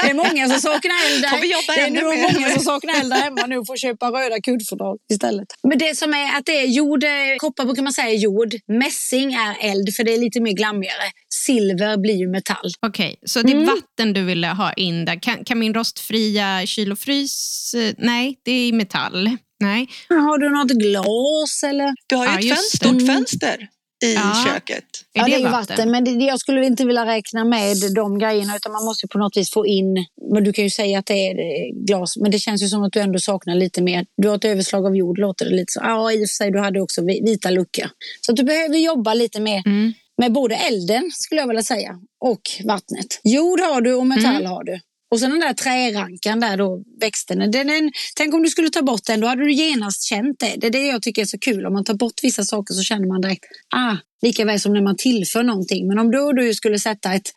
det 0.00 0.10
är 0.10 0.14
många 0.14 0.48
som 0.48 0.60
saknar 0.60 0.96
eld 1.06 1.22
där. 1.22 1.40
Det 1.76 1.80
är 1.80 1.90
nog 2.04 2.18
många 2.18 2.50
som 2.50 2.62
saknar 2.62 2.94
eld 3.00 3.10
där 3.10 3.16
hemma 3.20 3.46
nu 3.46 3.56
och 3.58 3.66
får 3.66 3.76
köpa 3.76 4.06
röda 4.10 4.40
kuddfodral 4.40 4.96
istället. 5.12 5.46
Men 5.68 5.78
det 5.78 5.96
som 5.98 6.14
är 6.14 6.38
att 6.38 6.46
det 6.46 6.52
är 6.60 6.66
jord, 6.66 7.04
eh, 7.04 7.10
koppar 7.38 7.64
brukar 7.64 7.82
man 7.82 7.92
säga 7.92 8.08
är 8.08 8.14
jord. 8.16 8.54
Mässing 8.68 9.32
är 9.34 9.56
eld 9.70 9.94
för 9.94 10.04
det 10.04 10.14
är 10.14 10.18
lite 10.18 10.40
mer 10.40 10.52
glammigare. 10.52 11.08
Silver 11.46 11.96
blir 11.96 12.14
ju 12.16 12.28
metall. 12.28 12.70
Okej, 12.86 13.16
så 13.26 13.42
det 13.42 13.52
är 13.52 13.54
Mm. 13.54 13.66
vatten 13.66 14.12
du 14.12 14.24
ville 14.24 14.46
ha 14.46 14.72
in 14.72 15.04
där. 15.04 15.22
Kan, 15.22 15.44
kan 15.44 15.58
min 15.58 15.74
rostfria 15.74 16.66
kyl 16.66 16.92
och 16.92 16.98
frys... 16.98 17.74
eh, 17.74 17.94
Nej, 17.98 18.38
det 18.44 18.52
är 18.52 18.72
metall. 18.72 19.30
Nej. 19.60 19.88
Har 20.08 20.38
du 20.38 20.48
något 20.50 20.70
glas 20.70 21.62
eller? 21.66 21.92
Du 22.06 22.16
har 22.16 22.26
ju 22.26 22.32
Ja, 22.32 22.38
ett 22.38 22.48
fönster, 22.48 22.76
stort 22.88 23.06
fönster 23.06 23.68
i 24.04 24.14
Ja. 24.14 24.44
köket. 24.46 24.84
Ja, 25.12 25.24
det, 25.24 25.34
är 25.34 25.38
ju 25.38 25.44
vatten? 25.48 25.90
Men 25.90 26.04
det, 26.04 26.10
jag 26.24 26.40
skulle 26.40 26.66
inte 26.66 26.84
vilja 26.86 27.06
räkna 27.06 27.44
med 27.44 27.76
de 27.94 28.18
grejerna 28.18 28.56
utan 28.56 28.72
man 28.72 28.84
måste 28.84 29.08
på 29.08 29.18
något 29.18 29.36
vis 29.36 29.50
få 29.52 29.66
in, 29.66 30.06
men 30.32 30.44
du 30.44 30.52
kan 30.52 30.64
ju 30.64 30.70
säga 30.70 30.98
att 30.98 31.06
det 31.06 31.14
är 31.26 31.38
eh, 31.38 31.84
glas, 31.86 32.16
men 32.16 32.30
det 32.30 32.38
känns 32.38 32.62
ju 32.62 32.66
som 32.68 32.82
att 32.82 32.92
du 32.92 33.00
ändå 33.00 33.18
saknar 33.18 33.54
lite 33.54 33.82
mer. 33.82 34.06
Du 34.16 34.28
har 34.28 34.36
ett 34.36 34.44
överslag 34.44 34.86
av 34.86 34.96
jord, 34.96 35.18
låter 35.18 35.44
det 35.44 35.50
lite 35.50 35.72
så. 35.72 35.80
Ja, 35.82 36.12
i 36.12 36.16
och 36.16 36.20
för 36.20 36.26
sig, 36.34 36.50
du 36.50 36.58
hade 36.60 36.80
också 36.80 37.02
vi- 37.04 37.20
vita 37.24 37.50
luckor. 37.50 37.86
Så 38.20 38.32
att 38.32 38.36
du 38.36 38.42
behöver 38.44 38.76
jobba 38.78 39.14
lite 39.14 39.40
mer 39.40 39.62
Mm. 39.66 39.92
med 40.18 40.32
både 40.32 40.54
elden, 40.54 41.10
skulle 41.12 41.40
jag 41.40 41.48
vilja 41.48 41.62
säga, 41.62 41.94
och 42.20 42.40
vattnet. 42.64 43.20
Jord 43.24 43.60
har 43.60 43.80
du 43.80 43.94
och 43.94 44.06
metall 44.06 44.36
Mm. 44.36 44.46
har 44.50 44.64
du. 44.64 44.80
Och 45.10 45.20
sen 45.20 45.30
den 45.30 45.40
där 45.40 45.52
trärankan 45.52 46.40
där 46.40 46.56
då, 46.56 46.82
växten. 47.00 47.38
Den, 47.38 47.66
den, 47.66 47.92
tänk 48.16 48.34
om 48.34 48.42
du 48.42 48.48
skulle 48.48 48.70
ta 48.70 48.82
bort 48.82 49.04
den, 49.06 49.20
då 49.20 49.26
hade 49.26 49.44
du 49.44 49.52
genast 49.52 50.02
känt 50.02 50.40
det. 50.40 50.54
Det 50.56 50.66
är 50.66 50.70
det 50.70 50.86
jag 50.86 51.02
tycker 51.02 51.22
är 51.22 51.26
så 51.26 51.38
kul. 51.38 51.66
Om 51.66 51.72
man 51.72 51.84
tar 51.84 51.94
bort 51.94 52.14
vissa 52.22 52.44
saker 52.44 52.74
så 52.74 52.82
känner 52.82 53.06
man 53.06 53.20
direkt, 53.20 53.44
ah, 53.74 53.96
lika 54.22 54.44
väl 54.44 54.60
som 54.60 54.72
när 54.72 54.82
man 54.82 54.96
tillför 54.96 55.42
någonting. 55.42 55.88
Men 55.88 55.98
om 55.98 56.10
då 56.10 56.32
du 56.32 56.54
skulle 56.54 56.78
sätta 56.78 57.14
ett 57.14 57.30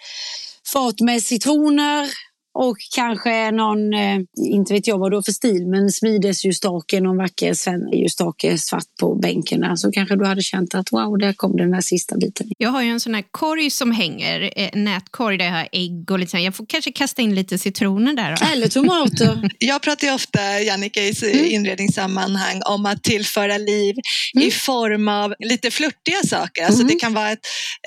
fat 0.74 1.00
med 1.00 1.24
citroner 1.24 2.10
och 2.54 2.78
kanske 2.96 3.52
någon, 3.52 3.94
eh, 3.94 4.18
inte 4.50 4.74
vet 4.74 4.88
jag 4.88 4.98
vad 4.98 5.12
du 5.12 5.18
har 5.18 5.22
för 5.22 5.32
stil, 5.32 5.68
men 5.68 5.90
smidesljusstake, 5.92 7.00
någon 7.02 7.18
vacker 7.18 7.56
ljusstake 7.96 8.58
svart 8.58 8.84
på 9.00 9.16
bänken 9.16 9.78
så 9.78 9.92
kanske 9.92 10.16
du 10.16 10.26
hade 10.26 10.42
känt 10.42 10.76
att 10.76 10.92
wow, 10.92 11.18
där 11.18 11.34
kom 11.34 11.58
den 11.58 11.72
där 11.72 11.82
sista 11.82 12.18
biten. 12.18 12.48
Jag 12.58 12.70
har 12.70 12.82
ju 12.82 12.90
en 12.90 13.00
sån 13.00 13.16
här 13.16 13.24
korg 13.32 13.70
som 13.70 13.92
hänger, 13.92 14.54
eh, 14.56 14.70
nätkorg 14.74 15.38
där 15.38 15.46
jag 15.46 15.52
har 15.52 15.68
ägg 15.72 16.12
och 16.12 16.20
lite 16.20 16.32
sånt. 16.32 16.44
Jag 16.44 16.56
får 16.56 16.66
kanske 16.70 16.92
kasta 16.92 17.22
in 17.22 17.36
lite 17.36 17.58
citroner 17.58 18.14
där. 18.14 18.36
Då. 18.42 18.48
Eller 18.54 18.68
tomater. 18.68 19.50
Jag 19.60 19.82
pratar 19.82 20.08
ju 20.08 20.14
ofta, 20.14 20.60
Jannica, 20.60 21.00
i 21.02 21.14
Mm. 21.34 21.46
inredningssammanhang 21.46 22.62
om 22.66 22.86
att 22.86 23.04
tillföra 23.04 23.58
liv 23.58 23.96
Mm. 24.36 24.48
i 24.48 24.52
form 24.52 25.08
av 25.08 25.34
lite 25.40 25.72
flörtiga 25.72 26.24
saker. 26.26 26.66
Alltså 26.66 26.82
Mm. 26.82 26.88
Det 26.94 27.00
kan 27.00 27.14
vara 27.14 27.32
ett, 27.32 27.40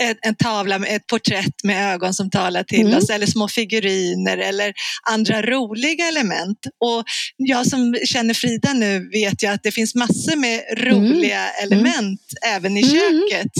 ett, 0.03 0.19
en 0.23 0.35
tavla 0.35 0.79
med 0.79 0.97
ett 0.97 1.07
porträtt 1.07 1.65
med 1.65 1.95
ögon 1.95 2.15
som 2.15 2.31
talar 2.31 2.63
till 2.63 2.81
Mm. 2.87 2.99
oss 2.99 3.11
eller 3.11 3.27
små 3.27 3.49
figuriner 3.49 4.39
eller 4.55 4.75
andra 5.11 5.43
roliga 5.43 6.09
element. 6.09 6.59
Och 6.85 7.05
jag 7.37 7.67
som 7.67 7.97
känner 8.05 8.35
Frida 8.35 8.73
nu 8.73 9.11
vet 9.13 9.43
ju 9.43 9.47
att 9.47 9.63
det 9.63 9.73
finns 9.73 9.95
massor 9.95 10.37
med 10.37 10.63
roliga 10.79 11.51
element 11.51 12.21
även 12.47 12.77
i 12.77 12.83
Mm. 12.83 12.95
köket. 13.31 13.53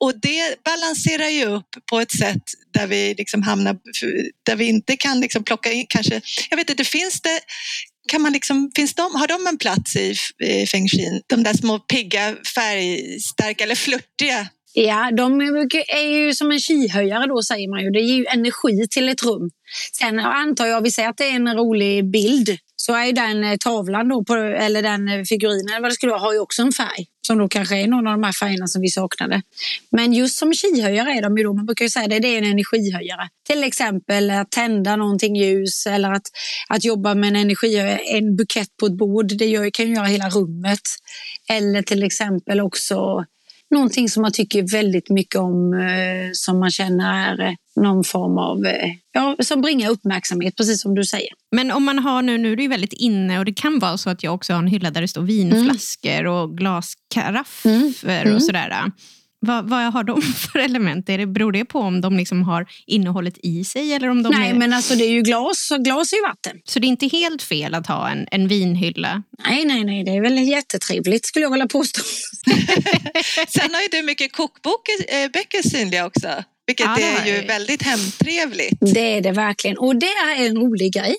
Och 0.00 0.20
det 0.20 0.64
balanserar 0.64 1.28
ju 1.28 1.44
upp 1.44 1.68
på 1.90 2.00
ett 2.00 2.12
sätt 2.18 2.42
där 2.74 2.86
vi 2.86 3.14
liksom 3.18 3.42
hamnar, 3.42 3.76
där 4.46 4.56
vi 4.56 4.64
inte 4.64 4.96
kan 4.96 5.20
liksom 5.20 5.44
plocka 5.44 5.72
in 5.72 5.86
kanske, 5.88 6.20
jag 6.50 6.56
vet 6.56 6.70
inte, 6.70 6.84
finns 6.84 7.20
det 7.20 7.40
kan 8.08 8.22
man 8.22 8.32
liksom, 8.32 8.70
finns 8.76 8.94
de, 8.94 9.14
har 9.14 9.26
de 9.26 9.46
en 9.46 9.58
plats 9.58 9.96
i, 9.96 10.14
i 10.44 10.66
feng 10.66 10.88
shui? 10.88 11.22
De 11.26 11.42
där 11.42 11.54
små 11.54 11.78
pigga, 11.78 12.36
färgstarka 12.54 13.64
eller 13.64 13.74
flörtiga? 13.74 14.48
Ja, 14.76 15.10
de 15.16 15.40
är 15.40 16.08
ju 16.08 16.34
som 16.34 16.50
en 16.50 16.58
kihöjare 16.58 17.26
då 17.26 17.42
säger 17.42 17.68
man 17.68 17.84
ju. 17.84 17.90
Det 17.90 18.00
ger 18.00 18.16
ju 18.16 18.26
energi 18.26 18.86
till 18.90 19.08
ett 19.08 19.22
rum. 19.22 19.50
Sen 19.92 20.18
antar 20.18 20.66
jag, 20.66 20.82
vi 20.82 20.90
säger 20.90 21.08
att 21.08 21.16
det 21.16 21.24
är 21.24 21.34
en 21.34 21.56
rolig 21.56 22.10
bild, 22.10 22.58
så 22.76 22.94
är 22.94 23.04
ju 23.04 23.12
den 23.12 23.44
eh, 23.44 23.56
tavlan 23.56 24.08
då, 24.08 24.24
på, 24.24 24.34
eller 24.34 24.82
den 24.82 25.08
eh, 25.08 25.22
figurinen 25.22 25.68
eller 25.68 25.80
vad 25.80 25.90
det 25.90 25.94
skulle 25.94 26.12
vara, 26.12 26.20
har 26.20 26.32
ju 26.32 26.38
också 26.38 26.62
en 26.62 26.72
färg. 26.72 27.06
Som 27.26 27.38
då 27.38 27.48
kanske 27.48 27.76
är 27.76 27.86
någon 27.86 28.06
av 28.06 28.12
de 28.12 28.22
här 28.22 28.32
färgerna 28.32 28.66
som 28.66 28.82
vi 28.82 28.88
saknade. 28.88 29.42
Men 29.90 30.12
just 30.12 30.38
som 30.38 30.54
kihöjare 30.54 31.10
är 31.10 31.22
de 31.22 31.38
ju 31.38 31.44
då, 31.44 31.52
man 31.52 31.66
brukar 31.66 31.84
ju 31.84 31.90
säga 31.90 32.08
det, 32.08 32.18
det 32.18 32.28
är 32.28 32.38
en 32.38 32.44
energihöjare. 32.44 33.28
Till 33.46 33.64
exempel 33.64 34.30
att 34.30 34.50
tända 34.50 34.96
någonting 34.96 35.36
ljus 35.36 35.86
eller 35.86 36.12
att, 36.12 36.26
att 36.68 36.84
jobba 36.84 37.14
med 37.14 37.28
en 37.28 37.36
energihöjare, 37.36 37.96
en 37.96 38.36
bukett 38.36 38.76
på 38.80 38.86
ett 38.86 38.96
bord, 38.96 39.26
det 39.38 39.46
gör, 39.46 39.70
kan 39.70 39.88
ju 39.88 39.94
göra 39.94 40.06
hela 40.06 40.28
rummet. 40.28 40.80
Eller 41.48 41.82
till 41.82 42.02
exempel 42.02 42.60
också 42.60 43.24
någonting 43.74 44.08
som 44.08 44.22
man 44.22 44.32
tycker 44.32 44.72
väldigt 44.72 45.10
mycket 45.10 45.40
om, 45.40 45.74
eh, 45.74 46.30
som 46.32 46.58
man 46.60 46.70
känner 46.70 47.32
är 47.32 47.46
eh, 47.48 47.54
någon 47.76 48.04
form 48.04 48.38
av, 48.38 48.66
eh, 48.66 48.90
ja, 49.12 49.36
som 49.40 49.60
bringar 49.62 49.90
uppmärksamhet, 49.90 50.56
precis 50.56 50.82
som 50.82 50.94
du 50.94 51.04
säger. 51.04 51.28
Men 51.56 51.70
om 51.70 51.84
man 51.84 51.98
har 51.98 52.22
nu, 52.22 52.38
nu 52.38 52.52
är 52.52 52.56
det 52.56 52.62
ju 52.62 52.68
väldigt 52.68 52.92
inne 52.92 53.38
och 53.38 53.44
det 53.44 53.52
kan 53.52 53.78
vara 53.78 53.96
så 53.98 54.10
att 54.10 54.22
jag 54.22 54.34
också 54.34 54.52
har 54.52 54.58
en 54.58 54.66
hylla 54.66 54.90
där 54.90 55.00
det 55.00 55.08
står 55.08 55.22
vinflaskor 55.22 56.26
och 56.26 56.58
glaskaraffer 56.58 58.22
Mm. 58.22 58.34
och 58.34 58.42
sådär. 58.42 58.72
Vad, 59.44 59.68
vad 59.68 59.92
har 59.92 60.04
de 60.04 60.22
för 60.52 60.58
element? 60.58 61.08
Är 61.08 61.18
det, 61.18 61.26
beror 61.26 61.52
det 61.52 61.64
på 61.64 61.78
om 61.78 62.00
de 62.00 62.16
liksom 62.16 62.42
har 62.42 62.66
innehållet 62.86 63.34
i 63.42 63.64
sig? 63.64 63.92
Eller 63.92 64.08
om 64.08 64.22
de 64.22 64.32
Nej, 64.32 64.50
är, 64.50 64.54
men 64.54 64.72
alltså 64.72 64.94
det 64.94 65.04
är 65.04 65.10
ju 65.10 65.22
glas 65.22 65.70
och 65.70 65.84
glas 65.84 66.12
är 66.12 66.16
ju 66.16 66.22
vatten. 66.22 66.60
Så 66.64 66.78
det 66.78 66.86
är 66.86 66.88
inte 66.88 67.06
helt 67.06 67.42
fel 67.42 67.74
att 67.74 67.86
ha 67.86 68.10
en, 68.10 68.26
en 68.30 68.48
vinhylla? 68.48 69.22
Nej, 69.48 69.64
nej, 69.64 69.84
nej, 69.84 70.04
det 70.04 70.10
är 70.10 70.20
väl 70.20 70.38
jättetrevligt 70.38 71.26
skulle 71.26 71.44
jag 71.44 71.50
vilja 71.50 71.66
påstå. 71.66 72.00
Sen 73.48 73.74
har 73.74 73.82
ju 73.82 73.88
du 73.92 74.02
mycket 74.02 74.32
kokböcker 74.32 75.68
synliga 75.68 76.06
också, 76.06 76.28
vilket 76.66 76.86
Ja, 76.86 76.98
är 76.98 77.26
ju 77.26 77.46
väldigt 77.46 77.82
hemtrevligt. 77.82 78.78
Det 78.80 79.16
är 79.16 79.20
det 79.20 79.32
verkligen. 79.32 79.78
Och 79.78 79.96
det 79.96 80.06
är 80.06 80.46
en 80.46 80.56
rolig 80.56 80.92
grej. 80.92 81.16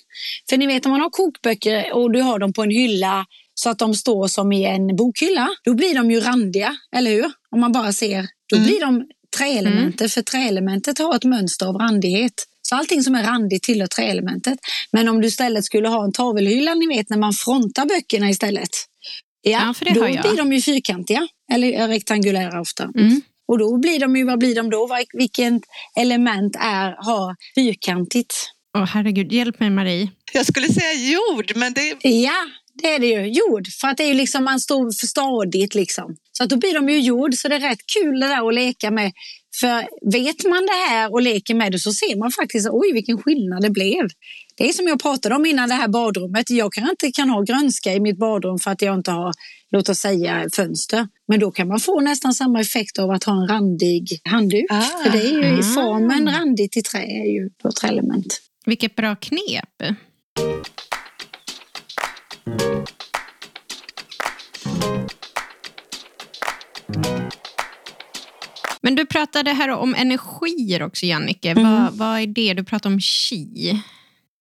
För 0.49 0.57
ni 0.57 0.67
vet 0.67 0.85
om 0.85 0.91
man 0.91 1.01
har 1.01 1.09
kokböcker 1.09 1.93
och 1.93 2.11
du 2.11 2.21
har 2.21 2.39
dem 2.39 2.53
på 2.53 2.63
en 2.63 2.69
hylla 2.69 3.25
så 3.55 3.69
att 3.69 3.79
de 3.79 3.93
står 3.93 4.27
som 4.27 4.51
i 4.51 4.65
en 4.65 4.95
bokhylla, 4.95 5.47
då 5.63 5.73
blir 5.73 5.95
de 5.95 6.11
ju 6.11 6.19
randiga, 6.19 6.75
eller 6.95 7.11
hur? 7.11 7.31
Om 7.51 7.59
man 7.59 7.71
bara 7.71 7.93
ser, 7.93 8.27
då 8.49 8.55
Mm. 8.55 8.67
blir 8.67 8.79
de 8.81 9.05
träelementet, 9.37 10.13
för 10.13 10.21
träelementet 10.21 10.97
har 10.99 11.15
ett 11.15 11.23
mönster 11.23 11.65
av 11.65 11.75
randighet. 11.75 12.33
Så 12.61 12.75
allting 12.75 13.03
som 13.03 13.15
är 13.15 13.23
randigt 13.23 13.63
tillhör 13.63 13.87
träelementet. 13.87 14.57
Men 14.91 15.09
om 15.09 15.21
du 15.21 15.27
istället 15.27 15.65
skulle 15.65 15.87
ha 15.87 16.03
en 16.03 16.11
tavelhylla, 16.11 16.73
ni 16.73 16.87
vet 16.87 17.09
när 17.09 17.17
man 17.17 17.33
frontar 17.33 17.85
böckerna 17.85 18.29
istället. 18.29 18.69
Ja, 19.41 19.51
Ja, 19.51 19.73
för 19.73 19.85
det 19.85 19.93
då 19.93 20.01
har 20.01 20.07
jag. 20.09 20.21
blir 20.21 20.37
de 20.37 20.53
ju 20.53 20.61
fyrkantiga, 20.61 21.27
eller 21.53 21.87
rektangulära 21.87 22.61
ofta. 22.61 22.83
Mm. 22.83 23.21
Och 23.47 23.57
då 23.59 23.77
blir 23.77 23.99
de 23.99 24.15
ju, 24.15 24.23
vad 24.25 24.39
blir 24.39 24.55
de 24.55 24.69
då? 24.69 24.89
Vilket 25.13 25.53
element 25.99 26.55
är, 26.59 26.95
har 27.05 27.35
fyrkantigt? 27.55 28.33
Åh, 28.77 28.85
herregud, 28.85 29.31
hjälp 29.31 29.59
mig 29.59 29.69
Marie. 29.69 30.09
Jag 30.33 30.45
skulle 30.45 30.67
säga 30.73 30.93
jord, 30.93 31.51
men 31.55 31.73
det, 31.73 31.95
Ja, 32.09 32.45
det 32.81 32.93
är 32.93 32.99
det 32.99 33.07
ju. 33.07 33.27
Jord. 33.27 33.67
För 33.81 33.87
att 33.87 33.97
det 33.97 34.03
är 34.03 34.07
ju 34.07 34.13
liksom, 34.13 34.43
man 34.43 34.59
står 34.59 34.99
för 34.99 35.07
stadigt 35.07 35.75
liksom. 35.75 36.15
Så 36.31 36.43
att 36.43 36.49
då 36.49 36.57
blir 36.57 36.73
de 36.73 36.89
ju 36.89 36.99
jord. 36.99 37.33
Så 37.33 37.47
det 37.47 37.55
är 37.55 37.59
rätt 37.59 37.85
kul 37.99 38.19
det 38.19 38.27
där 38.27 38.47
att 38.47 38.53
leka 38.53 38.91
med. 38.91 39.11
För 39.59 39.87
vet 40.11 40.43
man 40.49 40.65
det 40.65 40.89
här 40.89 41.13
och 41.13 41.21
leker 41.21 41.55
med 41.55 41.71
det 41.71 41.79
så 41.79 41.91
ser 41.93 42.15
man 42.19 42.31
faktiskt, 42.31 42.67
oj 42.71 42.93
vilken 42.93 43.17
skillnad 43.17 43.61
det 43.61 43.69
blev. 43.69 44.07
Det 44.57 44.69
är 44.69 44.73
som 44.73 44.87
jag 44.87 45.01
pratade 45.01 45.35
om 45.35 45.45
innan 45.45 45.69
det 45.69 45.75
här 45.75 45.87
badrummet. 45.87 46.49
Jag 46.49 46.73
kan 46.73 46.89
inte 46.89 47.11
kan 47.11 47.29
ha 47.29 47.41
grönska 47.41 47.93
i 47.93 47.99
mitt 47.99 48.19
badrum 48.19 48.59
för 48.59 48.71
att 48.71 48.81
jag 48.81 48.95
inte 48.95 49.11
har, 49.11 49.33
låt 49.71 49.89
oss 49.89 49.99
säga, 49.99 50.47
fönster. 50.55 51.07
Men 51.27 51.39
då 51.39 51.51
kan 51.51 51.67
man 51.67 51.79
få 51.79 52.01
nästan 52.01 52.33
samma 52.33 52.61
effekt 52.61 52.99
av 52.99 53.11
att 53.11 53.23
ha 53.23 53.33
en 53.41 53.47
randig 53.47 54.07
handduk. 54.23 54.65
Ah. 54.69 54.81
För 54.81 55.09
det 55.09 55.21
är 55.21 55.31
ju 55.31 55.57
i 55.57 55.59
Ah. 55.59 55.63
formen 55.75 56.29
randigt 56.29 56.77
i 56.77 56.81
trä, 56.81 56.99
är 56.99 57.33
ju 57.33 57.49
då 57.63 57.71
träelement. 57.71 58.41
Vilket 58.65 58.95
bra 58.95 59.15
knep. 59.15 59.97
Men 68.81 68.95
du 68.95 69.05
pratade 69.05 69.51
här 69.51 69.69
om 69.69 69.95
energier 69.95 70.83
också, 70.83 71.05
Jannike. 71.05 71.51
Mm. 71.51 71.63
Vad, 71.63 71.93
vad 71.93 72.19
är 72.19 72.27
det? 72.27 72.53
Du 72.53 72.63
pratar 72.63 72.89
om 72.89 72.99
chi. 72.99 73.81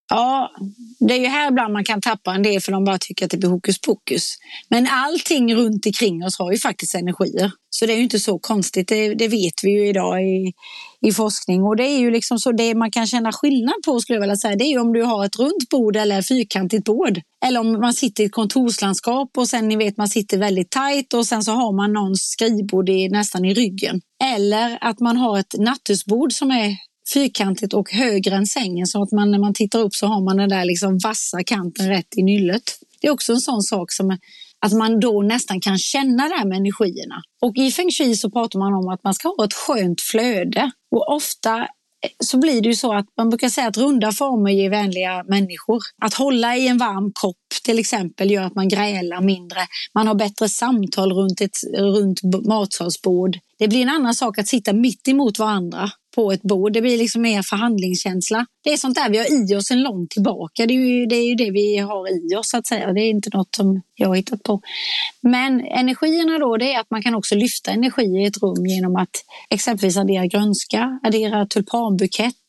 Ja, 0.09 0.51
det 0.99 1.13
är 1.13 1.19
ju 1.19 1.27
här 1.27 1.51
ibland 1.51 1.73
man 1.73 1.83
kan 1.83 2.01
tappa 2.01 2.33
en 2.33 2.43
del 2.43 2.61
för 2.61 2.71
de 2.71 2.85
bara 2.85 2.97
tycker 2.97 3.25
att 3.25 3.31
det 3.31 3.37
blir 3.37 3.49
hokus 3.49 3.81
pokus. 3.81 4.35
Men 4.69 4.87
allting 4.91 5.55
runt 5.55 5.85
omkring 5.85 6.23
oss 6.23 6.39
har 6.39 6.51
ju 6.51 6.57
faktiskt 6.57 6.95
energier. 6.95 7.51
Så 7.69 7.85
det 7.85 7.93
är 7.93 7.97
ju 7.97 8.03
inte 8.03 8.19
så 8.19 8.39
konstigt, 8.39 8.87
det, 8.87 9.15
det 9.15 9.27
vet 9.27 9.53
vi 9.63 9.71
ju 9.71 9.87
idag 9.87 10.23
i, 10.23 10.53
i 11.01 11.11
forskning. 11.11 11.63
Och 11.63 11.75
det 11.75 11.83
är 11.83 11.99
ju 11.99 12.11
liksom 12.11 12.39
så 12.39 12.51
det 12.51 12.75
man 12.75 12.91
kan 12.91 13.07
känna 13.07 13.31
skillnad 13.31 13.75
på 13.85 13.99
skulle 13.99 14.15
jag 14.15 14.21
vilja 14.21 14.35
säga, 14.35 14.55
det 14.55 14.63
är 14.63 14.69
ju 14.69 14.79
om 14.79 14.93
du 14.93 15.03
har 15.03 15.25
ett 15.25 15.39
runt 15.39 15.69
bord 15.69 15.95
eller 15.95 16.19
ett 16.19 16.27
fyrkantigt 16.27 16.85
bord. 16.85 17.21
Eller 17.45 17.59
om 17.59 17.71
man 17.71 17.93
sitter 17.93 18.23
i 18.23 18.25
ett 18.25 18.31
kontorslandskap 18.31 19.29
och 19.37 19.47
sen 19.47 19.67
ni 19.67 19.75
vet 19.75 19.97
man 19.97 20.07
sitter 20.07 20.37
väldigt 20.37 20.69
tajt 20.69 21.13
och 21.13 21.25
sen 21.25 21.43
så 21.43 21.51
har 21.51 21.75
man 21.75 21.93
någons 21.93 22.21
skrivbord 22.21 22.89
i, 22.89 23.09
nästan 23.09 23.45
i 23.45 23.53
ryggen. 23.53 24.01
Eller 24.23 24.77
att 24.81 24.99
man 24.99 25.17
har 25.17 25.39
ett 25.39 25.55
nattduksbord 25.57 26.33
som 26.33 26.51
är 26.51 26.75
fyrkantigt 27.13 27.73
och 27.73 27.91
högre 27.91 28.35
än 28.35 28.45
sängen 28.45 28.87
så 28.87 29.03
att 29.03 29.11
man 29.11 29.31
när 29.31 29.39
man 29.39 29.53
tittar 29.53 29.79
upp 29.79 29.95
så 29.95 30.07
har 30.07 30.21
man 30.21 30.37
den 30.37 30.49
där 30.49 30.65
liksom 30.65 30.97
vassa 31.03 31.43
kanten 31.43 31.89
rätt 31.89 32.17
i 32.17 32.23
nyllet. 32.23 32.63
Det 33.01 33.07
är 33.07 33.11
också 33.11 33.31
en 33.31 33.39
sån 33.39 33.61
sak 33.61 33.91
som 33.91 34.17
att 34.65 34.73
man 34.73 34.99
då 34.99 35.21
nästan 35.21 35.61
kan 35.61 35.77
känna 35.77 36.29
det 36.29 36.35
här 36.35 36.45
med 36.45 36.57
energierna. 36.57 37.15
Och 37.41 37.57
i 37.57 37.71
feng 37.71 37.91
shui 37.91 38.15
så 38.15 38.29
pratar 38.31 38.59
man 38.59 38.73
om 38.73 38.87
att 38.87 39.03
man 39.03 39.13
ska 39.13 39.27
ha 39.37 39.45
ett 39.45 39.53
skönt 39.53 40.01
flöde 40.01 40.71
och 40.95 41.15
ofta 41.15 41.57
eh, 41.59 42.09
så 42.19 42.37
blir 42.37 42.61
det 42.61 42.69
ju 42.69 42.75
så 42.75 42.93
att 42.93 43.05
man 43.17 43.29
brukar 43.29 43.49
säga 43.49 43.67
att 43.67 43.77
runda 43.77 44.11
former 44.11 44.51
ger 44.51 44.69
vänliga 44.69 45.23
människor. 45.23 45.79
Att 46.01 46.13
hålla 46.13 46.55
i 46.57 46.67
en 46.67 46.77
varm 46.77 47.11
kopp 47.13 47.37
till 47.63 47.79
exempel 47.79 48.31
gör 48.31 48.43
att 48.43 48.55
man 48.55 48.69
grälar 48.69 49.21
mindre. 49.21 49.59
Man 49.93 50.07
har 50.07 50.15
bättre 50.15 50.49
samtal 50.49 51.13
runt 51.13 51.41
ett 51.41 51.57
runt 51.77 52.19
matsalsbord. 52.47 53.37
Det 53.59 53.67
blir 53.67 53.81
en 53.81 53.89
annan 53.89 54.13
sak 54.13 54.37
att 54.37 54.47
sitta 54.47 54.73
mitt 54.73 55.07
emot 55.07 55.39
varandra 55.39 55.91
på 56.15 56.31
ett 56.31 56.41
bord. 56.41 56.73
Det 56.73 56.81
blir 56.81 56.97
liksom 56.97 57.21
mer 57.21 57.41
förhandlingskänsla. 57.41 58.45
Det 58.63 58.73
är 58.73 58.77
sånt 58.77 58.95
där 58.95 59.09
vi 59.09 59.17
har 59.17 59.51
i 59.51 59.55
oss 59.55 59.71
en 59.71 59.81
långt 59.81 60.09
tillbaka. 60.09 60.65
Det 60.65 60.73
är, 60.73 60.75
ju, 60.75 61.05
det 61.05 61.15
är 61.15 61.29
ju 61.29 61.35
det 61.35 61.51
vi 61.51 61.77
har 61.77 62.07
i 62.09 62.35
oss 62.35 62.49
så 62.49 62.57
att 62.57 62.67
säga. 62.67 62.93
Det 62.93 63.01
är 63.01 63.09
inte 63.09 63.29
något 63.33 63.55
som 63.55 63.81
jag 63.95 64.07
har 64.07 64.15
hittat 64.15 64.43
på. 64.43 64.61
Men 65.21 65.65
energierna 65.65 66.39
då, 66.39 66.57
det 66.57 66.73
är 66.73 66.79
att 66.79 66.91
man 66.91 67.03
kan 67.03 67.15
också 67.15 67.35
lyfta 67.35 67.71
energi 67.71 68.03
i 68.03 68.25
ett 68.25 68.43
rum 68.43 68.65
genom 68.65 68.95
att 68.95 69.15
exempelvis 69.49 69.97
addera 69.97 70.25
grönska, 70.25 70.99
addera 71.03 71.45
tulpanbukett. 71.45 72.45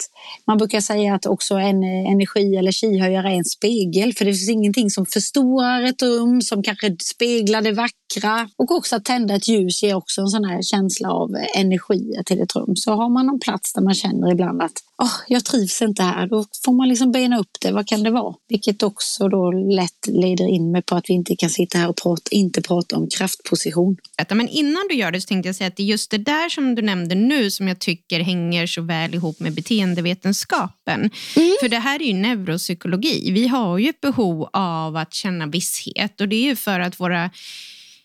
Man 0.47 0.59
brukar 0.59 0.81
säga 0.81 1.15
att 1.15 1.27
också 1.27 1.55
en 1.55 1.83
eh, 1.83 2.13
energi 2.13 2.57
eller 2.57 2.73
kihöjare 2.73 3.29
är 3.29 3.37
en 3.37 3.45
spegel, 3.45 4.15
för 4.15 4.25
det 4.25 4.33
finns 4.33 4.51
ingenting 4.51 4.91
som 4.91 5.07
förstorar 5.07 5.83
ett 5.83 6.03
rum, 6.03 6.43
som 6.43 6.63
kanske 6.63 6.97
speglar 7.01 7.63
det 7.63 7.73
vackra. 7.73 8.49
Och 8.57 8.71
också 8.71 8.97
att 8.97 9.05
tända 9.05 9.35
ett 9.35 9.49
ljus 9.49 9.83
ger 9.83 9.95
också 9.95 10.21
en 10.21 10.27
sån 10.27 10.45
här 10.45 10.63
känsla 10.63 11.11
av 11.11 11.31
energi 11.57 12.23
till 12.27 12.41
ett 12.41 12.57
rum. 12.57 12.77
Så 12.77 12.93
har 12.93 13.09
man 13.09 13.27
någon 13.27 13.41
plats 13.41 13.73
där 13.73 13.83
man 13.83 13.95
känner 13.95 14.33
ibland 14.33 14.63
att 14.63 14.73
oh, 15.03 15.13
jag 15.29 15.45
trivs 15.45 15.83
inte 15.83 16.03
här, 16.03 16.27
då 16.27 16.45
får 16.65 16.73
man 16.73 16.89
liksom 16.89 17.13
bena 17.13 17.39
upp 17.39 17.51
det. 17.61 17.73
Vad 17.73 17.87
kan 17.87 18.03
det 18.03 18.11
vara? 18.11 18.35
Vilket 18.49 18.83
också 18.83 19.29
då 19.29 19.53
lätt 19.53 20.07
leder 20.09 20.49
in 20.49 20.73
mig 20.73 20.83
på 20.83 20.97
att 20.97 21.05
vi 21.09 21.15
inte 21.15 21.37
kan 21.37 21.51
sitta 21.51 21.79
här 21.79 21.89
och 21.89 21.97
prata, 21.97 22.23
inte 22.31 22.63
prata 22.63 22.97
om 22.97 23.09
kraftposition. 23.19 23.97
Men 24.31 24.49
innan 24.49 24.89
du 24.89 24.95
gör 24.95 25.11
det 25.11 25.21
så 25.21 25.27
tänkte 25.27 25.49
jag 25.49 25.57
säga 25.57 25.69
att 25.69 25.77
det 25.77 25.83
är 25.83 25.87
just 25.87 26.11
det 26.11 26.19
där 26.19 26.49
som 26.49 26.75
du 26.75 26.83
nämnde 26.83 27.15
nu 27.15 27.51
som 27.51 27.69
jag 27.69 27.79
tycker 27.79 28.21
hänger 28.21 28.67
så 28.67 28.83
väl 28.83 29.15
ihop 29.15 29.41
med 29.41 29.55
beteendevetenskapen. 29.55 31.01
Mm. 31.37 31.57
För 31.61 31.69
det 31.69 31.79
här 31.79 32.03
är 32.03 32.07
ju 32.07 32.13
neuropsykologi. 32.13 33.31
Vi 33.33 33.49
har 33.49 33.79
ju 33.79 33.89
ett 33.89 34.01
behov 34.01 34.49
av 34.53 34.97
att 34.97 35.15
känna 35.15 35.47
visshet 35.47 36.21
och 36.21 36.29
det 36.29 36.37
är 36.37 36.45
ju 36.45 36.57
för 36.57 36.81
att 36.81 37.01
våra 37.01 37.31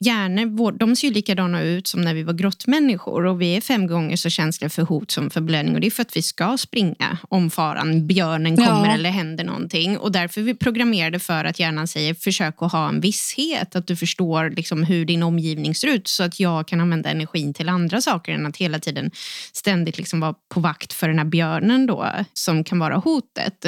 hjärnor 0.01 0.71
de 0.71 0.95
ser 0.95 1.07
ju 1.07 1.13
likadana 1.13 1.61
ut 1.61 1.87
som 1.87 2.01
när 2.01 2.13
vi 2.13 2.23
var 2.23 2.33
grottmänniskor. 2.33 3.25
Och 3.25 3.41
vi 3.41 3.57
är 3.57 3.61
fem 3.61 3.87
gånger 3.87 4.15
så 4.15 4.29
känsliga 4.29 4.69
för 4.69 4.81
hot 4.81 5.11
som 5.11 5.29
för 5.29 5.41
blödning. 5.41 5.75
Och 5.75 5.81
det 5.81 5.87
är 5.87 5.91
för 5.91 6.01
att 6.01 6.17
vi 6.17 6.21
ska 6.21 6.57
springa 6.57 7.17
om 7.29 7.49
faran, 7.49 8.07
björnen 8.07 8.57
kommer 8.57 8.85
ja. 8.85 8.93
eller 8.93 9.09
händer 9.09 9.43
någonting. 9.43 9.97
Och 9.97 10.11
därför 10.11 10.41
är 10.41 10.45
vi 10.45 10.55
programmerade 10.55 11.19
för 11.19 11.45
att 11.45 11.59
hjärnan 11.59 11.87
säger 11.87 12.13
försök 12.13 12.55
att 12.57 12.71
ha 12.71 12.89
en 12.89 13.01
visshet, 13.01 13.75
att 13.75 13.87
du 13.87 13.95
förstår 13.95 14.49
liksom 14.49 14.83
hur 14.83 15.05
din 15.05 15.23
omgivning 15.23 15.75
ser 15.75 15.87
ut. 15.87 16.07
Så 16.07 16.23
att 16.23 16.39
jag 16.39 16.67
kan 16.67 16.81
använda 16.81 17.09
energin 17.09 17.53
till 17.53 17.69
andra 17.69 18.01
saker 18.01 18.31
än 18.31 18.45
att 18.45 18.57
hela 18.57 18.79
tiden 18.79 19.11
ständigt 19.53 19.97
liksom 19.97 20.19
vara 20.19 20.35
på 20.53 20.59
vakt 20.59 20.93
för 20.93 21.07
den 21.07 21.17
här 21.17 21.25
björnen 21.25 21.85
då 21.85 22.07
som 22.33 22.63
kan 22.63 22.79
vara 22.79 22.95
hotet. 22.95 23.65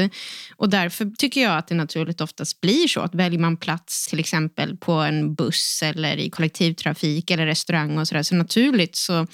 Och 0.55 0.69
därför 0.69 1.11
tycker 1.17 1.41
jag 1.41 1.57
att 1.57 1.67
det 1.67 1.75
naturligt 1.75 2.21
oftast 2.21 2.61
blir 2.61 2.87
så 2.87 3.01
att 3.01 3.15
väljer 3.15 3.39
man 3.39 3.57
plats 3.57 4.07
till 4.07 4.19
exempel 4.19 4.77
på 4.77 4.91
en 4.91 5.35
buss 5.35 5.83
eller 5.83 6.22
i 6.23 6.29
kollektivtrafik 6.29 7.31
eller 7.31 7.45
restaurang 7.45 7.97
och 7.97 8.07
sådär. 8.07 8.23
Så 8.23 8.35
naturligt 8.35 8.95
så 8.95 9.27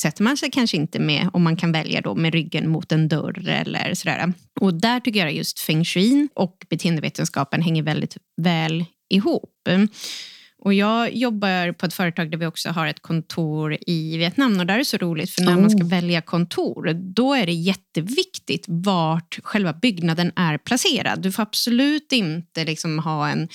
sätter 0.00 0.22
man 0.22 0.36
sig 0.36 0.50
kanske 0.50 0.76
inte 0.76 0.98
med, 0.98 1.30
om 1.32 1.42
man 1.42 1.56
kan 1.56 1.72
välja 1.72 2.00
då, 2.00 2.14
med 2.14 2.34
ryggen 2.34 2.68
mot 2.68 2.92
en 2.92 3.08
dörr 3.08 3.48
eller 3.48 3.94
sådär. 3.94 4.32
Och 4.60 4.74
där 4.74 5.00
tycker 5.00 5.20
jag 5.20 5.32
just 5.32 5.60
feng 5.60 5.84
shui 5.84 6.28
och 6.34 6.66
beteendevetenskapen 6.70 7.62
hänger 7.62 7.82
väldigt 7.82 8.16
väl 8.42 8.84
ihop. 9.10 9.68
Och 10.60 10.74
jag 10.74 11.14
jobbar 11.14 11.72
på 11.72 11.86
ett 11.86 11.94
företag 11.94 12.30
där 12.30 12.38
vi 12.38 12.46
också 12.46 12.68
har 12.68 12.86
ett 12.86 13.02
kontor 13.02 13.76
i 13.86 14.16
Vietnam 14.16 14.60
och 14.60 14.66
där 14.66 14.74
är 14.74 14.78
det 14.78 14.84
så 14.84 14.96
roligt 14.96 15.30
för 15.30 15.42
när 15.42 15.56
oh. 15.56 15.60
man 15.60 15.70
ska 15.70 15.84
välja 15.84 16.20
kontor 16.20 16.92
då 16.94 17.34
är 17.34 17.46
det 17.46 17.52
jätteviktigt 17.52 18.64
vart 18.68 19.38
själva 19.42 19.72
byggnaden 19.72 20.32
är 20.36 20.58
placerad. 20.58 21.22
Du 21.22 21.32
får 21.32 21.42
absolut 21.42 22.12
inte 22.12 22.64
liksom 22.64 22.98
ha 22.98 23.28
en, 23.28 23.48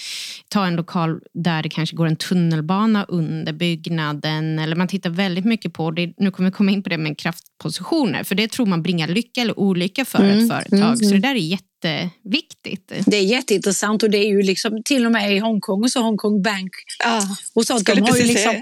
ta 0.47 0.65
en 0.65 0.75
lokal 0.75 1.21
där 1.33 1.63
det 1.63 1.69
kanske 1.69 1.95
går 1.95 2.07
en 2.07 2.15
tunnelbana 2.15 3.03
under 3.03 3.53
byggnaden 3.53 4.59
eller 4.59 4.75
man 4.75 4.87
tittar 4.87 5.09
väldigt 5.09 5.45
mycket 5.45 5.73
på 5.73 5.91
det. 5.91 6.13
Nu 6.17 6.31
kommer 6.31 6.49
vi 6.49 6.53
komma 6.53 6.71
in 6.71 6.83
på 6.83 6.89
det 6.89 6.97
med 6.97 7.17
kraftpositioner 7.17 8.23
för 8.23 8.35
det 8.35 8.51
tror 8.51 8.65
man 8.65 8.83
bringar 8.83 9.07
lycka 9.07 9.41
eller 9.41 9.59
olycka 9.59 10.05
för 10.05 10.23
mm. 10.23 10.39
ett 10.39 10.51
företag. 10.51 10.79
Mm. 10.79 10.97
Så 10.97 11.13
det 11.13 11.19
där 11.19 11.35
är 11.35 11.39
jätte 11.39 11.72
jätteviktigt. 11.83 12.91
Det 13.05 13.17
är 13.17 13.21
jätteintressant 13.21 14.03
och 14.03 14.09
det 14.09 14.17
är 14.17 14.27
ju 14.27 14.41
liksom 14.41 14.83
till 14.85 15.05
och 15.05 15.11
med 15.11 15.35
i 15.35 15.39
Hongkong 15.39 15.83
och 15.83 15.91
så 15.91 16.01
Hongkong 16.01 16.41
Bank 16.41 16.71
ah, 17.05 17.21
och 17.55 17.65
sånt. 17.65 17.85
De 17.85 18.01
har 18.01 18.17
ju 18.17 18.23
liksom, 18.23 18.61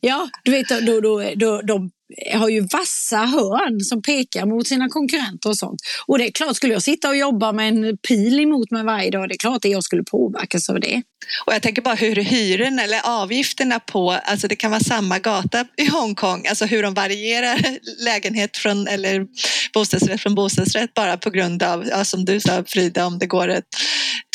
ja, 0.00 0.28
du 0.44 0.50
vet, 0.50 0.68
då, 0.68 1.00
då, 1.00 1.32
då, 1.36 1.62
de 1.62 1.90
har 2.34 2.48
ju 2.48 2.60
vassa 2.60 3.16
hörn 3.16 3.80
som 3.80 4.02
pekar 4.02 4.46
mot 4.46 4.66
sina 4.66 4.88
konkurrenter 4.88 5.48
och 5.48 5.58
sånt. 5.58 5.80
Och 6.06 6.18
det 6.18 6.26
är 6.26 6.30
klart, 6.30 6.56
skulle 6.56 6.72
jag 6.72 6.82
sitta 6.82 7.08
och 7.08 7.16
jobba 7.16 7.52
med 7.52 7.68
en 7.68 7.96
pil 7.96 8.40
emot 8.40 8.70
mig 8.70 8.84
varje 8.84 9.10
dag, 9.10 9.28
det 9.28 9.34
är 9.34 9.38
klart 9.38 9.56
att 9.56 9.70
jag 9.70 9.84
skulle 9.84 10.02
påverkas 10.02 10.68
av 10.68 10.80
det. 10.80 11.02
Och 11.46 11.54
jag 11.54 11.62
tänker 11.62 11.82
bara 11.82 11.94
hur 11.94 12.16
hyrorna 12.16 12.82
eller 12.82 13.00
avgifterna 13.04 13.80
på, 13.80 14.10
alltså 14.10 14.48
det 14.48 14.56
kan 14.56 14.70
vara 14.70 14.80
samma 14.80 15.18
gata 15.18 15.66
i 15.76 15.86
Hongkong, 15.86 16.46
alltså 16.46 16.64
hur 16.64 16.82
de 16.82 16.94
varierar 16.94 17.58
lägenhet 18.04 18.56
från, 18.56 18.86
eller 18.86 19.26
bostadsrätt 19.74 20.20
från 20.20 20.34
bostadsrätt 20.34 20.94
bara 20.94 21.16
på 21.16 21.30
grund 21.30 21.62
av, 21.62 21.86
ja, 21.90 22.04
som 22.04 22.24
du 22.24 22.40
sa 22.40 22.64
Frida, 22.66 23.06
om 23.06 23.18
det 23.18 23.26
går 23.26 23.48
ett 23.48 23.64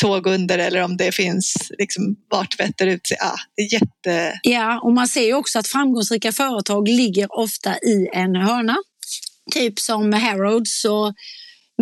tåg 0.02 0.26
under 0.26 0.58
eller 0.58 0.82
om 0.82 0.96
det 0.96 1.14
finns 1.14 1.54
liksom 1.78 2.16
vart 2.30 2.60
vetter 2.60 2.86
ut 2.86 3.06
sig. 3.06 3.16
Ja, 3.20 3.34
det 3.56 3.62
är 3.62 3.72
jätte... 3.72 4.38
Ja, 4.42 4.80
och 4.80 4.92
man 4.92 5.08
ser 5.08 5.26
ju 5.26 5.34
också 5.34 5.58
att 5.58 5.68
framgångsrika 5.68 6.32
företag 6.32 6.88
ligger 6.88 7.38
ofta 7.38 7.67
i 7.76 8.08
en 8.12 8.36
hörna. 8.36 8.76
Typ 9.54 9.78
som 9.78 10.12
Harrods 10.12 10.84
och 10.84 11.14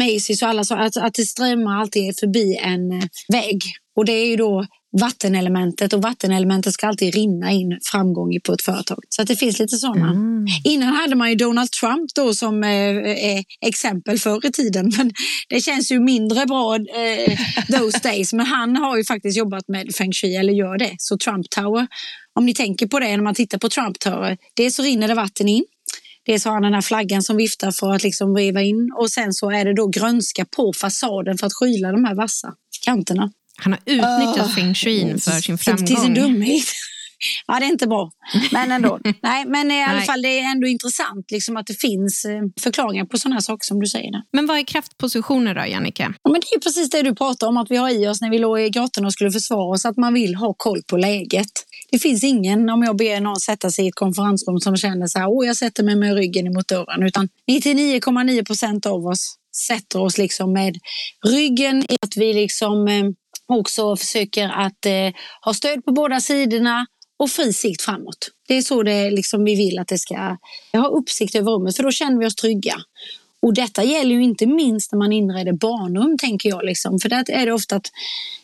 Macy's 0.00 0.42
och 0.42 0.48
alla 0.48 0.64
så 0.64 0.74
att, 0.74 0.96
att 0.96 1.14
det 1.14 1.24
strömmar 1.24 1.80
alltid 1.80 2.18
förbi 2.20 2.56
en 2.62 3.08
vägg. 3.32 3.62
Och 3.96 4.04
det 4.04 4.12
är 4.12 4.26
ju 4.26 4.36
då 4.36 4.66
vattenelementet 5.00 5.92
och 5.92 6.02
vattenelementet 6.02 6.72
ska 6.72 6.86
alltid 6.86 7.14
rinna 7.14 7.52
in 7.52 7.78
framgång 7.92 8.38
på 8.44 8.52
ett 8.52 8.62
företag. 8.62 8.98
Så 9.08 9.22
att 9.22 9.28
det 9.28 9.36
finns 9.36 9.58
lite 9.58 9.76
sådana. 9.76 10.10
Mm. 10.10 10.46
Innan 10.64 10.88
hade 10.88 11.16
man 11.16 11.30
ju 11.30 11.36
Donald 11.36 11.70
Trump 11.70 12.14
då 12.14 12.34
som 12.34 12.64
eh, 12.64 13.42
exempel 13.66 14.18
förr 14.18 14.46
i 14.46 14.52
tiden, 14.52 14.92
men 14.98 15.12
det 15.48 15.60
känns 15.60 15.92
ju 15.92 16.00
mindre 16.00 16.46
bra 16.46 16.76
eh, 16.76 17.38
those 17.78 17.98
days. 18.02 18.32
Men 18.32 18.46
han 18.46 18.76
har 18.76 18.96
ju 18.96 19.04
faktiskt 19.04 19.38
jobbat 19.38 19.68
med 19.68 19.94
feng 19.94 20.12
shui, 20.12 20.36
eller 20.36 20.52
gör 20.52 20.78
det. 20.78 20.94
Så 20.98 21.18
Trump 21.18 21.50
Tower, 21.50 21.86
om 22.38 22.46
ni 22.46 22.54
tänker 22.54 22.86
på 22.86 22.98
det 22.98 23.16
när 23.16 23.24
man 23.24 23.34
tittar 23.34 23.58
på 23.58 23.68
Trump 23.68 23.98
Tower, 23.98 24.36
dels 24.56 24.74
så 24.74 24.82
rinner 24.82 25.08
det 25.08 25.14
vatten 25.14 25.48
in 25.48 25.64
Dels 26.26 26.44
har 26.44 26.52
han 26.52 26.62
den 26.62 26.74
här 26.74 26.80
flaggan 26.80 27.22
som 27.22 27.36
viftar 27.36 27.70
för 27.70 27.94
att 27.94 28.02
liksom 28.02 28.34
veva 28.34 28.62
in 28.62 28.92
och 28.98 29.10
sen 29.10 29.32
så 29.32 29.50
är 29.50 29.64
det 29.64 29.74
då 29.74 29.86
grönska 29.86 30.44
på 30.44 30.72
fasaden 30.72 31.38
för 31.38 31.46
att 31.46 31.52
skyla 31.52 31.92
de 31.92 32.04
här 32.04 32.14
vassa 32.14 32.54
kanterna. 32.84 33.30
Han 33.56 33.72
har 33.72 33.80
utnyttjat 33.86 34.48
uh, 34.48 34.54
feng 34.54 34.74
shui 34.74 35.20
för 35.20 35.30
sin 35.30 35.58
framgång. 35.58 35.86
Till 35.86 35.96
sin 35.96 36.14
dumhet. 36.14 36.64
Ja, 37.46 37.58
det 37.60 37.66
är 37.66 37.68
inte 37.68 37.86
bra. 37.86 38.10
Men 38.52 38.72
ändå. 38.72 38.98
Nej, 39.22 39.44
men 39.46 39.70
i 39.70 39.84
alla 39.84 40.00
fall, 40.00 40.22
det 40.22 40.38
är 40.38 40.50
ändå 40.52 40.66
intressant 40.66 41.30
liksom, 41.30 41.56
att 41.56 41.66
det 41.66 41.80
finns 41.80 42.24
eh, 42.24 42.42
förklaringar 42.60 43.04
på 43.04 43.18
sådana 43.18 43.34
här 43.34 43.40
saker 43.40 43.64
som 43.64 43.80
du 43.80 43.86
säger. 43.86 44.10
Men 44.32 44.46
vad 44.46 44.58
är 44.58 44.62
kraftpositioner 44.64 45.54
då, 45.54 45.66
Jannike? 45.66 46.12
Ja, 46.22 46.30
men 46.30 46.40
det 46.40 46.56
är 46.56 46.60
precis 46.60 46.90
det 46.90 47.02
du 47.02 47.14
pratar 47.14 47.46
om, 47.46 47.56
att 47.56 47.70
vi 47.70 47.76
har 47.76 47.90
i 47.90 48.08
oss 48.08 48.20
när 48.20 48.30
vi 48.30 48.38
låg 48.38 48.60
i 48.60 48.70
grottorna 48.70 49.06
och 49.06 49.12
skulle 49.12 49.30
försvara 49.30 49.74
oss, 49.74 49.84
att 49.84 49.96
man 49.96 50.14
vill 50.14 50.34
ha 50.34 50.54
koll 50.56 50.82
på 50.90 50.96
läget. 50.96 51.52
Det 51.90 51.98
finns 51.98 52.24
ingen, 52.24 52.70
om 52.70 52.82
jag 52.82 52.96
ber 52.96 53.20
någon 53.20 53.36
sätta 53.36 53.70
sig 53.70 53.84
i 53.84 53.88
ett 53.88 53.94
konferensrum 53.94 54.58
som 54.58 54.76
känner 54.76 55.06
så 55.06 55.18
här, 55.18 55.28
åh, 55.28 55.46
jag 55.46 55.56
sätter 55.56 55.82
mig 55.82 55.96
med 55.96 56.14
ryggen 56.14 56.46
emot 56.46 56.68
dörren, 56.68 57.02
utan 57.02 57.28
99,9 57.50 58.44
procent 58.44 58.86
av 58.86 59.06
oss 59.06 59.36
sätter 59.68 60.00
oss 60.00 60.18
liksom 60.18 60.52
med 60.52 60.78
ryggen 61.26 61.92
i 61.92 61.96
att 62.02 62.16
vi 62.16 62.34
liksom 62.34 62.88
eh, 62.88 63.04
också 63.48 63.96
försöker 63.96 64.48
att 64.48 64.86
eh, 64.86 65.12
ha 65.44 65.54
stöd 65.54 65.84
på 65.84 65.92
båda 65.92 66.20
sidorna 66.20 66.86
och 67.18 67.30
fri 67.30 67.52
sikt 67.52 67.82
framåt. 67.82 68.28
Det 68.48 68.54
är 68.54 68.62
så 68.62 68.82
det 68.82 69.10
liksom 69.10 69.44
vi 69.44 69.54
vill 69.54 69.78
att 69.78 69.88
det 69.88 69.98
ska 69.98 70.36
ha 70.72 70.88
uppsikt 70.88 71.34
över 71.34 71.52
rummet, 71.52 71.76
för 71.76 71.82
då 71.82 71.90
känner 71.90 72.18
vi 72.18 72.26
oss 72.26 72.34
trygga. 72.34 72.76
Och 73.42 73.54
detta 73.54 73.84
gäller 73.84 74.14
ju 74.14 74.22
inte 74.22 74.46
minst 74.46 74.92
när 74.92 74.98
man 74.98 75.12
inreder 75.12 75.52
barnrum, 75.52 76.18
tänker 76.18 76.48
jag. 76.48 76.64
Liksom. 76.64 76.98
För 76.98 77.08
där 77.08 77.30
är 77.30 77.46
det 77.46 77.52
ofta 77.52 77.76
att 77.76 77.90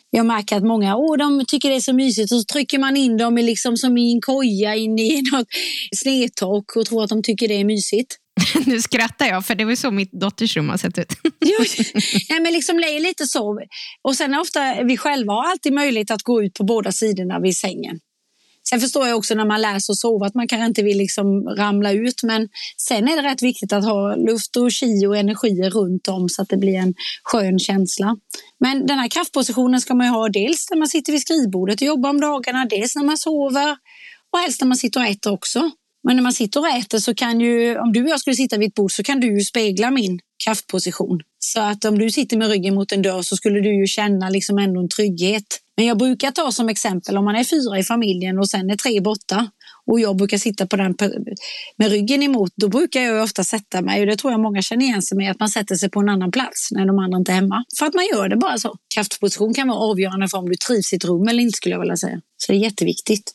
jag 0.09 0.25
märker 0.25 0.57
att 0.57 0.63
många 0.63 0.95
Åh, 0.95 1.17
de 1.17 1.45
tycker 1.47 1.69
det 1.69 1.75
är 1.75 1.79
så 1.79 1.93
mysigt 1.93 2.31
och 2.31 2.39
så 2.39 2.43
trycker 2.43 2.79
man 2.79 2.97
in 2.97 3.17
dem 3.17 3.35
liksom 3.35 3.77
som 3.77 3.97
i 3.97 4.13
en 4.13 4.21
koja 4.21 4.75
in 4.75 4.99
i 4.99 5.21
något 5.31 5.47
snedtak 5.95 6.75
och 6.75 6.85
tror 6.85 7.03
att 7.03 7.09
de 7.09 7.23
tycker 7.23 7.47
det 7.47 7.53
är 7.53 7.65
mysigt. 7.65 8.17
nu 8.65 8.81
skrattar 8.81 9.25
jag, 9.25 9.45
för 9.45 9.55
det 9.55 9.65
var 9.65 9.75
så 9.75 9.91
mitt 9.91 10.11
dotters 10.11 10.55
rum 10.55 10.69
har 10.69 10.77
sett 10.77 10.97
ut. 10.97 11.13
Nej, 12.29 12.39
men 12.41 12.53
liksom 12.53 12.79
lite 12.79 13.27
så. 13.27 13.61
Och 14.01 14.15
sen 14.15 14.35
ofta, 14.35 14.83
vi 14.83 14.97
själva 14.97 15.33
har 15.33 15.51
alltid 15.51 15.73
möjlighet 15.73 16.11
att 16.11 16.23
gå 16.23 16.43
ut 16.43 16.53
på 16.53 16.63
båda 16.63 16.91
sidorna 16.91 17.39
vid 17.39 17.57
sängen. 17.57 17.99
Sen 18.73 18.79
förstår 18.79 19.07
jag 19.07 19.17
också 19.17 19.35
när 19.35 19.45
man 19.45 19.61
läser 19.61 19.93
och 19.93 19.97
sover 19.97 20.25
att 20.25 20.35
man 20.35 20.47
kanske 20.47 20.65
inte 20.65 20.83
vill 20.83 20.97
liksom 20.97 21.47
ramla 21.57 21.91
ut. 21.91 22.23
Men 22.23 22.49
sen 22.77 23.07
är 23.07 23.21
det 23.21 23.29
rätt 23.29 23.41
viktigt 23.41 23.73
att 23.73 23.85
ha 23.85 24.15
luft 24.15 24.55
och 24.57 24.71
chi 24.71 25.05
och 25.07 25.17
energier 25.17 25.69
runt 25.69 26.07
om 26.07 26.29
så 26.29 26.41
att 26.41 26.49
det 26.49 26.57
blir 26.57 26.75
en 26.75 26.93
skön 27.23 27.59
känsla. 27.59 28.17
Men 28.59 28.85
den 28.85 28.99
här 28.99 29.07
kraftpositionen 29.07 29.81
ska 29.81 29.93
man 29.93 30.07
ha 30.07 30.29
dels 30.29 30.67
när 30.69 30.77
man 30.77 30.87
sitter 30.87 31.11
vid 31.11 31.21
skrivbordet 31.21 31.81
och 31.81 31.87
jobbar 31.87 32.09
om 32.09 32.21
dagarna, 32.21 32.65
dels 32.65 32.95
när 32.95 33.03
man 33.03 33.17
sover 33.17 33.77
och 34.33 34.39
helst 34.39 34.61
när 34.61 34.67
man 34.67 34.77
sitter 34.77 34.99
och 34.99 35.05
äter 35.05 35.33
också. 35.33 35.71
Men 36.03 36.15
när 36.15 36.23
man 36.23 36.33
sitter 36.33 36.59
och 36.59 36.67
äter 36.67 36.99
så 36.99 37.15
kan 37.15 37.41
ju, 37.41 37.77
om 37.77 37.93
du 37.93 38.03
och 38.03 38.09
jag 38.09 38.19
skulle 38.19 38.35
sitta 38.35 38.57
vid 38.57 38.67
ett 38.67 38.75
bord 38.75 38.91
så 38.91 39.03
kan 39.03 39.19
du 39.19 39.27
ju 39.37 39.41
spegla 39.41 39.91
min 39.91 40.19
kraftposition. 40.45 41.19
Så 41.39 41.61
att 41.61 41.85
om 41.85 41.99
du 41.99 42.11
sitter 42.11 42.37
med 42.37 42.47
ryggen 42.47 42.75
mot 42.75 42.91
en 42.91 43.01
dörr 43.01 43.21
så 43.21 43.35
skulle 43.35 43.59
du 43.61 43.79
ju 43.79 43.87
känna 43.87 44.29
liksom 44.29 44.57
ändå 44.57 44.79
en 44.79 44.89
trygghet. 44.89 45.62
Men 45.77 45.85
jag 45.85 45.97
brukar 45.97 46.31
ta 46.31 46.51
som 46.51 46.69
exempel 46.69 47.17
om 47.17 47.25
man 47.25 47.35
är 47.35 47.43
fyra 47.43 47.79
i 47.79 47.83
familjen 47.83 48.39
och 48.39 48.49
sen 48.49 48.69
är 48.69 48.75
tre 48.75 49.01
borta 49.01 49.47
och 49.85 49.99
jag 49.99 50.15
brukar 50.17 50.37
sitta 50.37 50.67
på 50.67 50.75
den 50.75 50.95
med 51.77 51.91
ryggen 51.91 52.23
emot, 52.23 52.51
då 52.55 52.67
brukar 52.67 53.01
jag 53.01 53.23
ofta 53.23 53.43
sätta 53.43 53.81
mig, 53.81 54.01
och 54.01 54.07
det 54.07 54.15
tror 54.15 54.33
jag 54.33 54.39
många 54.41 54.61
känner 54.61 54.85
igen 54.85 55.01
sig 55.01 55.17
med, 55.17 55.31
att 55.31 55.39
man 55.39 55.49
sätter 55.49 55.75
sig 55.75 55.89
på 55.89 55.99
en 55.99 56.09
annan 56.09 56.31
plats 56.31 56.71
när 56.71 56.85
de 56.85 56.99
andra 56.99 57.17
inte 57.17 57.31
är 57.31 57.35
hemma. 57.35 57.63
För 57.79 57.85
att 57.85 57.93
man 57.93 58.05
gör 58.13 58.29
det 58.29 58.37
bara 58.37 58.57
så. 58.57 58.75
Kraftposition 58.95 59.53
kan 59.53 59.67
vara 59.67 59.79
avgörande 59.79 60.27
för 60.27 60.37
om 60.37 60.49
du 60.49 60.55
trivs 60.67 60.93
i 60.93 60.95
ett 60.95 61.05
rum 61.05 61.27
eller 61.27 61.43
inte 61.43 61.57
skulle 61.57 61.75
jag 61.75 61.79
vilja 61.79 61.97
säga. 61.97 62.19
Så 62.45 62.51
det 62.51 62.57
är 62.57 62.59
jätteviktigt. 62.59 63.31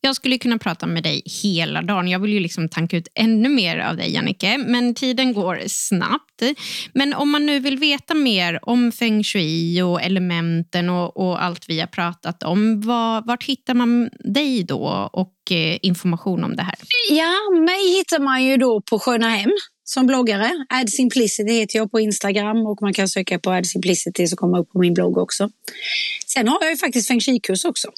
Jag 0.00 0.16
skulle 0.16 0.38
kunna 0.38 0.58
prata 0.58 0.86
med 0.86 1.02
dig 1.02 1.22
hela 1.42 1.82
dagen. 1.82 2.08
Jag 2.08 2.18
vill 2.18 2.32
ju 2.32 2.40
liksom 2.40 2.68
tanka 2.68 2.96
ut 2.96 3.08
ännu 3.14 3.48
mer 3.48 3.78
av 3.78 3.96
dig, 3.96 4.12
Jannike. 4.12 4.58
Men 4.58 4.94
tiden 4.94 5.32
går 5.32 5.62
snabbt. 5.66 6.42
Men 6.92 7.14
om 7.14 7.30
man 7.30 7.46
nu 7.46 7.60
vill 7.60 7.78
veta 7.78 8.14
mer 8.14 8.58
om 8.62 8.92
feng 8.92 9.24
shui 9.24 9.82
och 9.82 10.02
elementen 10.02 10.88
och, 10.90 11.16
och 11.16 11.42
allt 11.42 11.64
vi 11.68 11.80
har 11.80 11.86
pratat 11.86 12.42
om, 12.42 12.80
var, 12.80 13.22
vart 13.26 13.44
hittar 13.44 13.74
man 13.74 14.10
dig 14.34 14.64
då 14.64 15.10
och 15.12 15.34
eh, 15.50 15.78
information 15.82 16.44
om 16.44 16.56
det 16.56 16.62
här? 16.62 16.74
Ja, 17.10 17.60
mig 17.60 17.96
hittar 17.96 18.20
man 18.20 18.44
ju 18.44 18.56
då 18.56 18.82
på 18.90 18.98
Sköna 18.98 19.28
Hem 19.28 19.50
som 19.88 20.06
bloggare. 20.06 20.66
Ad 20.68 20.90
Simplicity 20.90 21.52
heter 21.52 21.78
jag 21.78 21.90
på 21.90 22.00
Instagram 22.00 22.66
och 22.66 22.82
man 22.82 22.92
kan 22.92 23.08
söka 23.08 23.38
på 23.38 23.50
Ad 23.50 23.64
Simplicity 23.64 24.26
så 24.26 24.36
kommer 24.36 24.58
upp 24.58 24.72
på 24.72 24.78
min 24.78 24.94
blogg 24.94 25.18
också. 25.18 25.50
Sen 26.26 26.48
har 26.48 26.58
jag 26.60 26.70
ju 26.70 26.76
faktiskt 26.76 27.08
feng 27.08 27.20
shui-kurs 27.20 27.64
också. 27.64 27.88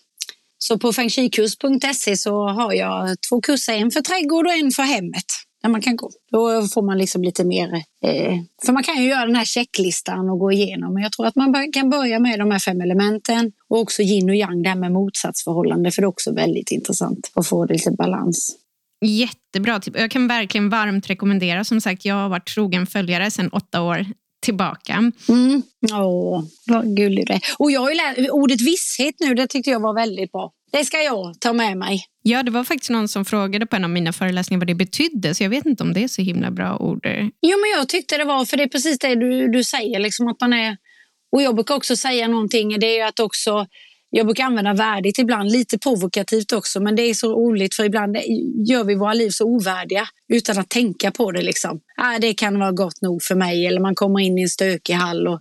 Så 0.58 0.78
på 0.78 0.92
fengshikurs.se 0.92 2.16
så 2.16 2.48
har 2.48 2.72
jag 2.72 3.16
två 3.28 3.40
kurser, 3.40 3.72
en 3.72 3.90
för 3.90 4.00
trädgård 4.00 4.46
och 4.46 4.52
en 4.52 4.70
för 4.70 4.82
hemmet. 4.82 5.24
Där 5.62 5.68
man 5.68 5.80
kan 5.80 5.96
gå. 5.96 6.10
Då 6.30 6.62
får 6.62 6.82
man 6.82 6.98
liksom 6.98 7.22
lite 7.22 7.44
mer... 7.44 7.74
Eh, 8.04 8.34
för 8.66 8.72
man 8.72 8.82
kan 8.82 9.02
ju 9.02 9.08
göra 9.08 9.26
den 9.26 9.36
här 9.36 9.44
checklistan 9.44 10.30
och 10.30 10.38
gå 10.38 10.52
igenom. 10.52 10.94
Men 10.94 11.02
jag 11.02 11.12
tror 11.12 11.26
att 11.26 11.36
man 11.36 11.72
kan 11.72 11.90
börja 11.90 12.18
med 12.18 12.38
de 12.38 12.50
här 12.50 12.58
fem 12.58 12.80
elementen 12.80 13.52
och 13.68 13.78
också 13.78 14.02
yin 14.02 14.30
och 14.30 14.36
yang, 14.36 14.62
det 14.62 14.68
här 14.68 14.76
med 14.76 14.92
motsatsförhållande. 14.92 15.90
För 15.90 16.02
det 16.02 16.06
är 16.06 16.08
också 16.08 16.32
väldigt 16.32 16.70
intressant 16.70 17.30
att 17.34 17.46
få 17.46 17.66
det 17.66 17.74
lite 17.74 17.90
balans. 17.90 18.56
Jättebra 19.00 19.80
tips. 19.80 19.98
Jag 19.98 20.10
kan 20.10 20.28
verkligen 20.28 20.68
varmt 20.68 21.10
rekommendera. 21.10 21.64
Som 21.64 21.80
sagt, 21.80 22.04
jag 22.04 22.14
har 22.14 22.28
varit 22.28 22.48
trogen 22.54 22.86
följare 22.86 23.30
sedan 23.30 23.48
åtta 23.48 23.82
år 23.82 24.06
tillbaka. 24.42 25.12
Mm. 25.28 25.62
Åh, 25.92 26.44
vad 26.66 26.96
gullig 26.96 27.26
du 27.26 27.32
är. 27.32 27.40
Och 27.58 27.70
jag 27.70 27.80
har 27.80 27.90
ju 27.90 27.96
lärt, 27.96 28.30
ordet 28.30 28.60
visshet 28.60 29.14
nu, 29.20 29.34
det 29.34 29.46
tyckte 29.46 29.70
jag 29.70 29.80
var 29.80 29.94
väldigt 29.94 30.32
bra. 30.32 30.52
Det 30.72 30.84
ska 30.84 31.02
jag 31.02 31.40
ta 31.40 31.52
med 31.52 31.76
mig. 31.76 32.04
Ja, 32.22 32.42
det 32.42 32.50
var 32.50 32.64
faktiskt 32.64 32.90
någon 32.90 33.08
som 33.08 33.24
frågade 33.24 33.66
på 33.66 33.76
en 33.76 33.84
av 33.84 33.90
mina 33.90 34.12
föreläsningar 34.12 34.60
vad 34.60 34.66
det 34.66 34.74
betydde, 34.74 35.34
så 35.34 35.42
jag 35.42 35.50
vet 35.50 35.66
inte 35.66 35.82
om 35.82 35.92
det 35.92 36.04
är 36.04 36.08
så 36.08 36.22
himla 36.22 36.50
bra 36.50 36.76
ord. 36.76 37.06
Jo, 37.42 37.58
men 37.60 37.70
jag 37.76 37.88
tyckte 37.88 38.16
det 38.16 38.24
var, 38.24 38.44
för 38.44 38.56
det 38.56 38.62
är 38.62 38.68
precis 38.68 38.98
det 38.98 39.14
du, 39.14 39.48
du 39.48 39.64
säger, 39.64 39.98
liksom 39.98 40.28
att 40.28 40.40
man 40.40 40.52
är... 40.52 40.76
Och 41.32 41.42
jag 41.42 41.54
brukar 41.54 41.74
också 41.74 41.96
säga 41.96 42.28
någonting, 42.28 42.80
det 42.80 42.98
är 42.98 43.06
att 43.06 43.20
också 43.20 43.66
jag 44.10 44.26
brukar 44.26 44.44
använda 44.44 44.74
värdigt 44.74 45.18
ibland, 45.18 45.52
lite 45.52 45.78
provokativt 45.78 46.52
också, 46.52 46.80
men 46.80 46.96
det 46.96 47.02
är 47.02 47.14
så 47.14 47.32
roligt 47.32 47.74
för 47.74 47.84
ibland 47.84 48.16
gör 48.68 48.84
vi 48.84 48.94
våra 48.94 49.14
liv 49.14 49.30
så 49.30 49.44
ovärdiga 49.44 50.08
utan 50.32 50.58
att 50.58 50.68
tänka 50.68 51.10
på 51.10 51.32
det. 51.32 51.42
Liksom. 51.42 51.80
Äh, 51.98 52.20
det 52.20 52.34
kan 52.34 52.58
vara 52.58 52.72
gott 52.72 53.02
nog 53.02 53.22
för 53.22 53.34
mig 53.34 53.66
eller 53.66 53.80
man 53.80 53.94
kommer 53.94 54.20
in 54.20 54.38
i 54.38 54.42
en 54.42 54.48
stökig 54.48 54.94
hall 54.94 55.28
och 55.28 55.40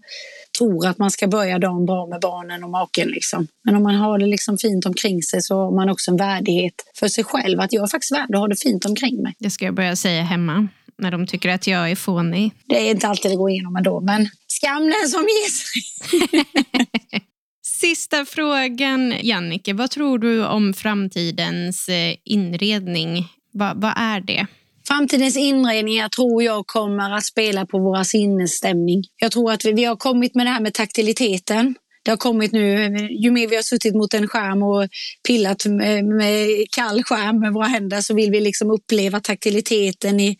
tror 0.57 0.87
att 0.87 0.97
man 0.97 1.11
ska 1.11 1.27
börja 1.27 1.59
dagen 1.59 1.85
bra 1.85 2.07
med 2.07 2.21
barnen 2.21 2.63
och 2.63 2.69
maken. 2.69 3.07
Liksom. 3.07 3.47
Men 3.65 3.75
om 3.75 3.83
man 3.83 3.95
har 3.95 4.19
det 4.19 4.25
liksom 4.25 4.57
fint 4.57 4.85
omkring 4.85 5.21
sig 5.21 5.41
så 5.41 5.55
har 5.55 5.75
man 5.75 5.89
också 5.89 6.11
en 6.11 6.17
värdighet 6.17 6.73
för 6.99 7.07
sig 7.07 7.23
själv. 7.23 7.59
Att 7.59 7.73
jag 7.73 7.83
är 7.83 7.87
faktiskt 7.87 8.11
värd 8.11 8.35
att 8.35 8.39
ha 8.39 8.47
det 8.47 8.61
fint 8.63 8.85
omkring 8.85 9.23
mig. 9.23 9.33
Det 9.39 9.49
ska 9.49 9.65
jag 9.65 9.73
börja 9.73 9.95
säga 9.95 10.23
hemma 10.23 10.67
när 10.97 11.11
de 11.11 11.27
tycker 11.27 11.49
att 11.49 11.67
jag 11.67 11.91
är 11.91 11.95
fånig. 11.95 12.51
Det 12.65 12.87
är 12.87 12.91
inte 12.91 13.07
alltid 13.07 13.31
det 13.31 13.35
går 13.35 13.49
igenom 13.49 13.75
ändå, 13.75 14.01
men 14.01 14.29
skam 14.47 14.83
den 14.83 15.09
som 15.09 15.21
ger 15.21 15.49
sig. 15.49 16.85
Sista 17.81 18.25
frågan, 18.25 19.13
Jannike. 19.21 19.73
Vad 19.73 19.91
tror 19.91 20.19
du 20.19 20.45
om 20.45 20.73
framtidens 20.73 21.89
eh, 21.89 22.15
inredning? 22.25 23.27
Va, 23.53 23.73
vad 23.75 23.93
är 23.95 24.21
det? 24.21 24.47
Framtidens 24.87 25.37
inredningar 25.37 26.09
tror 26.09 26.43
jag 26.43 26.67
kommer 26.67 27.17
att 27.17 27.25
spela 27.25 27.65
på 27.65 27.79
våra 27.79 28.03
sinnesstämning. 28.03 29.03
Jag 29.21 29.31
tror 29.31 29.51
att 29.51 29.65
vi, 29.65 29.73
vi 29.73 29.83
har 29.83 29.95
kommit 29.95 30.35
med 30.35 30.45
det 30.45 30.49
här 30.49 30.59
med 30.59 30.73
taktiliteten. 30.73 31.75
Det 32.03 32.11
har 32.11 32.17
kommit 32.17 32.51
nu, 32.51 32.85
eh, 32.85 33.11
ju 33.23 33.31
mer 33.31 33.47
vi 33.47 33.55
har 33.55 33.63
suttit 33.63 33.95
mot 33.95 34.13
en 34.13 34.27
skärm 34.27 34.63
och 34.63 34.87
pillat 35.27 35.65
med, 35.65 35.97
eh, 35.97 36.03
med 36.03 36.47
kall 36.71 37.03
skärm 37.03 37.39
med 37.39 37.53
våra 37.53 37.67
händer 37.67 38.01
så 38.01 38.13
vill 38.13 38.31
vi 38.31 38.41
liksom 38.41 38.71
uppleva 38.71 39.19
taktiliteten 39.19 40.19
i, 40.19 40.37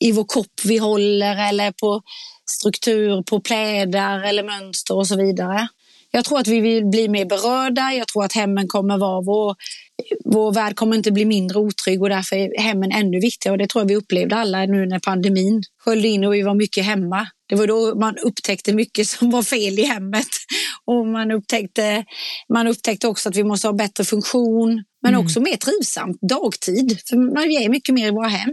i 0.00 0.12
vår 0.12 0.24
kopp 0.24 0.60
vi 0.64 0.78
håller 0.78 1.48
eller 1.48 1.72
på 1.72 2.02
struktur 2.46 3.22
på 3.22 3.40
plädar 3.40 4.22
eller 4.22 4.44
mönster 4.44 4.96
och 4.96 5.06
så 5.06 5.16
vidare. 5.16 5.68
Jag 6.16 6.24
tror 6.24 6.38
att 6.38 6.48
vi 6.48 6.60
vill 6.60 6.86
bli 6.86 7.08
mer 7.08 7.24
berörda. 7.24 7.92
Jag 7.92 8.08
tror 8.08 8.24
att 8.24 8.32
hemmen 8.32 8.68
kommer 8.68 8.98
vara 8.98 9.20
vår, 9.20 9.56
vår 10.24 10.52
värld 10.52 10.76
kommer 10.76 10.96
inte 10.96 11.12
bli 11.12 11.24
mindre 11.24 11.58
otrygg 11.58 12.02
och 12.02 12.08
därför 12.08 12.36
är 12.36 12.62
hemmen 12.62 12.92
ännu 12.92 13.20
viktigare. 13.20 13.52
Och 13.52 13.58
det 13.58 13.66
tror 13.66 13.82
jag 13.82 13.88
vi 13.88 13.96
upplevde 13.96 14.36
alla 14.36 14.66
nu 14.66 14.86
när 14.86 14.98
pandemin 14.98 15.62
sköljde 15.84 16.08
in 16.08 16.24
och 16.24 16.34
vi 16.34 16.42
var 16.42 16.54
mycket 16.54 16.84
hemma. 16.84 17.26
Det 17.48 17.54
var 17.54 17.66
då 17.66 17.94
man 17.94 18.16
upptäckte 18.18 18.72
mycket 18.72 19.06
som 19.06 19.30
var 19.30 19.42
fel 19.42 19.78
i 19.78 19.82
hemmet. 19.82 20.26
Och 20.84 21.06
man 21.06 21.30
upptäckte, 21.30 22.04
man 22.48 22.66
upptäckte 22.66 23.08
också 23.08 23.28
att 23.28 23.36
vi 23.36 23.44
måste 23.44 23.68
ha 23.68 23.72
bättre 23.72 24.04
funktion, 24.04 24.84
men 25.02 25.14
mm. 25.14 25.26
också 25.26 25.40
mer 25.40 25.56
trivsamt 25.56 26.18
dagtid. 26.20 26.98
För 27.08 27.46
vi 27.48 27.64
är 27.64 27.68
mycket 27.68 27.94
mer 27.94 28.06
i 28.08 28.10
våra 28.10 28.28
hem. 28.28 28.50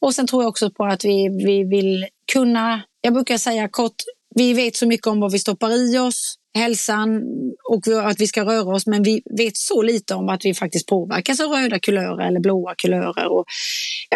Och 0.00 0.14
sen 0.14 0.26
tror 0.26 0.42
jag 0.42 0.48
också 0.48 0.70
på 0.70 0.84
att 0.84 1.04
vi, 1.04 1.28
vi 1.46 1.64
vill 1.64 2.06
kunna, 2.32 2.82
jag 3.00 3.12
brukar 3.12 3.38
säga 3.38 3.68
kort, 3.68 3.96
vi 4.34 4.52
vet 4.52 4.76
så 4.76 4.86
mycket 4.86 5.06
om 5.06 5.20
vad 5.20 5.32
vi 5.32 5.38
stoppar 5.38 5.70
i 5.70 5.98
oss 5.98 6.38
hälsan 6.54 7.22
och 7.70 8.08
att 8.10 8.20
vi 8.20 8.26
ska 8.26 8.44
röra 8.44 8.74
oss 8.74 8.86
men 8.86 9.02
vi 9.02 9.22
vet 9.38 9.56
så 9.56 9.82
lite 9.82 10.14
om 10.14 10.28
att 10.28 10.44
vi 10.44 10.54
faktiskt 10.54 10.86
påverkas 10.86 11.40
av 11.40 11.50
röda 11.50 11.78
kulörer 11.78 12.26
eller 12.26 12.40
blåa 12.40 12.74
kulörer. 12.74 13.32
Och 13.32 13.44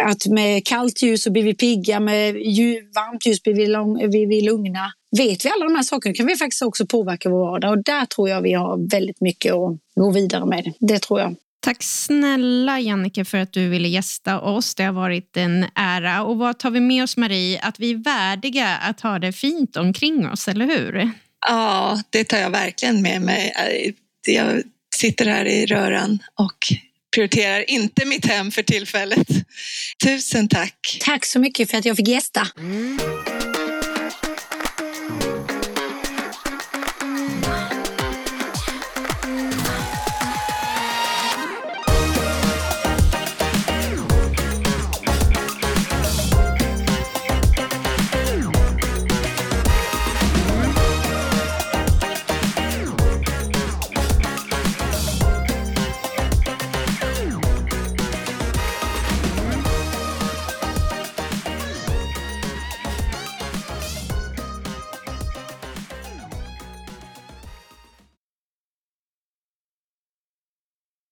att 0.00 0.26
med 0.26 0.66
kallt 0.66 1.02
ljus 1.02 1.22
så 1.22 1.32
blir 1.32 1.42
vi 1.42 1.54
pigga, 1.54 2.00
med 2.00 2.34
varmt 2.94 3.26
ljus 3.26 3.42
blir 3.42 3.54
vi, 3.54 3.66
lång, 3.66 4.10
vi, 4.10 4.26
vi 4.26 4.40
lugna. 4.40 4.92
Vet 5.16 5.44
vi 5.44 5.50
alla 5.50 5.64
de 5.64 5.74
här 5.74 5.82
sakerna 5.82 6.14
kan 6.14 6.26
vi 6.26 6.36
faktiskt 6.36 6.62
också 6.62 6.86
påverka 6.86 7.30
vår 7.30 7.38
vardag 7.38 7.70
och 7.70 7.84
där 7.84 8.06
tror 8.06 8.28
jag 8.28 8.42
vi 8.42 8.52
har 8.52 8.90
väldigt 8.90 9.20
mycket 9.20 9.52
att 9.52 9.78
gå 9.94 10.10
vidare 10.12 10.46
med. 10.46 10.72
Det 10.80 10.98
tror 10.98 11.20
jag. 11.20 11.36
Tack 11.60 11.82
snälla 11.82 12.80
Jannike 12.80 13.24
för 13.24 13.38
att 13.38 13.52
du 13.52 13.68
ville 13.68 13.88
gästa 13.88 14.40
oss. 14.40 14.74
Det 14.74 14.84
har 14.84 14.92
varit 14.92 15.36
en 15.36 15.66
ära. 15.74 16.22
Och 16.22 16.38
vad 16.38 16.58
tar 16.58 16.70
vi 16.70 16.80
med 16.80 17.02
oss 17.02 17.16
Marie? 17.16 17.60
Att 17.60 17.80
vi 17.80 17.90
är 17.90 17.96
värdiga 17.96 18.76
att 18.76 19.00
ha 19.00 19.18
det 19.18 19.32
fint 19.32 19.76
omkring 19.76 20.28
oss, 20.28 20.48
eller 20.48 20.66
hur? 20.66 21.10
Ja, 21.46 22.02
det 22.10 22.24
tar 22.24 22.38
jag 22.38 22.50
verkligen 22.50 23.02
med 23.02 23.22
mig. 23.22 23.52
Jag 24.26 24.62
sitter 24.94 25.26
här 25.26 25.44
i 25.44 25.66
röran 25.66 26.18
och 26.34 26.58
prioriterar 27.14 27.70
inte 27.70 28.04
mitt 28.04 28.26
hem 28.26 28.50
för 28.50 28.62
tillfället. 28.62 29.28
Tusen 30.04 30.48
tack! 30.48 30.98
Tack 31.00 31.26
så 31.26 31.38
mycket 31.38 31.70
för 31.70 31.78
att 31.78 31.84
jag 31.84 31.96
fick 31.96 32.08
gästa. 32.08 32.48
Mm. 32.58 32.98